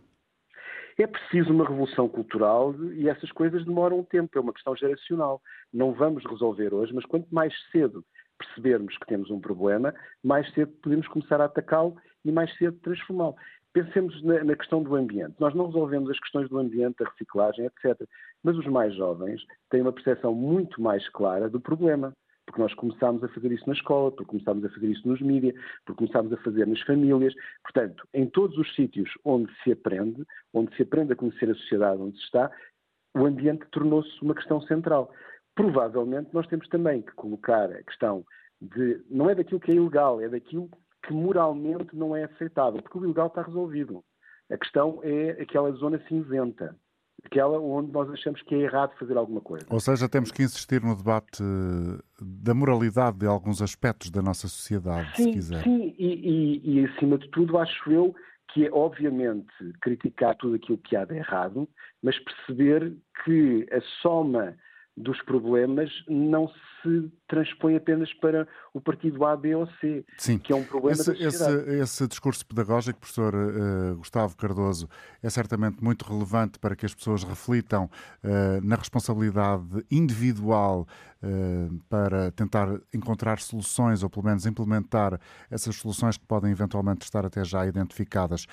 É 0.96 1.06
preciso 1.06 1.50
uma 1.52 1.66
revolução 1.66 2.08
cultural 2.08 2.74
e 2.92 3.08
essas 3.08 3.32
coisas 3.32 3.64
demoram 3.64 4.00
um 4.00 4.04
tempo, 4.04 4.36
é 4.36 4.40
uma 4.40 4.52
questão 4.52 4.76
geracional. 4.76 5.40
Não 5.72 5.92
vamos 5.94 6.24
resolver 6.24 6.74
hoje, 6.74 6.92
mas 6.92 7.06
quanto 7.06 7.34
mais 7.34 7.54
cedo 7.72 8.04
percebermos 8.40 8.96
que 8.96 9.06
temos 9.06 9.30
um 9.30 9.38
problema, 9.38 9.94
mais 10.24 10.50
cedo 10.54 10.72
podemos 10.82 11.06
começar 11.08 11.40
a 11.40 11.44
atacá-lo 11.44 11.96
e 12.24 12.32
mais 12.32 12.54
cedo 12.56 12.78
transformá-lo. 12.80 13.36
Pensemos 13.72 14.20
na, 14.22 14.42
na, 14.42 14.56
questão 14.56 14.82
do 14.82 14.96
ambiente. 14.96 15.36
Nós 15.38 15.54
não 15.54 15.66
resolvemos 15.66 16.10
as 16.10 16.18
questões 16.18 16.48
do 16.48 16.58
ambiente, 16.58 16.96
da 16.98 17.08
reciclagem, 17.08 17.66
etc. 17.66 18.08
Mas 18.42 18.56
os 18.56 18.66
mais 18.66 18.94
jovens 18.94 19.40
têm 19.70 19.82
uma 19.82 19.92
percepção 19.92 20.34
muito 20.34 20.82
mais 20.82 21.08
clara 21.10 21.48
do 21.48 21.60
problema. 21.60 22.12
Porque 22.46 22.62
nós 22.62 22.74
começámos 22.74 23.22
a 23.22 23.28
fazer 23.28 23.52
isso 23.52 23.64
na 23.68 23.74
escola, 23.74 24.10
porque 24.10 24.30
começámos 24.30 24.64
a 24.64 24.68
fazer 24.70 24.88
isso 24.88 25.06
nos 25.06 25.20
mídias, 25.20 25.54
porque 25.84 25.98
começámos 25.98 26.32
a 26.32 26.36
fazer 26.38 26.66
nas 26.66 26.80
famílias. 26.80 27.32
Portanto, 27.62 28.08
em 28.12 28.26
todos 28.26 28.58
os 28.58 28.74
sítios 28.74 29.08
onde 29.24 29.48
se 29.62 29.70
aprende, 29.70 30.26
onde 30.52 30.74
se 30.74 30.82
aprende 30.82 31.12
a 31.12 31.16
conhecer 31.16 31.48
a 31.48 31.54
sociedade 31.54 32.02
onde 32.02 32.16
se 32.16 32.24
está, 32.24 32.50
o 33.14 33.24
ambiente 33.24 33.64
tornou-se 33.70 34.10
uma 34.20 34.34
questão 34.34 34.60
central 34.62 35.12
provavelmente 35.54 36.32
nós 36.32 36.46
temos 36.46 36.68
também 36.68 37.02
que 37.02 37.12
colocar 37.12 37.70
a 37.70 37.82
questão 37.82 38.24
de. 38.60 39.02
não 39.10 39.28
é 39.28 39.34
daquilo 39.34 39.60
que 39.60 39.70
é 39.70 39.74
ilegal, 39.74 40.20
é 40.20 40.28
daquilo 40.28 40.68
que 41.06 41.12
moralmente 41.12 41.94
não 41.94 42.14
é 42.14 42.24
aceitável, 42.24 42.82
porque 42.82 42.98
o 42.98 43.04
ilegal 43.04 43.28
está 43.28 43.42
resolvido. 43.42 44.04
A 44.50 44.58
questão 44.58 45.00
é 45.02 45.42
aquela 45.42 45.70
zona 45.72 46.02
cinzenta, 46.08 46.76
aquela 47.24 47.58
onde 47.58 47.92
nós 47.92 48.10
achamos 48.10 48.42
que 48.42 48.54
é 48.54 48.58
errado 48.58 48.96
fazer 48.98 49.16
alguma 49.16 49.40
coisa. 49.40 49.64
Ou 49.70 49.80
seja, 49.80 50.08
temos 50.08 50.32
que 50.32 50.42
insistir 50.42 50.82
no 50.82 50.96
debate 50.96 51.42
da 52.20 52.52
moralidade 52.52 53.18
de 53.18 53.26
alguns 53.26 53.62
aspectos 53.62 54.10
da 54.10 54.20
nossa 54.20 54.48
sociedade, 54.48 55.16
sim, 55.16 55.24
se 55.24 55.32
quiser. 55.32 55.62
Sim, 55.62 55.94
e, 55.98 56.60
e, 56.64 56.80
e 56.80 56.84
acima 56.86 57.16
de 57.16 57.28
tudo, 57.30 57.58
acho 57.58 57.90
eu 57.90 58.14
que 58.52 58.66
é 58.66 58.72
obviamente 58.72 59.52
criticar 59.80 60.36
tudo 60.36 60.56
aquilo 60.56 60.78
que 60.78 60.96
há 60.96 61.04
de 61.04 61.16
errado, 61.16 61.68
mas 62.02 62.18
perceber 62.18 62.96
que 63.24 63.66
a 63.70 63.80
soma 64.02 64.56
dos 65.00 65.20
problemas 65.22 65.90
não 66.08 66.48
se 66.82 67.10
transpõe 67.28 67.76
apenas 67.76 68.12
para 68.14 68.48
o 68.72 68.80
partido 68.80 69.24
A, 69.24 69.36
B 69.36 69.54
ou 69.54 69.66
C, 69.80 70.04
Sim. 70.18 70.38
que 70.38 70.52
é 70.52 70.56
um 70.56 70.64
problema 70.64 70.92
esse, 70.92 71.10
da 71.10 71.30
sociedade. 71.30 71.70
Esse, 71.70 71.82
esse 71.82 72.08
discurso 72.08 72.46
pedagógico, 72.46 72.98
professor 72.98 73.34
uh, 73.34 73.96
Gustavo 73.96 74.36
Cardoso, 74.36 74.88
é 75.22 75.28
certamente 75.28 75.82
muito 75.82 76.04
relevante 76.04 76.58
para 76.58 76.74
que 76.74 76.86
as 76.86 76.94
pessoas 76.94 77.22
reflitam 77.22 77.84
uh, 77.84 78.66
na 78.66 78.76
responsabilidade 78.76 79.84
individual 79.90 80.86
uh, 81.22 81.80
para 81.88 82.30
tentar 82.32 82.68
encontrar 82.94 83.40
soluções 83.40 84.02
ou 84.02 84.10
pelo 84.10 84.24
menos 84.24 84.46
implementar 84.46 85.20
essas 85.50 85.76
soluções 85.76 86.16
que 86.16 86.26
podem 86.26 86.50
eventualmente 86.50 87.04
estar 87.04 87.24
até 87.26 87.44
já 87.44 87.66
identificadas 87.66 88.46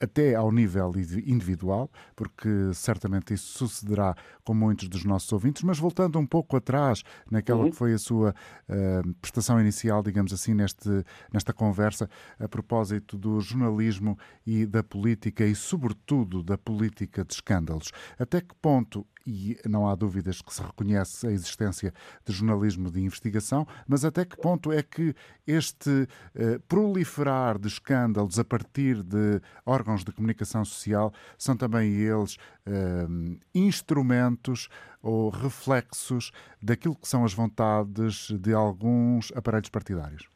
até 0.00 0.34
ao 0.34 0.50
nível 0.50 0.92
individual, 1.24 1.90
porque 2.14 2.48
certamente 2.74 3.34
isso 3.34 3.58
sucederá 3.58 4.14
com 4.44 4.52
muitos 4.52 4.88
dos 4.88 5.04
nossos 5.04 5.32
ouvintes, 5.32 5.62
mas 5.62 5.78
voltando 5.78 6.18
um 6.18 6.26
pouco 6.26 6.56
atrás 6.56 7.02
naquela 7.30 7.64
uhum. 7.64 7.70
que 7.70 7.76
foi 7.76 7.94
a 7.94 7.98
sua 7.98 8.34
uh, 8.68 9.14
prestação 9.20 9.60
inicial, 9.60 10.02
digamos 10.02 10.32
assim, 10.32 10.54
neste, 10.54 10.88
nesta 11.32 11.52
conversa, 11.52 12.08
a 12.38 12.48
propósito 12.48 13.16
do 13.16 13.40
jornalismo 13.40 14.18
e 14.46 14.66
da 14.66 14.82
política 14.82 15.44
e, 15.44 15.54
sobretudo, 15.54 16.42
da 16.42 16.58
política 16.58 17.24
de 17.24 17.32
escândalos. 17.32 17.90
Até 18.18 18.40
que 18.40 18.54
ponto 18.60 19.06
e 19.26 19.56
não 19.68 19.88
há 19.88 19.94
dúvidas 19.94 20.42
que 20.42 20.52
se 20.52 20.62
reconhece 20.62 21.26
a 21.26 21.30
existência 21.30 21.92
de 22.24 22.32
jornalismo 22.32 22.90
de 22.90 23.00
investigação, 23.00 23.66
mas 23.88 24.04
até 24.04 24.24
que 24.24 24.36
ponto 24.36 24.72
é 24.72 24.82
que 24.82 25.14
este 25.46 26.06
eh, 26.34 26.58
proliferar 26.68 27.58
de 27.58 27.68
escândalos 27.68 28.38
a 28.38 28.44
partir 28.44 29.02
de 29.02 29.40
órgãos 29.64 30.04
de 30.04 30.12
comunicação 30.12 30.64
social 30.64 31.12
são 31.38 31.56
também 31.56 31.92
eles 31.94 32.36
eh, 32.66 33.06
instrumentos 33.54 34.68
ou 35.02 35.28
reflexos 35.28 36.30
daquilo 36.62 36.96
que 36.96 37.08
são 37.08 37.24
as 37.24 37.34
vontades 37.34 38.30
de 38.30 38.54
alguns 38.54 39.32
aparelhos 39.36 39.68
partidários? 39.68 40.28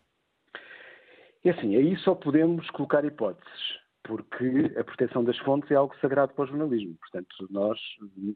É 1.45 1.51
assim, 1.51 1.77
aí 1.77 1.97
só 1.99 2.15
podemos 2.15 2.69
colocar 2.71 3.05
hipóteses 3.05 3.79
porque 4.09 4.73
a 4.79 4.83
proteção 4.83 5.23
das 5.23 5.37
fontes 5.39 5.71
é 5.71 5.75
algo 5.75 5.95
sagrado 6.01 6.33
para 6.33 6.45
o 6.45 6.49
jornalismo. 6.49 6.97
Portanto, 6.99 7.29
nós 7.51 7.79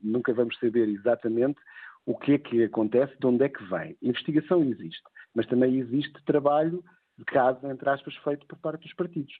nunca 0.03 0.33
vamos 0.35 0.57
saber 0.59 0.87
exatamente 0.87 1.59
o 2.05 2.15
que 2.15 2.35
é 2.35 2.39
que 2.39 2.63
acontece, 2.63 3.15
de 3.19 3.27
onde 3.27 3.45
é 3.45 3.49
que 3.49 3.65
vem. 3.65 3.97
Investigação 4.03 4.63
existe, 4.63 5.03
mas 5.35 5.47
também 5.47 5.79
existe 5.79 6.23
trabalho 6.27 6.85
de 7.19 7.25
caso, 7.27 7.67
entre 7.69 7.89
aspas, 7.89 8.15
feito 8.17 8.47
por 8.47 8.59
parte 8.59 8.83
dos 8.83 8.95
partidos. 8.95 9.33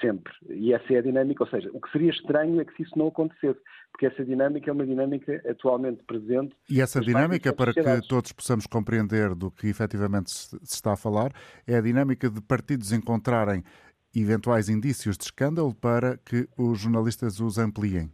Sempre. 0.00 0.32
E 0.48 0.72
essa 0.72 0.92
é 0.92 0.98
a 0.98 1.02
dinâmica. 1.02 1.42
Ou 1.42 1.50
seja, 1.50 1.70
o 1.72 1.80
que 1.80 1.90
seria 1.90 2.10
estranho 2.10 2.60
é 2.60 2.64
que 2.64 2.74
se 2.76 2.82
isso 2.82 2.98
não 2.98 3.08
acontecesse, 3.08 3.58
porque 3.90 4.06
essa 4.06 4.24
dinâmica 4.24 4.70
é 4.70 4.72
uma 4.72 4.86
dinâmica 4.86 5.42
atualmente 5.48 6.02
presente. 6.04 6.54
E 6.68 6.80
essa 6.80 7.00
dinâmica, 7.00 7.52
para 7.52 7.72
que 7.72 8.08
todos 8.08 8.32
possamos 8.32 8.66
compreender 8.66 9.34
do 9.34 9.50
que 9.50 9.68
efetivamente 9.68 10.30
se 10.30 10.56
está 10.62 10.92
a 10.92 10.96
falar, 10.96 11.32
é 11.66 11.76
a 11.76 11.80
dinâmica 11.80 12.28
de 12.28 12.40
partidos 12.40 12.92
encontrarem 12.92 13.64
eventuais 14.14 14.68
indícios 14.68 15.16
de 15.16 15.24
escândalo 15.24 15.74
para 15.74 16.16
que 16.18 16.48
os 16.58 16.80
jornalistas 16.80 17.40
os 17.40 17.58
ampliem? 17.58 18.10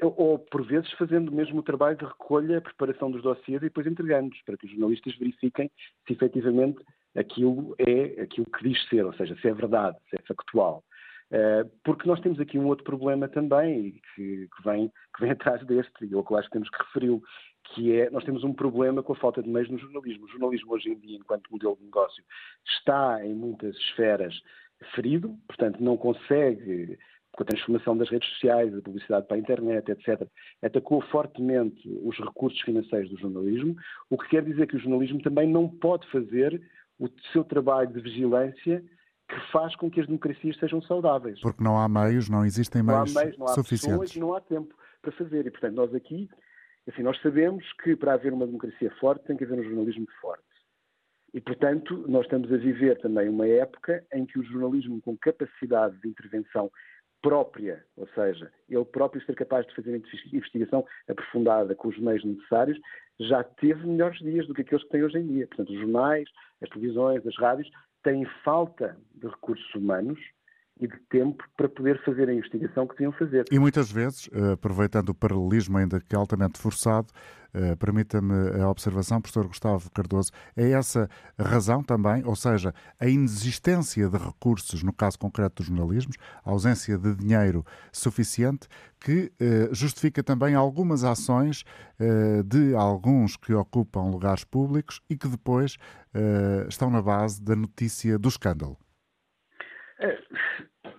Ou, 0.00 0.38
por 0.38 0.64
vezes, 0.64 0.90
fazendo 0.92 1.32
mesmo 1.32 1.58
o 1.58 1.62
trabalho 1.62 1.96
de 1.96 2.04
recolha, 2.04 2.60
preparação 2.60 3.10
dos 3.10 3.22
dossiês 3.22 3.58
e 3.58 3.66
depois 3.66 3.86
entregando-os, 3.86 4.40
para 4.42 4.56
que 4.56 4.66
os 4.66 4.72
jornalistas 4.72 5.16
verifiquem 5.16 5.70
se 6.06 6.12
efetivamente 6.12 6.78
aquilo 7.16 7.74
é 7.78 8.22
aquilo 8.22 8.46
que 8.46 8.68
diz 8.68 8.88
ser, 8.88 9.04
ou 9.04 9.12
seja, 9.14 9.36
se 9.40 9.48
é 9.48 9.54
verdade, 9.54 9.96
se 10.08 10.16
é 10.16 10.22
factual. 10.22 10.84
Eh, 11.30 11.64
porque 11.84 12.08
nós 12.08 12.20
temos 12.20 12.40
aqui 12.40 12.58
um 12.58 12.66
outro 12.66 12.84
problema 12.84 13.28
também, 13.28 14.00
que, 14.14 14.48
que, 14.48 14.62
vem, 14.64 14.88
que 15.14 15.20
vem 15.20 15.30
atrás 15.32 15.64
deste, 15.66 16.04
e 16.04 16.12
eu 16.12 16.24
acho 16.36 16.48
que 16.48 16.52
temos 16.52 16.70
que 16.70 16.82
referi-lo, 16.82 17.22
que 17.74 17.92
é, 18.00 18.08
nós 18.10 18.24
temos 18.24 18.44
um 18.44 18.54
problema 18.54 19.02
com 19.02 19.12
a 19.12 19.16
falta 19.16 19.42
de 19.42 19.48
meios 19.48 19.68
no 19.68 19.78
jornalismo. 19.78 20.24
O 20.24 20.28
jornalismo 20.28 20.72
hoje 20.72 20.88
em 20.88 20.98
dia, 20.98 21.18
enquanto 21.18 21.50
modelo 21.50 21.76
de 21.76 21.84
negócio, 21.84 22.24
está 22.66 23.24
em 23.24 23.34
muitas 23.34 23.76
esferas 23.76 24.34
ferido, 24.94 25.36
portanto 25.46 25.82
não 25.82 25.96
consegue, 25.96 26.98
com 27.32 27.42
a 27.42 27.46
transformação 27.46 27.96
das 27.96 28.08
redes 28.08 28.28
sociais, 28.30 28.76
a 28.76 28.82
publicidade 28.82 29.26
para 29.26 29.36
a 29.36 29.40
internet, 29.40 29.90
etc., 29.90 30.26
atacou 30.62 31.00
fortemente 31.02 31.88
os 32.02 32.18
recursos 32.18 32.60
financeiros 32.62 33.10
do 33.10 33.18
jornalismo, 33.18 33.76
o 34.10 34.18
que 34.18 34.28
quer 34.28 34.44
dizer 34.44 34.66
que 34.66 34.76
o 34.76 34.80
jornalismo 34.80 35.20
também 35.22 35.48
não 35.48 35.68
pode 35.68 36.08
fazer 36.10 36.60
o 36.98 37.08
seu 37.32 37.44
trabalho 37.44 37.92
de 37.92 38.00
vigilância 38.00 38.84
que 39.28 39.52
faz 39.52 39.76
com 39.76 39.90
que 39.90 40.00
as 40.00 40.06
democracias 40.06 40.56
sejam 40.58 40.80
saudáveis. 40.82 41.38
Porque 41.40 41.62
não 41.62 41.78
há 41.78 41.88
meios, 41.88 42.28
não 42.28 42.44
existem 42.44 42.82
meios, 42.82 43.12
não 43.12 43.20
há 43.20 43.24
meios 43.24 43.38
não 43.38 43.46
há 43.46 43.54
suficientes. 43.54 44.12
Pessoas, 44.12 44.16
não 44.16 44.34
há 44.34 44.40
tempo 44.40 44.74
para 45.02 45.12
fazer. 45.12 45.46
E, 45.46 45.50
portanto, 45.50 45.74
nós 45.74 45.94
aqui, 45.94 46.28
assim, 46.88 47.02
nós 47.02 47.20
sabemos 47.20 47.64
que 47.84 47.94
para 47.94 48.14
haver 48.14 48.32
uma 48.32 48.46
democracia 48.46 48.90
forte 48.98 49.26
tem 49.26 49.36
que 49.36 49.44
haver 49.44 49.60
um 49.60 49.64
jornalismo 49.64 50.06
forte. 50.20 50.47
E, 51.34 51.40
portanto, 51.40 52.04
nós 52.08 52.24
estamos 52.24 52.52
a 52.52 52.56
viver 52.56 52.98
também 53.00 53.28
uma 53.28 53.46
época 53.46 54.04
em 54.12 54.24
que 54.24 54.38
o 54.38 54.42
jornalismo 54.42 55.00
com 55.02 55.16
capacidade 55.16 55.98
de 56.00 56.08
intervenção 56.08 56.70
própria, 57.20 57.84
ou 57.96 58.08
seja, 58.14 58.50
ele 58.68 58.84
próprio 58.84 59.24
ser 59.24 59.34
capaz 59.34 59.66
de 59.66 59.74
fazer 59.74 60.00
investigação 60.32 60.86
aprofundada 61.08 61.74
com 61.74 61.88
os 61.88 61.98
meios 61.98 62.24
necessários, 62.24 62.78
já 63.20 63.42
teve 63.42 63.86
melhores 63.86 64.18
dias 64.20 64.46
do 64.46 64.54
que 64.54 64.62
aqueles 64.62 64.84
que 64.84 64.90
tem 64.90 65.02
hoje 65.02 65.18
em 65.18 65.26
dia. 65.26 65.46
Portanto, 65.48 65.70
os 65.70 65.78
jornais, 65.80 66.28
as 66.62 66.68
televisões, 66.70 67.26
as 67.26 67.36
rádios 67.36 67.68
têm 68.04 68.24
falta 68.44 68.96
de 69.14 69.26
recursos 69.26 69.74
humanos 69.74 70.18
e 70.80 70.86
de 70.86 70.98
tempo 71.10 71.44
para 71.56 71.68
poder 71.68 72.02
fazer 72.04 72.28
a 72.28 72.34
investigação 72.34 72.86
que 72.86 72.94
deviam 72.94 73.12
fazer. 73.12 73.44
E 73.50 73.58
muitas 73.58 73.90
vezes, 73.90 74.28
eh, 74.32 74.52
aproveitando 74.52 75.10
o 75.10 75.14
paralelismo 75.14 75.78
ainda 75.78 76.00
que 76.00 76.14
altamente 76.14 76.58
forçado, 76.58 77.08
eh, 77.52 77.74
permita-me 77.76 78.60
a 78.60 78.68
observação, 78.68 79.20
professor 79.20 79.46
Gustavo 79.46 79.90
Cardoso, 79.90 80.30
é 80.56 80.70
essa 80.70 81.08
a 81.36 81.42
razão 81.42 81.82
também, 81.82 82.24
ou 82.24 82.36
seja, 82.36 82.74
a 83.00 83.06
inexistência 83.06 84.08
de 84.08 84.16
recursos, 84.18 84.82
no 84.82 84.92
caso 84.92 85.18
concreto 85.18 85.56
dos 85.56 85.66
jornalismos, 85.66 86.16
a 86.44 86.50
ausência 86.50 86.96
de 86.98 87.14
dinheiro 87.14 87.64
suficiente, 87.92 88.68
que 89.00 89.32
eh, 89.40 89.68
justifica 89.72 90.22
também 90.22 90.54
algumas 90.54 91.04
ações 91.04 91.64
de 92.46 92.76
alguns 92.76 93.36
que 93.36 93.52
ocupam 93.52 94.08
lugares 94.08 94.44
públicos 94.44 95.00
e 95.10 95.16
que 95.16 95.26
depois 95.26 95.76
estão 96.68 96.90
na 96.90 97.02
base 97.02 97.42
da 97.42 97.56
notícia 97.56 98.16
do 98.16 98.28
escândalo. 98.28 98.78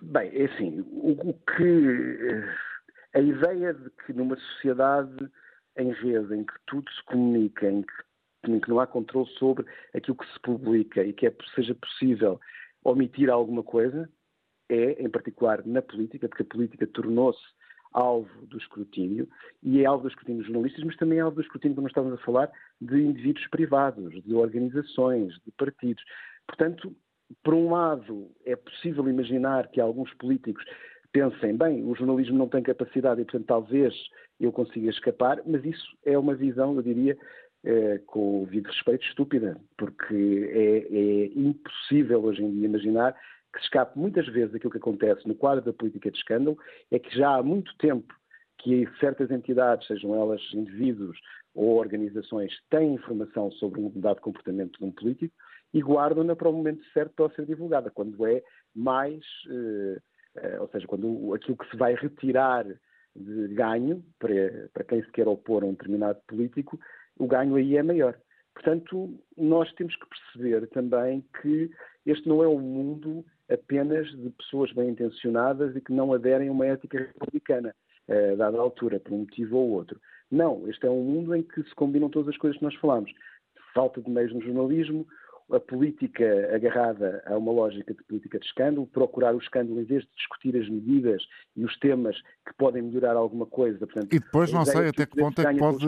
Bem, 0.02 0.30
é 0.34 0.44
assim, 0.46 0.80
o, 0.80 1.30
o 1.30 1.34
que. 1.34 1.62
Eh, 1.62 2.70
a 3.12 3.20
ideia 3.20 3.74
de 3.74 3.90
que 3.90 4.12
numa 4.12 4.36
sociedade 4.36 5.30
em 5.76 5.92
rede, 5.92 6.34
em 6.34 6.44
que 6.44 6.54
tudo 6.66 6.90
se 6.90 7.02
comunica, 7.04 7.68
em 7.68 7.82
que, 7.82 8.50
em 8.50 8.60
que 8.60 8.68
não 8.68 8.80
há 8.80 8.86
controle 8.86 9.28
sobre 9.38 9.66
aquilo 9.94 10.16
que 10.16 10.32
se 10.32 10.40
publica 10.40 11.02
e 11.02 11.12
que 11.12 11.26
é, 11.26 11.34
seja 11.54 11.74
possível 11.74 12.40
omitir 12.84 13.30
alguma 13.30 13.62
coisa, 13.62 14.08
é, 14.68 15.02
em 15.02 15.10
particular 15.10 15.64
na 15.66 15.82
política, 15.82 16.28
porque 16.28 16.42
a 16.42 16.46
política 16.46 16.86
tornou-se 16.86 17.42
alvo 17.92 18.46
do 18.46 18.56
escrutínio, 18.56 19.28
e 19.62 19.82
é 19.82 19.86
alvo 19.86 20.04
do 20.04 20.08
escrutínio 20.08 20.42
de 20.42 20.48
jornalistas, 20.48 20.84
mas 20.84 20.96
também 20.96 21.18
é 21.18 21.22
alvo 21.22 21.36
do 21.36 21.42
escrutínio, 21.42 21.74
como 21.74 21.88
estávamos 21.88 22.20
a 22.20 22.24
falar, 22.24 22.50
de 22.80 23.00
indivíduos 23.00 23.46
privados, 23.48 24.22
de 24.22 24.34
organizações, 24.34 25.34
de 25.44 25.50
partidos. 25.58 26.02
Portanto, 26.46 26.94
por 27.42 27.54
um 27.54 27.70
lado, 27.70 28.30
é 28.44 28.56
possível 28.56 29.08
imaginar 29.08 29.68
que 29.68 29.80
alguns 29.80 30.12
políticos 30.14 30.64
pensem, 31.12 31.56
bem, 31.56 31.84
o 31.84 31.94
jornalismo 31.94 32.38
não 32.38 32.48
tem 32.48 32.62
capacidade 32.62 33.20
e, 33.20 33.24
portanto, 33.24 33.46
talvez 33.46 33.94
eu 34.38 34.52
consiga 34.52 34.90
escapar, 34.90 35.42
mas 35.46 35.64
isso 35.64 35.96
é 36.04 36.16
uma 36.18 36.34
visão, 36.34 36.74
eu 36.76 36.82
diria, 36.82 37.16
é, 37.64 37.98
com 38.06 38.42
o 38.42 38.46
devido 38.46 38.66
respeito, 38.66 39.04
estúpida, 39.06 39.60
porque 39.76 40.50
é, 40.52 40.96
é, 40.96 41.26
impossível 41.38 42.22
hoje 42.24 42.42
em 42.42 42.50
dia 42.52 42.66
imaginar 42.66 43.14
que 43.52 43.58
se 43.58 43.64
escape 43.64 43.98
muitas 43.98 44.26
vezes 44.28 44.54
aquilo 44.54 44.70
que 44.70 44.78
acontece 44.78 45.26
no 45.26 45.34
quadro 45.34 45.64
da 45.64 45.72
política 45.72 46.10
de 46.10 46.18
escândalo, 46.18 46.56
é 46.90 46.98
que 46.98 47.14
já 47.16 47.36
há 47.36 47.42
muito 47.42 47.76
tempo 47.78 48.14
que 48.58 48.86
certas 49.00 49.30
entidades, 49.30 49.86
sejam 49.86 50.14
elas 50.14 50.40
indivíduos 50.54 51.18
ou 51.54 51.76
organizações, 51.78 52.52
têm 52.70 52.94
informação 52.94 53.50
sobre 53.52 53.80
um 53.80 53.90
dado 53.96 54.20
comportamento 54.20 54.78
de 54.78 54.84
um 54.84 54.92
político, 54.92 55.34
e 55.72 55.80
guardam-na 55.80 56.34
para 56.34 56.48
o 56.48 56.52
momento 56.52 56.84
certo 56.92 57.12
para 57.14 57.34
ser 57.34 57.46
divulgada, 57.46 57.90
quando 57.90 58.26
é 58.26 58.42
mais, 58.74 59.24
eh, 59.48 59.98
eh, 60.36 60.60
ou 60.60 60.68
seja, 60.68 60.86
quando 60.86 61.34
aquilo 61.34 61.56
que 61.56 61.70
se 61.70 61.76
vai 61.76 61.94
retirar 61.94 62.66
de 63.14 63.48
ganho 63.48 64.04
para, 64.18 64.68
para 64.72 64.84
quem 64.84 65.02
se 65.02 65.10
quer 65.12 65.28
opor 65.28 65.62
a 65.62 65.66
um 65.66 65.72
determinado 65.72 66.20
político, 66.26 66.78
o 67.18 67.26
ganho 67.26 67.56
aí 67.56 67.76
é 67.76 67.82
maior. 67.82 68.16
Portanto, 68.54 69.18
nós 69.36 69.72
temos 69.74 69.94
que 69.96 70.06
perceber 70.08 70.66
também 70.68 71.24
que 71.40 71.70
este 72.04 72.28
não 72.28 72.42
é 72.42 72.48
um 72.48 72.58
mundo 72.58 73.24
apenas 73.48 74.08
de 74.10 74.30
pessoas 74.30 74.72
bem 74.72 74.90
intencionadas 74.90 75.74
e 75.76 75.80
que 75.80 75.92
não 75.92 76.12
aderem 76.12 76.48
a 76.48 76.52
uma 76.52 76.66
ética 76.66 76.98
republicana, 76.98 77.74
uh, 78.08 78.36
dada 78.36 78.58
a 78.58 78.60
altura, 78.60 79.00
por 79.00 79.12
um 79.12 79.18
motivo 79.18 79.56
ou 79.56 79.70
outro. 79.70 80.00
Não, 80.30 80.68
este 80.68 80.86
é 80.86 80.90
um 80.90 81.02
mundo 81.02 81.34
em 81.34 81.42
que 81.42 81.62
se 81.62 81.74
combinam 81.74 82.08
todas 82.08 82.28
as 82.28 82.36
coisas 82.36 82.58
que 82.58 82.64
nós 82.64 82.74
falamos. 82.76 83.10
Falta 83.74 84.00
de 84.00 84.10
meios 84.10 84.32
no 84.32 84.40
jornalismo, 84.40 85.06
a 85.52 85.60
política 85.60 86.24
agarrada 86.54 87.22
a 87.26 87.36
uma 87.36 87.52
lógica 87.52 87.92
de 87.92 88.02
política 88.04 88.38
de 88.38 88.46
escândalo, 88.46 88.86
procurar 88.86 89.34
o 89.34 89.38
escândalo 89.38 89.80
em 89.80 89.84
vez 89.84 90.02
de 90.02 90.08
discutir 90.16 90.56
as 90.56 90.68
medidas 90.68 91.22
e 91.56 91.64
os 91.64 91.76
temas 91.78 92.16
que 92.46 92.54
podem 92.56 92.82
melhorar 92.82 93.16
alguma 93.16 93.46
coisa. 93.46 93.78
Portanto, 93.78 94.12
e 94.12 94.18
depois 94.18 94.52
não 94.52 94.64
sei 94.64 94.88
até 94.88 95.06
que 95.06 95.16
ponto 95.16 95.40
é 95.40 95.52
que 95.52 95.58
pode, 95.58 95.86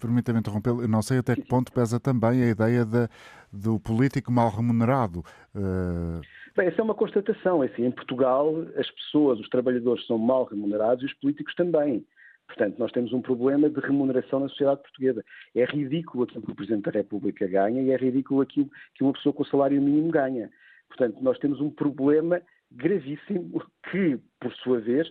permita-me 0.00 0.40
interromper, 0.40 0.88
não 0.88 1.02
sei 1.02 1.18
até 1.18 1.34
que 1.34 1.46
ponto 1.46 1.72
pesa 1.72 1.98
também 1.98 2.42
a 2.42 2.48
ideia 2.48 2.84
de, 2.84 3.08
do 3.52 3.78
político 3.80 4.30
mal 4.30 4.50
remunerado. 4.50 5.20
Uh... 5.54 6.20
Bem, 6.56 6.68
essa 6.68 6.80
é 6.80 6.84
uma 6.84 6.94
constatação. 6.94 7.62
É 7.62 7.66
assim, 7.66 7.84
em 7.84 7.90
Portugal, 7.90 8.52
as 8.76 8.90
pessoas, 8.90 9.38
os 9.38 9.48
trabalhadores 9.48 10.06
são 10.06 10.18
mal 10.18 10.44
remunerados 10.44 11.02
e 11.02 11.06
os 11.06 11.14
políticos 11.14 11.54
também. 11.54 12.04
Portanto, 12.48 12.78
nós 12.78 12.90
temos 12.90 13.12
um 13.12 13.20
problema 13.20 13.68
de 13.68 13.78
remuneração 13.78 14.40
na 14.40 14.48
sociedade 14.48 14.80
portuguesa. 14.80 15.24
É 15.54 15.64
ridículo 15.64 16.24
aquilo 16.24 16.42
que 16.42 16.50
o 16.50 16.54
Presidente 16.54 16.84
da 16.84 16.90
República 16.90 17.46
ganha 17.46 17.82
e 17.82 17.90
é 17.90 17.96
ridículo 17.96 18.40
aquilo 18.40 18.70
que 18.94 19.04
uma 19.04 19.12
pessoa 19.12 19.34
com 19.34 19.44
salário 19.44 19.80
mínimo 19.80 20.10
ganha. 20.10 20.50
Portanto, 20.88 21.22
nós 21.22 21.38
temos 21.38 21.60
um 21.60 21.70
problema 21.70 22.40
gravíssimo 22.72 23.62
que, 23.90 24.18
por 24.40 24.52
sua 24.54 24.80
vez, 24.80 25.10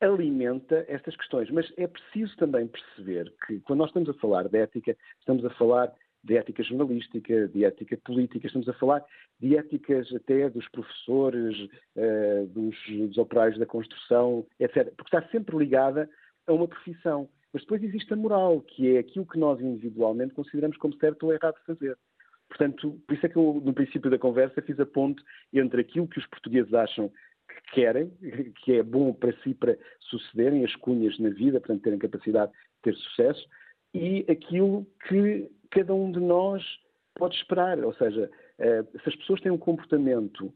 alimenta 0.00 0.84
estas 0.88 1.16
questões. 1.16 1.48
Mas 1.50 1.72
é 1.76 1.86
preciso 1.86 2.36
também 2.36 2.66
perceber 2.66 3.32
que, 3.46 3.60
quando 3.60 3.78
nós 3.78 3.90
estamos 3.90 4.08
a 4.08 4.14
falar 4.14 4.48
de 4.48 4.58
ética, 4.58 4.96
estamos 5.20 5.44
a 5.44 5.50
falar 5.50 5.92
de 6.24 6.36
ética 6.36 6.62
jornalística, 6.62 7.48
de 7.48 7.64
ética 7.64 7.96
política, 8.04 8.46
estamos 8.46 8.68
a 8.68 8.72
falar 8.74 9.04
de 9.40 9.56
éticas 9.56 10.12
até 10.14 10.48
dos 10.50 10.68
professores, 10.68 11.56
uh, 11.96 12.46
dos, 12.46 12.76
dos 12.86 13.18
operários 13.18 13.58
da 13.58 13.66
construção, 13.66 14.46
etc. 14.58 14.92
Porque 14.96 15.16
está 15.16 15.28
sempre 15.30 15.56
ligada 15.56 16.08
a 16.46 16.52
uma 16.52 16.68
profissão. 16.68 17.28
Mas 17.52 17.62
depois 17.62 17.82
existe 17.82 18.12
a 18.12 18.16
moral, 18.16 18.60
que 18.60 18.96
é 18.96 18.98
aquilo 18.98 19.26
que 19.26 19.38
nós 19.38 19.60
individualmente 19.60 20.34
consideramos 20.34 20.76
como 20.78 20.96
certo 20.96 21.24
ou 21.24 21.32
errado 21.32 21.56
fazer. 21.66 21.96
Portanto, 22.48 23.00
por 23.06 23.14
isso 23.14 23.26
é 23.26 23.28
que 23.28 23.36
eu, 23.36 23.62
no 23.64 23.72
princípio 23.72 24.10
da 24.10 24.18
conversa, 24.18 24.62
fiz 24.62 24.78
a 24.78 24.86
ponte 24.86 25.22
entre 25.52 25.80
aquilo 25.80 26.08
que 26.08 26.18
os 26.18 26.26
portugueses 26.26 26.72
acham 26.72 27.10
que 27.48 27.74
querem, 27.74 28.10
que 28.62 28.74
é 28.74 28.82
bom 28.82 29.12
para 29.12 29.32
si 29.42 29.54
para 29.54 29.78
sucederem, 30.00 30.64
as 30.64 30.74
cunhas 30.76 31.18
na 31.18 31.30
vida, 31.30 31.60
portanto, 31.60 31.82
terem 31.82 31.98
capacidade 31.98 32.52
de 32.52 32.58
ter 32.82 32.94
sucesso, 32.94 33.46
e 33.94 34.24
aquilo 34.28 34.86
que 35.08 35.50
cada 35.70 35.94
um 35.94 36.10
de 36.10 36.20
nós 36.20 36.62
pode 37.14 37.36
esperar. 37.36 37.78
Ou 37.84 37.94
seja, 37.94 38.30
eh, 38.58 38.84
se 39.02 39.08
as 39.08 39.16
pessoas 39.16 39.40
têm 39.40 39.52
um 39.52 39.58
comportamento 39.58 40.52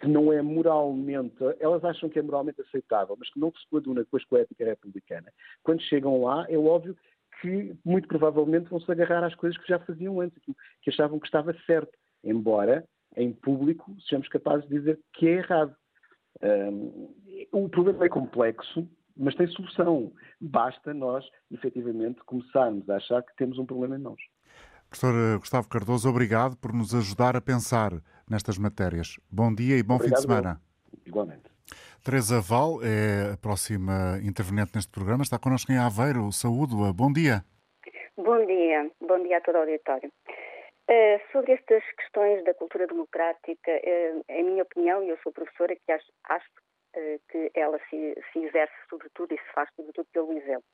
que 0.00 0.08
não 0.08 0.32
é 0.32 0.40
moralmente, 0.40 1.36
elas 1.58 1.84
acham 1.84 2.08
que 2.08 2.18
é 2.18 2.22
moralmente 2.22 2.60
aceitável, 2.62 3.16
mas 3.18 3.30
que 3.30 3.38
não 3.38 3.52
se 3.52 3.68
coaduna 3.68 4.04
com 4.04 4.16
a 4.16 4.40
ética 4.40 4.64
republicana. 4.64 5.30
Quando 5.62 5.82
chegam 5.82 6.22
lá, 6.22 6.46
é 6.48 6.56
óbvio 6.56 6.96
que 7.40 7.74
muito 7.84 8.08
provavelmente 8.08 8.70
vão 8.70 8.80
se 8.80 8.90
agarrar 8.90 9.24
às 9.24 9.34
coisas 9.34 9.60
que 9.60 9.68
já 9.68 9.78
faziam 9.78 10.20
antes, 10.20 10.38
que 10.82 10.90
achavam 10.90 11.20
que 11.20 11.26
estava 11.26 11.54
certo, 11.66 11.92
embora 12.24 12.84
em 13.16 13.32
público 13.32 13.94
sejamos 14.02 14.28
capazes 14.28 14.68
de 14.68 14.78
dizer 14.78 15.00
que 15.12 15.28
é 15.28 15.32
errado. 15.38 15.74
Um, 16.42 17.14
o 17.52 17.68
problema 17.68 18.04
é 18.04 18.08
complexo, 18.08 18.88
mas 19.16 19.34
tem 19.34 19.46
solução. 19.48 20.12
Basta 20.40 20.94
nós, 20.94 21.24
efetivamente, 21.50 22.22
começarmos 22.24 22.88
a 22.88 22.96
achar 22.96 23.22
que 23.22 23.36
temos 23.36 23.58
um 23.58 23.66
problema 23.66 23.96
em 23.96 24.00
nós. 24.00 24.20
Professor 24.88 25.14
eh, 25.14 25.38
Gustavo 25.38 25.68
Cardoso, 25.68 26.08
obrigado 26.08 26.56
por 26.56 26.72
nos 26.72 26.94
ajudar 26.94 27.36
a 27.36 27.40
pensar 27.40 27.92
nestas 28.30 28.56
matérias. 28.58 29.18
Bom 29.30 29.54
dia 29.54 29.76
e 29.76 29.82
bom 29.82 29.96
obrigado, 29.96 30.20
fim 30.20 30.26
de 30.26 30.34
semana. 30.34 30.60
Igualmente. 31.04 31.50
Teresa 32.04 32.40
Val 32.40 32.80
é 32.82 33.34
a 33.34 33.36
próxima 33.36 34.18
interveniente 34.22 34.72
neste 34.74 34.90
programa. 34.90 35.22
Está 35.22 35.38
connosco 35.38 35.70
em 35.70 35.78
Aveiro. 35.78 36.32
Saúde-a. 36.32 36.92
Bom 36.92 37.12
dia. 37.12 37.44
Bom 38.16 38.46
dia. 38.46 38.90
Bom 39.00 39.22
dia 39.22 39.36
a 39.36 39.40
todo 39.40 39.56
o 39.56 39.58
auditório. 39.58 40.10
Uh, 40.88 41.20
sobre 41.30 41.52
estas 41.52 41.84
questões 41.96 42.42
da 42.44 42.54
cultura 42.54 42.86
democrática, 42.86 43.70
uh, 43.70 44.24
em 44.28 44.44
minha 44.44 44.62
opinião, 44.62 45.04
e 45.04 45.10
eu 45.10 45.18
sou 45.22 45.30
professora, 45.30 45.76
que 45.76 45.92
acho, 45.92 46.06
acho 46.24 46.48
uh, 46.96 47.20
que 47.30 47.50
ela 47.54 47.78
se, 47.90 48.16
se 48.32 48.38
exerce 48.40 48.74
sobretudo 48.88 49.34
e 49.34 49.38
se 49.38 49.52
faz 49.54 49.68
sobretudo 49.76 50.06
pelo 50.12 50.32
exemplo 50.32 50.64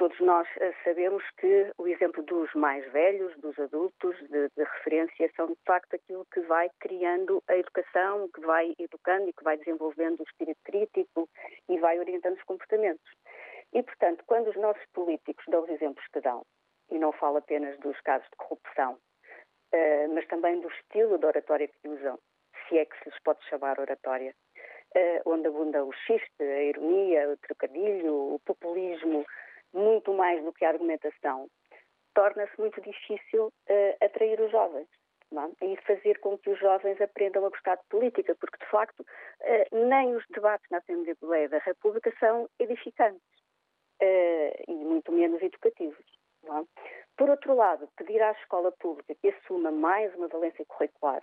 todos 0.00 0.18
nós 0.20 0.48
eh, 0.56 0.72
sabemos 0.82 1.22
que 1.36 1.70
o 1.76 1.86
exemplo 1.86 2.22
dos 2.22 2.50
mais 2.54 2.90
velhos, 2.90 3.38
dos 3.38 3.58
adultos, 3.58 4.16
de, 4.30 4.48
de, 4.56 4.64
referência, 4.64 5.30
são 5.36 5.48
de 5.48 5.58
facto 5.66 5.92
aquilo 5.92 6.26
que 6.32 6.40
vai 6.40 6.70
criando 6.80 7.42
a 7.46 7.54
educação, 7.54 8.26
que 8.34 8.40
vai 8.40 8.74
educando 8.78 9.28
e 9.28 9.32
que 9.34 9.44
vai 9.44 9.58
desenvolvendo 9.58 10.20
o 10.20 10.22
espírito 10.22 10.58
crítico 10.64 11.28
e 11.68 11.78
vai 11.78 11.98
orientando 11.98 12.38
os 12.38 12.42
comportamentos. 12.44 13.12
E, 13.74 13.82
portanto, 13.82 14.24
quando 14.26 14.48
os 14.48 14.56
nossos 14.56 14.82
políticos 14.94 15.44
dão 15.48 15.64
os 15.64 15.68
exemplos 15.68 16.06
que 16.10 16.20
dão, 16.22 16.46
e 16.90 16.98
não 16.98 17.12
falo 17.12 17.36
apenas 17.36 17.78
dos 17.80 18.00
casos 18.00 18.26
de 18.30 18.36
corrupção, 18.38 18.94
uh, 18.94 20.14
mas 20.14 20.26
também 20.28 20.62
do 20.62 20.68
estilo 20.68 21.18
de 21.18 21.26
oratória 21.26 21.68
que 21.68 21.88
usam, 21.88 22.18
se 22.66 22.78
é 22.78 22.86
que 22.86 22.96
se 23.00 23.10
lhes 23.10 23.22
pode 23.22 23.44
chamar 23.50 23.78
oratória, 23.78 24.34
uh, 24.96 25.30
onde 25.30 25.46
abunda 25.46 25.84
o 25.84 25.92
xiste, 25.92 26.42
a 26.42 26.62
ironia, 26.62 27.28
o 27.28 27.36
trocadilho, 27.36 28.14
o 28.14 28.40
populismo, 28.46 29.26
muito 29.72 30.12
mais 30.12 30.42
do 30.44 30.52
que 30.52 30.64
a 30.64 30.70
argumentação, 30.70 31.48
torna-se 32.14 32.58
muito 32.58 32.80
difícil 32.80 33.46
uh, 33.46 34.04
atrair 34.04 34.40
os 34.40 34.50
jovens 34.50 34.88
é? 35.32 35.64
e 35.64 35.76
fazer 35.82 36.18
com 36.18 36.36
que 36.38 36.50
os 36.50 36.58
jovens 36.58 37.00
aprendam 37.00 37.44
a 37.46 37.50
gostar 37.50 37.76
de 37.76 37.84
política, 37.88 38.34
porque 38.34 38.58
de 38.58 38.70
facto 38.70 39.00
uh, 39.00 39.86
nem 39.88 40.14
os 40.14 40.24
debates 40.30 40.68
na 40.70 40.78
Assembleia 40.78 41.48
da 41.48 41.58
República 41.58 42.12
são 42.18 42.48
edificantes 42.58 43.22
uh, 44.02 44.64
e 44.68 44.74
muito 44.84 45.12
menos 45.12 45.40
educativos. 45.42 46.04
É? 46.44 46.48
Por 47.16 47.28
outro 47.28 47.54
lado, 47.54 47.88
pedir 47.96 48.20
à 48.22 48.32
escola 48.32 48.72
pública 48.72 49.14
que 49.14 49.28
assuma 49.28 49.70
mais 49.70 50.14
uma 50.14 50.28
valência 50.28 50.64
curricular, 50.66 51.20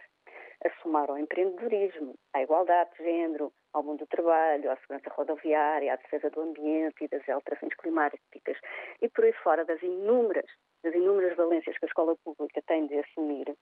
assumar 0.66 1.10
ao 1.10 1.18
empreendedorismo, 1.18 2.16
à 2.34 2.42
igualdade 2.42 2.90
de 2.98 3.04
género, 3.04 3.52
ao 3.74 3.84
mundo 3.84 4.00
do 4.00 4.08
trabalho, 4.08 4.72
à 4.72 4.78
segurança 4.78 5.10
rodoviária, 5.12 5.94
à 5.94 5.96
defesa 5.98 6.30
do 6.30 6.42
ambiente 6.42 7.04
e 7.04 7.08
das 7.08 7.28
alterações 7.30 7.74
climáticas 7.76 8.58
e 9.02 9.10
por 9.10 9.24
aí 9.24 9.34
fora 9.34 9.64
das 9.66 9.82
inúmeras, 9.82 10.50
das 10.84 10.94
inúmeras 10.94 11.36
valências 11.36 11.78
que 11.78 11.86
a 11.86 11.88
escola 11.88 12.16
pública 12.24 12.62
tem 12.66 12.88
de 12.88 12.98
assumir, 13.00 13.56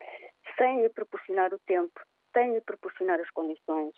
sem 0.58 0.82
lhe 0.82 0.90
proporcionar 0.90 1.54
o 1.54 1.60
tempo, 1.60 2.00
sem 2.34 2.54
lhe 2.54 2.62
proporcionar 2.62 3.20
as 3.20 3.30
condições, 3.32 3.94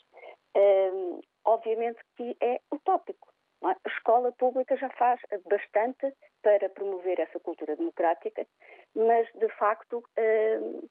hum, 0.56 1.22
obviamente 1.46 2.00
que 2.16 2.36
é 2.42 2.60
utópico. 2.72 3.30
É? 3.64 3.70
A 3.70 3.90
escola 3.90 4.32
pública 4.34 4.78
já 4.78 4.90
faz 4.92 5.20
bastante 5.50 6.14
para 6.44 6.70
promover 6.70 7.20
essa 7.20 7.40
cultura 7.40 7.76
democrática, 7.76 8.46
mas 8.96 9.28
de 9.34 9.50
facto 9.58 10.04
hum, 10.18 10.88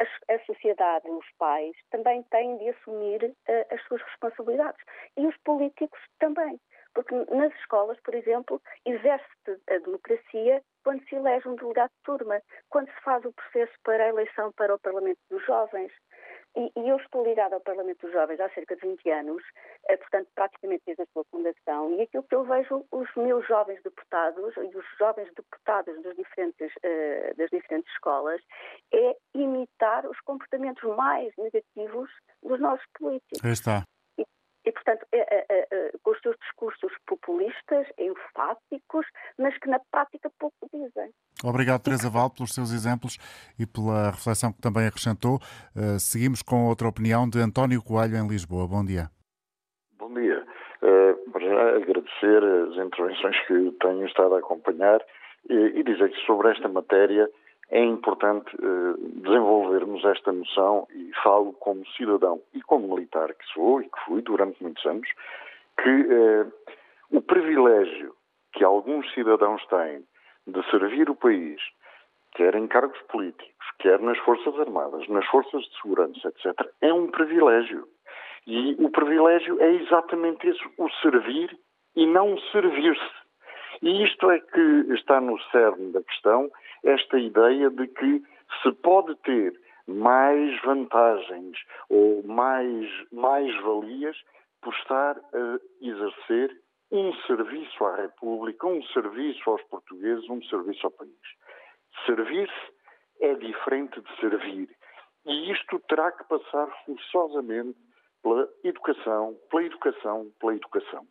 a, 0.00 0.34
a, 0.34 0.38
sociedade, 0.44 1.08
os 1.08 1.26
pais, 1.38 1.74
também 1.90 2.22
têm 2.24 2.56
de 2.58 2.68
assumir 2.70 3.24
uh, 3.24 3.74
as 3.74 3.82
suas 3.84 4.02
responsabilidades. 4.02 4.80
E 5.16 5.26
os 5.26 5.36
políticos 5.38 6.00
também. 6.18 6.60
Porque 6.94 7.14
nas 7.14 7.54
escolas, 7.60 7.98
por 8.00 8.14
exemplo, 8.14 8.60
exerce-se 8.84 9.60
a 9.70 9.78
democracia 9.78 10.62
quando 10.82 11.06
se 11.08 11.16
elege 11.16 11.46
um 11.48 11.54
delegado 11.54 11.90
de 11.90 12.02
turma, 12.02 12.42
quando 12.70 12.88
se 12.88 13.00
faz 13.02 13.24
o 13.24 13.32
processo 13.32 13.72
para 13.84 14.04
a 14.04 14.08
eleição 14.08 14.52
para 14.52 14.74
o 14.74 14.78
Parlamento 14.78 15.18
dos 15.30 15.44
Jovens, 15.44 15.92
e, 16.56 16.72
e, 16.76 16.88
eu 16.88 16.96
estou 16.96 17.24
ligada 17.24 17.54
ao 17.54 17.60
Parlamento 17.60 18.00
dos 18.02 18.12
Jovens 18.12 18.40
há 18.40 18.48
cerca 18.50 18.74
de 18.76 18.82
20 18.82 19.10
anos, 19.10 19.42
eh, 19.88 19.96
portanto, 19.96 20.28
praticamente 20.34 20.82
desde 20.86 21.02
a 21.02 21.06
sua 21.12 21.24
fundação, 21.30 21.94
e 21.94 22.02
aquilo 22.02 22.22
que 22.24 22.34
eu 22.34 22.44
vejo 22.44 22.84
os 22.90 23.08
meus 23.16 23.46
jovens 23.46 23.82
deputados 23.82 24.56
e 24.56 24.76
os 24.76 24.84
jovens 24.98 25.28
deputados 25.34 26.02
das 26.02 26.16
diferentes, 26.16 26.72
uh, 26.76 27.36
das 27.36 27.50
diferentes 27.50 27.92
escolas 27.92 28.40
é 28.92 29.16
imitar 29.34 30.06
os 30.06 30.18
comportamentos 30.20 30.82
mais 30.96 31.32
negativos 31.36 32.10
dos 32.42 32.60
nossos 32.60 32.86
políticos. 32.98 33.44
Aí 33.44 33.52
está. 33.52 33.84
E, 34.68 34.72
portanto, 34.72 35.06
é, 35.12 35.18
é, 35.18 35.66
é, 35.70 35.92
com 36.02 36.10
os 36.10 36.20
seus 36.20 36.36
discursos 36.36 36.92
populistas, 37.06 37.86
enfáticos, 37.98 39.06
mas 39.38 39.56
que 39.56 39.66
na 39.66 39.80
prática 39.90 40.30
pouco 40.38 40.68
dizem. 40.70 41.10
Obrigado, 41.42 41.82
Teresa 41.82 42.10
Val, 42.10 42.28
pelos 42.28 42.54
seus 42.54 42.70
exemplos 42.70 43.16
e 43.58 43.64
pela 43.66 44.10
reflexão 44.10 44.52
que 44.52 44.60
também 44.60 44.86
acrescentou. 44.86 45.36
Uh, 45.74 45.98
seguimos 45.98 46.42
com 46.42 46.68
outra 46.68 46.86
opinião 46.86 47.26
de 47.26 47.40
António 47.40 47.82
Coelho, 47.82 48.18
em 48.18 48.28
Lisboa. 48.28 48.68
Bom 48.68 48.84
dia. 48.84 49.08
Bom 49.98 50.12
dia. 50.12 50.44
Uh, 50.82 51.30
para 51.30 51.40
já 51.46 51.76
agradecer 51.76 52.44
as 52.44 52.76
intervenções 52.76 53.40
que 53.46 53.70
tenho 53.80 54.04
estado 54.04 54.34
a 54.34 54.38
acompanhar 54.38 55.00
e, 55.48 55.80
e 55.80 55.82
dizer 55.82 56.10
que 56.10 56.26
sobre 56.26 56.50
esta 56.50 56.68
matéria 56.68 57.26
é 57.70 57.84
importante 57.84 58.54
uh, 58.56 58.96
desenvolvermos 59.20 60.04
esta 60.04 60.32
noção, 60.32 60.86
e 60.94 61.10
falo 61.22 61.52
como 61.54 61.86
cidadão 61.88 62.40
e 62.54 62.62
como 62.62 62.94
militar 62.94 63.34
que 63.34 63.46
sou 63.52 63.80
e 63.80 63.84
que 63.84 64.00
fui 64.06 64.22
durante 64.22 64.62
muitos 64.62 64.84
anos, 64.86 65.08
que 65.82 65.90
uh, 65.90 66.52
o 67.10 67.20
privilégio 67.20 68.14
que 68.52 68.64
alguns 68.64 69.12
cidadãos 69.12 69.64
têm 69.66 70.02
de 70.46 70.70
servir 70.70 71.10
o 71.10 71.14
país, 71.14 71.60
quer 72.34 72.54
em 72.54 72.66
cargos 72.66 73.00
políticos, 73.02 73.66
quer 73.78 74.00
nas 74.00 74.18
Forças 74.18 74.58
Armadas, 74.58 75.06
nas 75.08 75.26
Forças 75.26 75.62
de 75.62 75.80
Segurança, 75.80 76.28
etc., 76.28 76.68
é 76.80 76.92
um 76.92 77.08
privilégio. 77.08 77.86
E 78.46 78.76
o 78.78 78.90
privilégio 78.90 79.60
é 79.60 79.74
exatamente 79.74 80.48
isso, 80.48 80.70
o 80.78 80.88
servir 81.02 81.56
e 81.94 82.06
não 82.06 82.38
servir-se. 82.50 83.27
E 83.82 84.04
isto 84.04 84.30
é 84.30 84.40
que 84.40 84.92
está 84.94 85.20
no 85.20 85.40
cerne 85.50 85.92
da 85.92 86.02
questão, 86.02 86.50
esta 86.82 87.18
ideia 87.18 87.70
de 87.70 87.86
que 87.86 88.22
se 88.62 88.72
pode 88.82 89.14
ter 89.16 89.54
mais 89.86 90.60
vantagens 90.62 91.56
ou 91.88 92.22
mais, 92.24 92.88
mais 93.12 93.54
valias 93.62 94.16
por 94.60 94.74
estar 94.74 95.16
a 95.16 95.58
exercer 95.80 96.60
um 96.90 97.12
serviço 97.26 97.84
à 97.84 97.96
República, 97.96 98.66
um 98.66 98.82
serviço 98.84 99.48
aos 99.48 99.62
portugueses, 99.64 100.28
um 100.28 100.42
serviço 100.44 100.86
ao 100.86 100.92
país. 100.92 101.12
Servir-se 102.06 102.72
é 103.20 103.34
diferente 103.34 104.00
de 104.00 104.16
servir. 104.20 104.68
E 105.26 105.52
isto 105.52 105.78
terá 105.88 106.10
que 106.12 106.24
passar 106.24 106.66
forçosamente 106.84 107.78
pela 108.22 108.48
educação, 108.64 109.36
pela 109.50 109.64
educação, 109.64 110.32
pela 110.40 110.54
educação. 110.54 111.06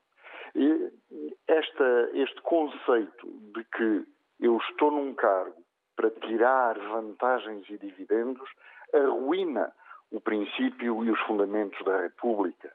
Esta, 1.47 2.09
este 2.13 2.41
conceito 2.41 3.27
de 3.53 3.63
que 3.65 4.05
eu 4.39 4.57
estou 4.57 4.91
num 4.91 5.13
cargo 5.13 5.55
para 5.95 6.11
tirar 6.11 6.77
vantagens 6.77 7.67
e 7.69 7.77
dividendos 7.77 8.49
arruína 8.93 9.73
o 10.11 10.21
princípio 10.21 11.03
e 11.03 11.11
os 11.11 11.19
fundamentos 11.21 11.83
da 11.83 12.01
República. 12.01 12.71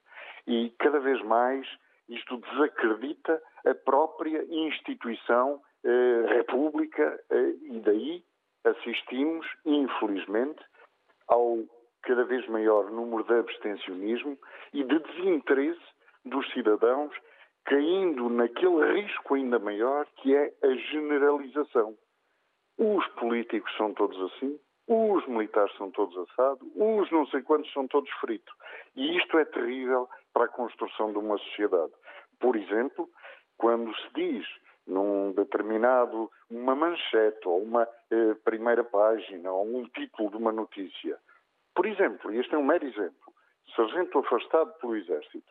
E 0.46 0.70
cada 0.78 1.00
vez 1.00 1.22
mais 1.22 1.66
isto 2.08 2.36
desacredita 2.38 3.40
a 3.64 3.74
própria 3.74 4.44
instituição 4.50 5.62
eh, 5.84 6.26
República 6.28 7.18
eh, 7.30 7.54
e 7.62 7.80
daí 7.80 8.24
assistimos, 8.64 9.46
infelizmente, 9.64 10.60
ao 11.28 11.58
cada 12.02 12.24
vez 12.24 12.46
maior 12.48 12.90
número 12.90 13.22
de 13.22 13.34
abstencionismo 13.34 14.36
e 14.72 14.82
de 14.82 14.98
desinteresse 14.98 15.80
dos 16.24 16.50
cidadãos, 16.52 17.14
caindo 17.64 18.28
naquele 18.28 19.00
risco 19.00 19.34
ainda 19.34 19.58
maior 19.58 20.06
que 20.16 20.34
é 20.34 20.52
a 20.62 20.74
generalização. 20.74 21.96
Os 22.78 23.06
políticos 23.14 23.74
são 23.76 23.92
todos 23.94 24.20
assim, 24.32 24.58
os 24.88 25.26
militares 25.26 25.74
são 25.76 25.90
todos 25.90 26.16
assados, 26.28 26.66
os 26.74 27.10
não 27.10 27.26
sei 27.26 27.42
quantos 27.42 27.72
são 27.72 27.86
todos 27.86 28.10
fritos. 28.20 28.52
E 28.96 29.16
isto 29.16 29.38
é 29.38 29.44
terrível 29.44 30.08
para 30.32 30.46
a 30.46 30.48
construção 30.48 31.12
de 31.12 31.18
uma 31.18 31.38
sociedade. 31.38 31.92
Por 32.40 32.56
exemplo, 32.56 33.08
quando 33.56 33.94
se 33.96 34.08
diz 34.14 34.46
num 34.86 35.32
determinado, 35.32 36.30
uma 36.50 36.74
manchete 36.74 37.46
ou 37.46 37.62
uma 37.62 37.86
eh, 38.10 38.34
primeira 38.44 38.82
página 38.82 39.52
ou 39.52 39.64
um 39.64 39.88
título 39.88 40.30
de 40.30 40.36
uma 40.36 40.52
notícia. 40.52 41.16
Por 41.74 41.86
exemplo, 41.86 42.32
este 42.32 42.54
é 42.54 42.58
um 42.58 42.64
mero 42.64 42.84
exemplo, 42.84 43.32
sargento 43.76 44.18
afastado 44.18 44.72
pelo 44.80 44.96
Exército. 44.96 45.46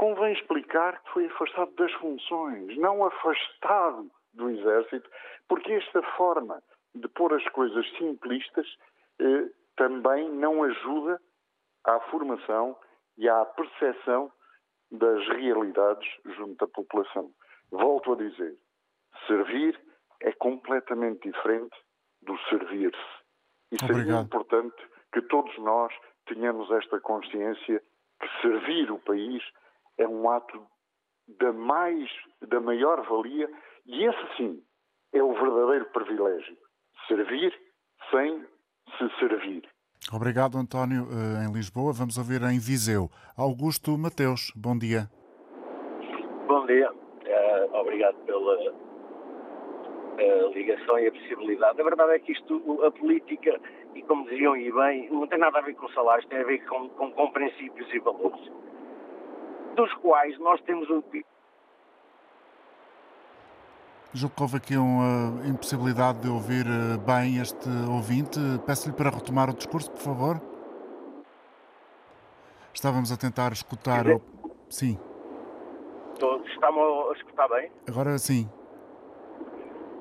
Convém 0.00 0.32
explicar 0.32 0.98
que 1.02 1.10
foi 1.10 1.26
afastado 1.26 1.74
das 1.74 1.92
funções, 1.92 2.74
não 2.78 3.04
afastado 3.04 4.10
do 4.32 4.48
Exército, 4.48 5.10
porque 5.46 5.74
esta 5.74 6.00
forma 6.16 6.62
de 6.94 7.06
pôr 7.08 7.34
as 7.34 7.46
coisas 7.50 7.86
simplistas 7.98 8.66
eh, 9.20 9.50
também 9.76 10.30
não 10.30 10.64
ajuda 10.64 11.20
à 11.84 12.00
formação 12.10 12.78
e 13.18 13.28
à 13.28 13.44
percepção 13.44 14.32
das 14.90 15.28
realidades 15.28 16.08
junto 16.24 16.56
da 16.56 16.72
população. 16.72 17.30
Volto 17.70 18.14
a 18.14 18.16
dizer, 18.16 18.56
servir 19.26 19.78
é 20.22 20.32
completamente 20.32 21.30
diferente 21.30 21.76
do 22.22 22.38
servir-se. 22.48 23.20
E 23.70 23.78
seria 23.78 24.18
importante 24.22 24.82
que 25.12 25.20
todos 25.20 25.54
nós 25.58 25.92
tenhamos 26.24 26.70
esta 26.70 26.98
consciência 27.00 27.82
que 28.18 28.40
servir 28.40 28.90
o 28.90 28.98
país 28.98 29.42
é 30.00 30.08
um 30.08 30.28
ato 30.30 30.60
da 31.38 31.52
mais, 31.52 32.10
da 32.48 32.58
maior 32.58 33.06
valia 33.06 33.48
e 33.86 34.04
esse 34.04 34.36
sim 34.36 34.62
é 35.12 35.22
o 35.22 35.32
verdadeiro 35.34 35.84
privilégio. 35.92 36.56
Servir 37.06 37.52
sem 38.10 38.44
se 38.98 39.18
servir. 39.18 39.62
Obrigado, 40.12 40.56
António, 40.56 41.06
eh, 41.12 41.44
em 41.46 41.52
Lisboa. 41.52 41.92
Vamos 41.92 42.16
ouvir 42.16 42.42
em 42.42 42.58
Viseu. 42.58 43.10
Augusto 43.36 43.96
Mateus, 43.98 44.52
bom 44.56 44.76
dia. 44.76 45.08
Bom 46.48 46.66
dia. 46.66 46.90
Uh, 46.90 47.76
obrigado 47.76 48.16
pela 48.24 48.72
uh, 48.72 50.52
ligação 50.52 50.98
e 50.98 51.06
a 51.06 51.12
possibilidade. 51.12 51.80
A 51.80 51.84
verdade 51.84 52.12
é 52.12 52.18
que 52.18 52.32
isto, 52.32 52.82
a 52.82 52.90
política, 52.90 53.60
e 53.94 54.02
como 54.02 54.28
diziam 54.28 54.56
e 54.56 54.72
bem, 54.72 55.10
não 55.10 55.26
tem 55.28 55.38
nada 55.38 55.58
a 55.58 55.62
ver 55.62 55.74
com 55.74 55.88
salários, 55.90 56.26
tem 56.28 56.40
a 56.40 56.44
ver 56.44 56.66
com, 56.66 56.88
com, 56.88 57.12
com 57.12 57.30
princípios 57.30 57.92
e 57.92 57.98
valores, 58.00 58.40
dos 59.80 59.92
quais 59.94 60.38
nós 60.38 60.60
temos 60.62 60.88
um 60.90 61.02
Julgo 64.12 64.34
que 64.34 64.42
houve 64.42 64.56
aqui 64.56 64.76
uma 64.76 65.46
impossibilidade 65.46 66.20
de 66.20 66.28
ouvir 66.28 66.66
eh, 66.66 66.98
bem 66.98 67.40
este 67.40 67.68
ouvinte. 67.88 68.38
Peço-lhe 68.66 68.94
para 68.94 69.08
retomar 69.08 69.48
o 69.48 69.54
discurso, 69.54 69.90
por 69.92 70.00
favor. 70.00 70.42
Estávamos 72.74 73.12
a 73.12 73.16
tentar 73.16 73.52
escutar. 73.52 74.06
O... 74.08 74.20
Sim. 74.68 74.98
Está-me 76.14 76.80
a 76.80 77.12
escutar 77.16 77.48
bem? 77.48 77.70
Agora 77.88 78.18
sim. 78.18 78.50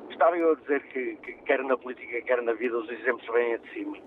Estava 0.10 0.38
eu 0.38 0.52
a 0.54 0.56
dizer 0.56 0.84
que, 0.88 1.16
que, 1.18 1.34
quer 1.44 1.64
na 1.64 1.78
política, 1.78 2.22
quer 2.24 2.42
na 2.42 2.54
vida, 2.54 2.78
os 2.78 2.90
exemplos 2.90 3.26
vêm 3.32 3.58
de 3.60 3.74
cima. 3.74 3.98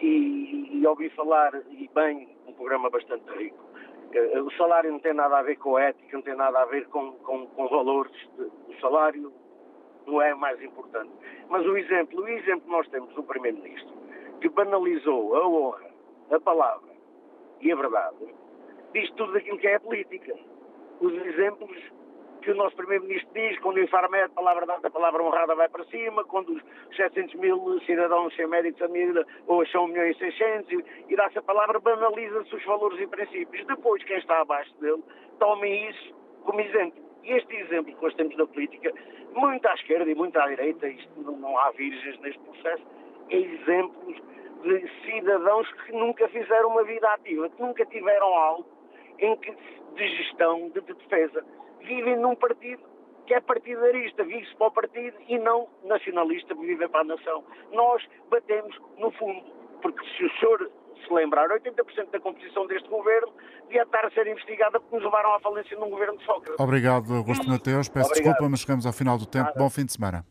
E, 0.00 0.80
e 0.80 0.86
ouvi 0.86 1.10
falar, 1.10 1.52
e 1.68 1.90
bem, 1.94 2.28
um 2.46 2.52
programa 2.54 2.88
bastante 2.88 3.28
rico. 3.36 3.71
Eh, 4.12 4.40
o 4.40 4.50
salário 4.52 4.92
não 4.92 4.98
tem 4.98 5.14
nada 5.14 5.38
a 5.38 5.42
ver 5.42 5.56
com 5.56 5.76
a 5.76 5.82
ética, 5.82 6.16
não 6.16 6.22
tem 6.22 6.36
nada 6.36 6.60
a 6.60 6.64
ver 6.66 6.86
com, 6.88 7.12
com, 7.12 7.46
com 7.46 7.68
valores. 7.68 8.12
O 8.38 8.74
salário 8.80 9.32
não 10.06 10.20
é 10.20 10.34
mais 10.34 10.62
importante. 10.62 11.10
Mas 11.48 11.66
o 11.66 11.76
exemplo, 11.76 12.22
o 12.22 12.28
exemplo 12.28 12.62
que 12.62 12.70
nós 12.70 12.88
temos 12.88 13.14
do 13.14 13.22
Primeiro-Ministro, 13.22 13.94
que 14.40 14.48
banalizou 14.48 15.36
a 15.36 15.46
honra, 15.46 15.90
a 16.30 16.40
palavra 16.40 16.90
e 17.60 17.70
a 17.70 17.76
verdade, 17.76 18.34
diz 18.92 19.10
tudo 19.12 19.36
aquilo 19.36 19.58
que 19.58 19.68
é 19.68 19.76
a 19.76 19.80
política 19.80 20.34
os 21.02 21.12
exemplos 21.26 21.76
que 22.42 22.50
o 22.50 22.54
nosso 22.56 22.76
Primeiro-Ministro 22.76 23.30
diz, 23.32 23.58
quando 23.60 23.76
o 23.76 23.80
Infarmed, 23.80 24.32
palavra 24.34 24.66
dada, 24.66 24.90
palavra 24.90 25.22
honrada 25.22 25.54
vai 25.54 25.68
para 25.68 25.84
cima, 25.84 26.24
quando 26.24 26.50
os 26.50 26.96
700 26.96 27.34
mil 27.36 27.80
cidadãos 27.86 28.34
sem 28.34 28.46
médicos 28.46 28.82
ou 29.46 29.64
são 29.68 29.84
1 29.84 29.88
milhão 29.88 30.06
e 30.06 30.14
600, 30.14 30.84
e, 31.08 31.16
dá-se 31.16 31.38
a 31.38 31.42
palavra, 31.42 31.78
banaliza-se 31.78 32.54
os 32.54 32.64
valores 32.64 33.00
e 33.00 33.06
princípios. 33.06 33.64
Depois, 33.66 34.02
quem 34.04 34.18
está 34.18 34.40
abaixo 34.40 34.74
dele, 34.80 35.02
tomem 35.38 35.88
isso 35.88 36.14
como 36.44 36.60
exemplo. 36.60 37.00
E 37.22 37.32
este 37.32 37.54
exemplo 37.54 37.94
que 37.94 38.02
nós 38.02 38.14
temos 38.14 38.36
na 38.36 38.46
política, 38.46 38.92
muito 39.34 39.66
à 39.66 39.74
esquerda 39.74 40.10
e 40.10 40.14
muito 40.14 40.36
à 40.38 40.48
direita, 40.48 40.88
isto 40.88 41.20
não, 41.20 41.36
não 41.36 41.58
há 41.58 41.70
virgens 41.70 42.18
neste 42.20 42.40
processo, 42.40 42.82
é 43.30 43.36
exemplos 43.36 44.16
de 44.64 44.90
cidadãos 45.04 45.70
que 45.84 45.92
nunca 45.92 46.28
fizeram 46.28 46.70
uma 46.70 46.82
vida 46.82 47.08
ativa, 47.12 47.48
que 47.48 47.62
nunca 47.62 47.86
tiveram 47.86 48.26
algo 48.26 48.66
em 49.18 49.36
que 49.36 49.54
de 49.94 50.08
gestão, 50.16 50.68
de, 50.70 50.80
de 50.80 50.94
defesa. 50.94 51.44
Vivem 51.86 52.16
num 52.16 52.34
partido 52.34 52.82
que 53.26 53.34
é 53.34 53.40
partidarista, 53.40 54.24
vive-se 54.24 54.54
para 54.56 54.66
o 54.66 54.70
partido 54.72 55.16
e 55.28 55.38
não 55.38 55.68
nacionalista, 55.84 56.54
vive 56.54 56.88
para 56.88 57.00
a 57.00 57.04
nação. 57.04 57.44
Nós 57.72 58.02
batemos 58.30 58.76
no 58.98 59.10
fundo, 59.12 59.42
porque 59.80 60.04
se 60.16 60.24
o 60.24 60.30
senhor 60.38 60.70
se 61.06 61.12
lembrar, 61.12 61.48
80% 61.48 62.10
da 62.10 62.20
composição 62.20 62.66
deste 62.66 62.88
governo 62.88 63.32
devia 63.66 63.82
estar 63.82 64.04
a 64.04 64.10
ser 64.10 64.26
investigada 64.26 64.78
porque 64.80 64.96
nos 64.96 65.04
levaram 65.04 65.34
à 65.34 65.40
falência 65.40 65.76
num 65.78 65.90
governo 65.90 66.18
de 66.18 66.24
Sócrates. 66.24 66.60
Obrigado, 66.60 67.14
Augusto 67.14 67.48
Mateus. 67.48 67.88
Peço 67.88 68.06
Obrigado. 68.06 68.32
desculpa, 68.32 68.50
mas 68.50 68.60
chegamos 68.60 68.86
ao 68.86 68.92
final 68.92 69.18
do 69.18 69.26
tempo. 69.26 69.46
Nada. 69.46 69.58
Bom 69.58 69.70
fim 69.70 69.84
de 69.84 69.92
semana. 69.92 70.24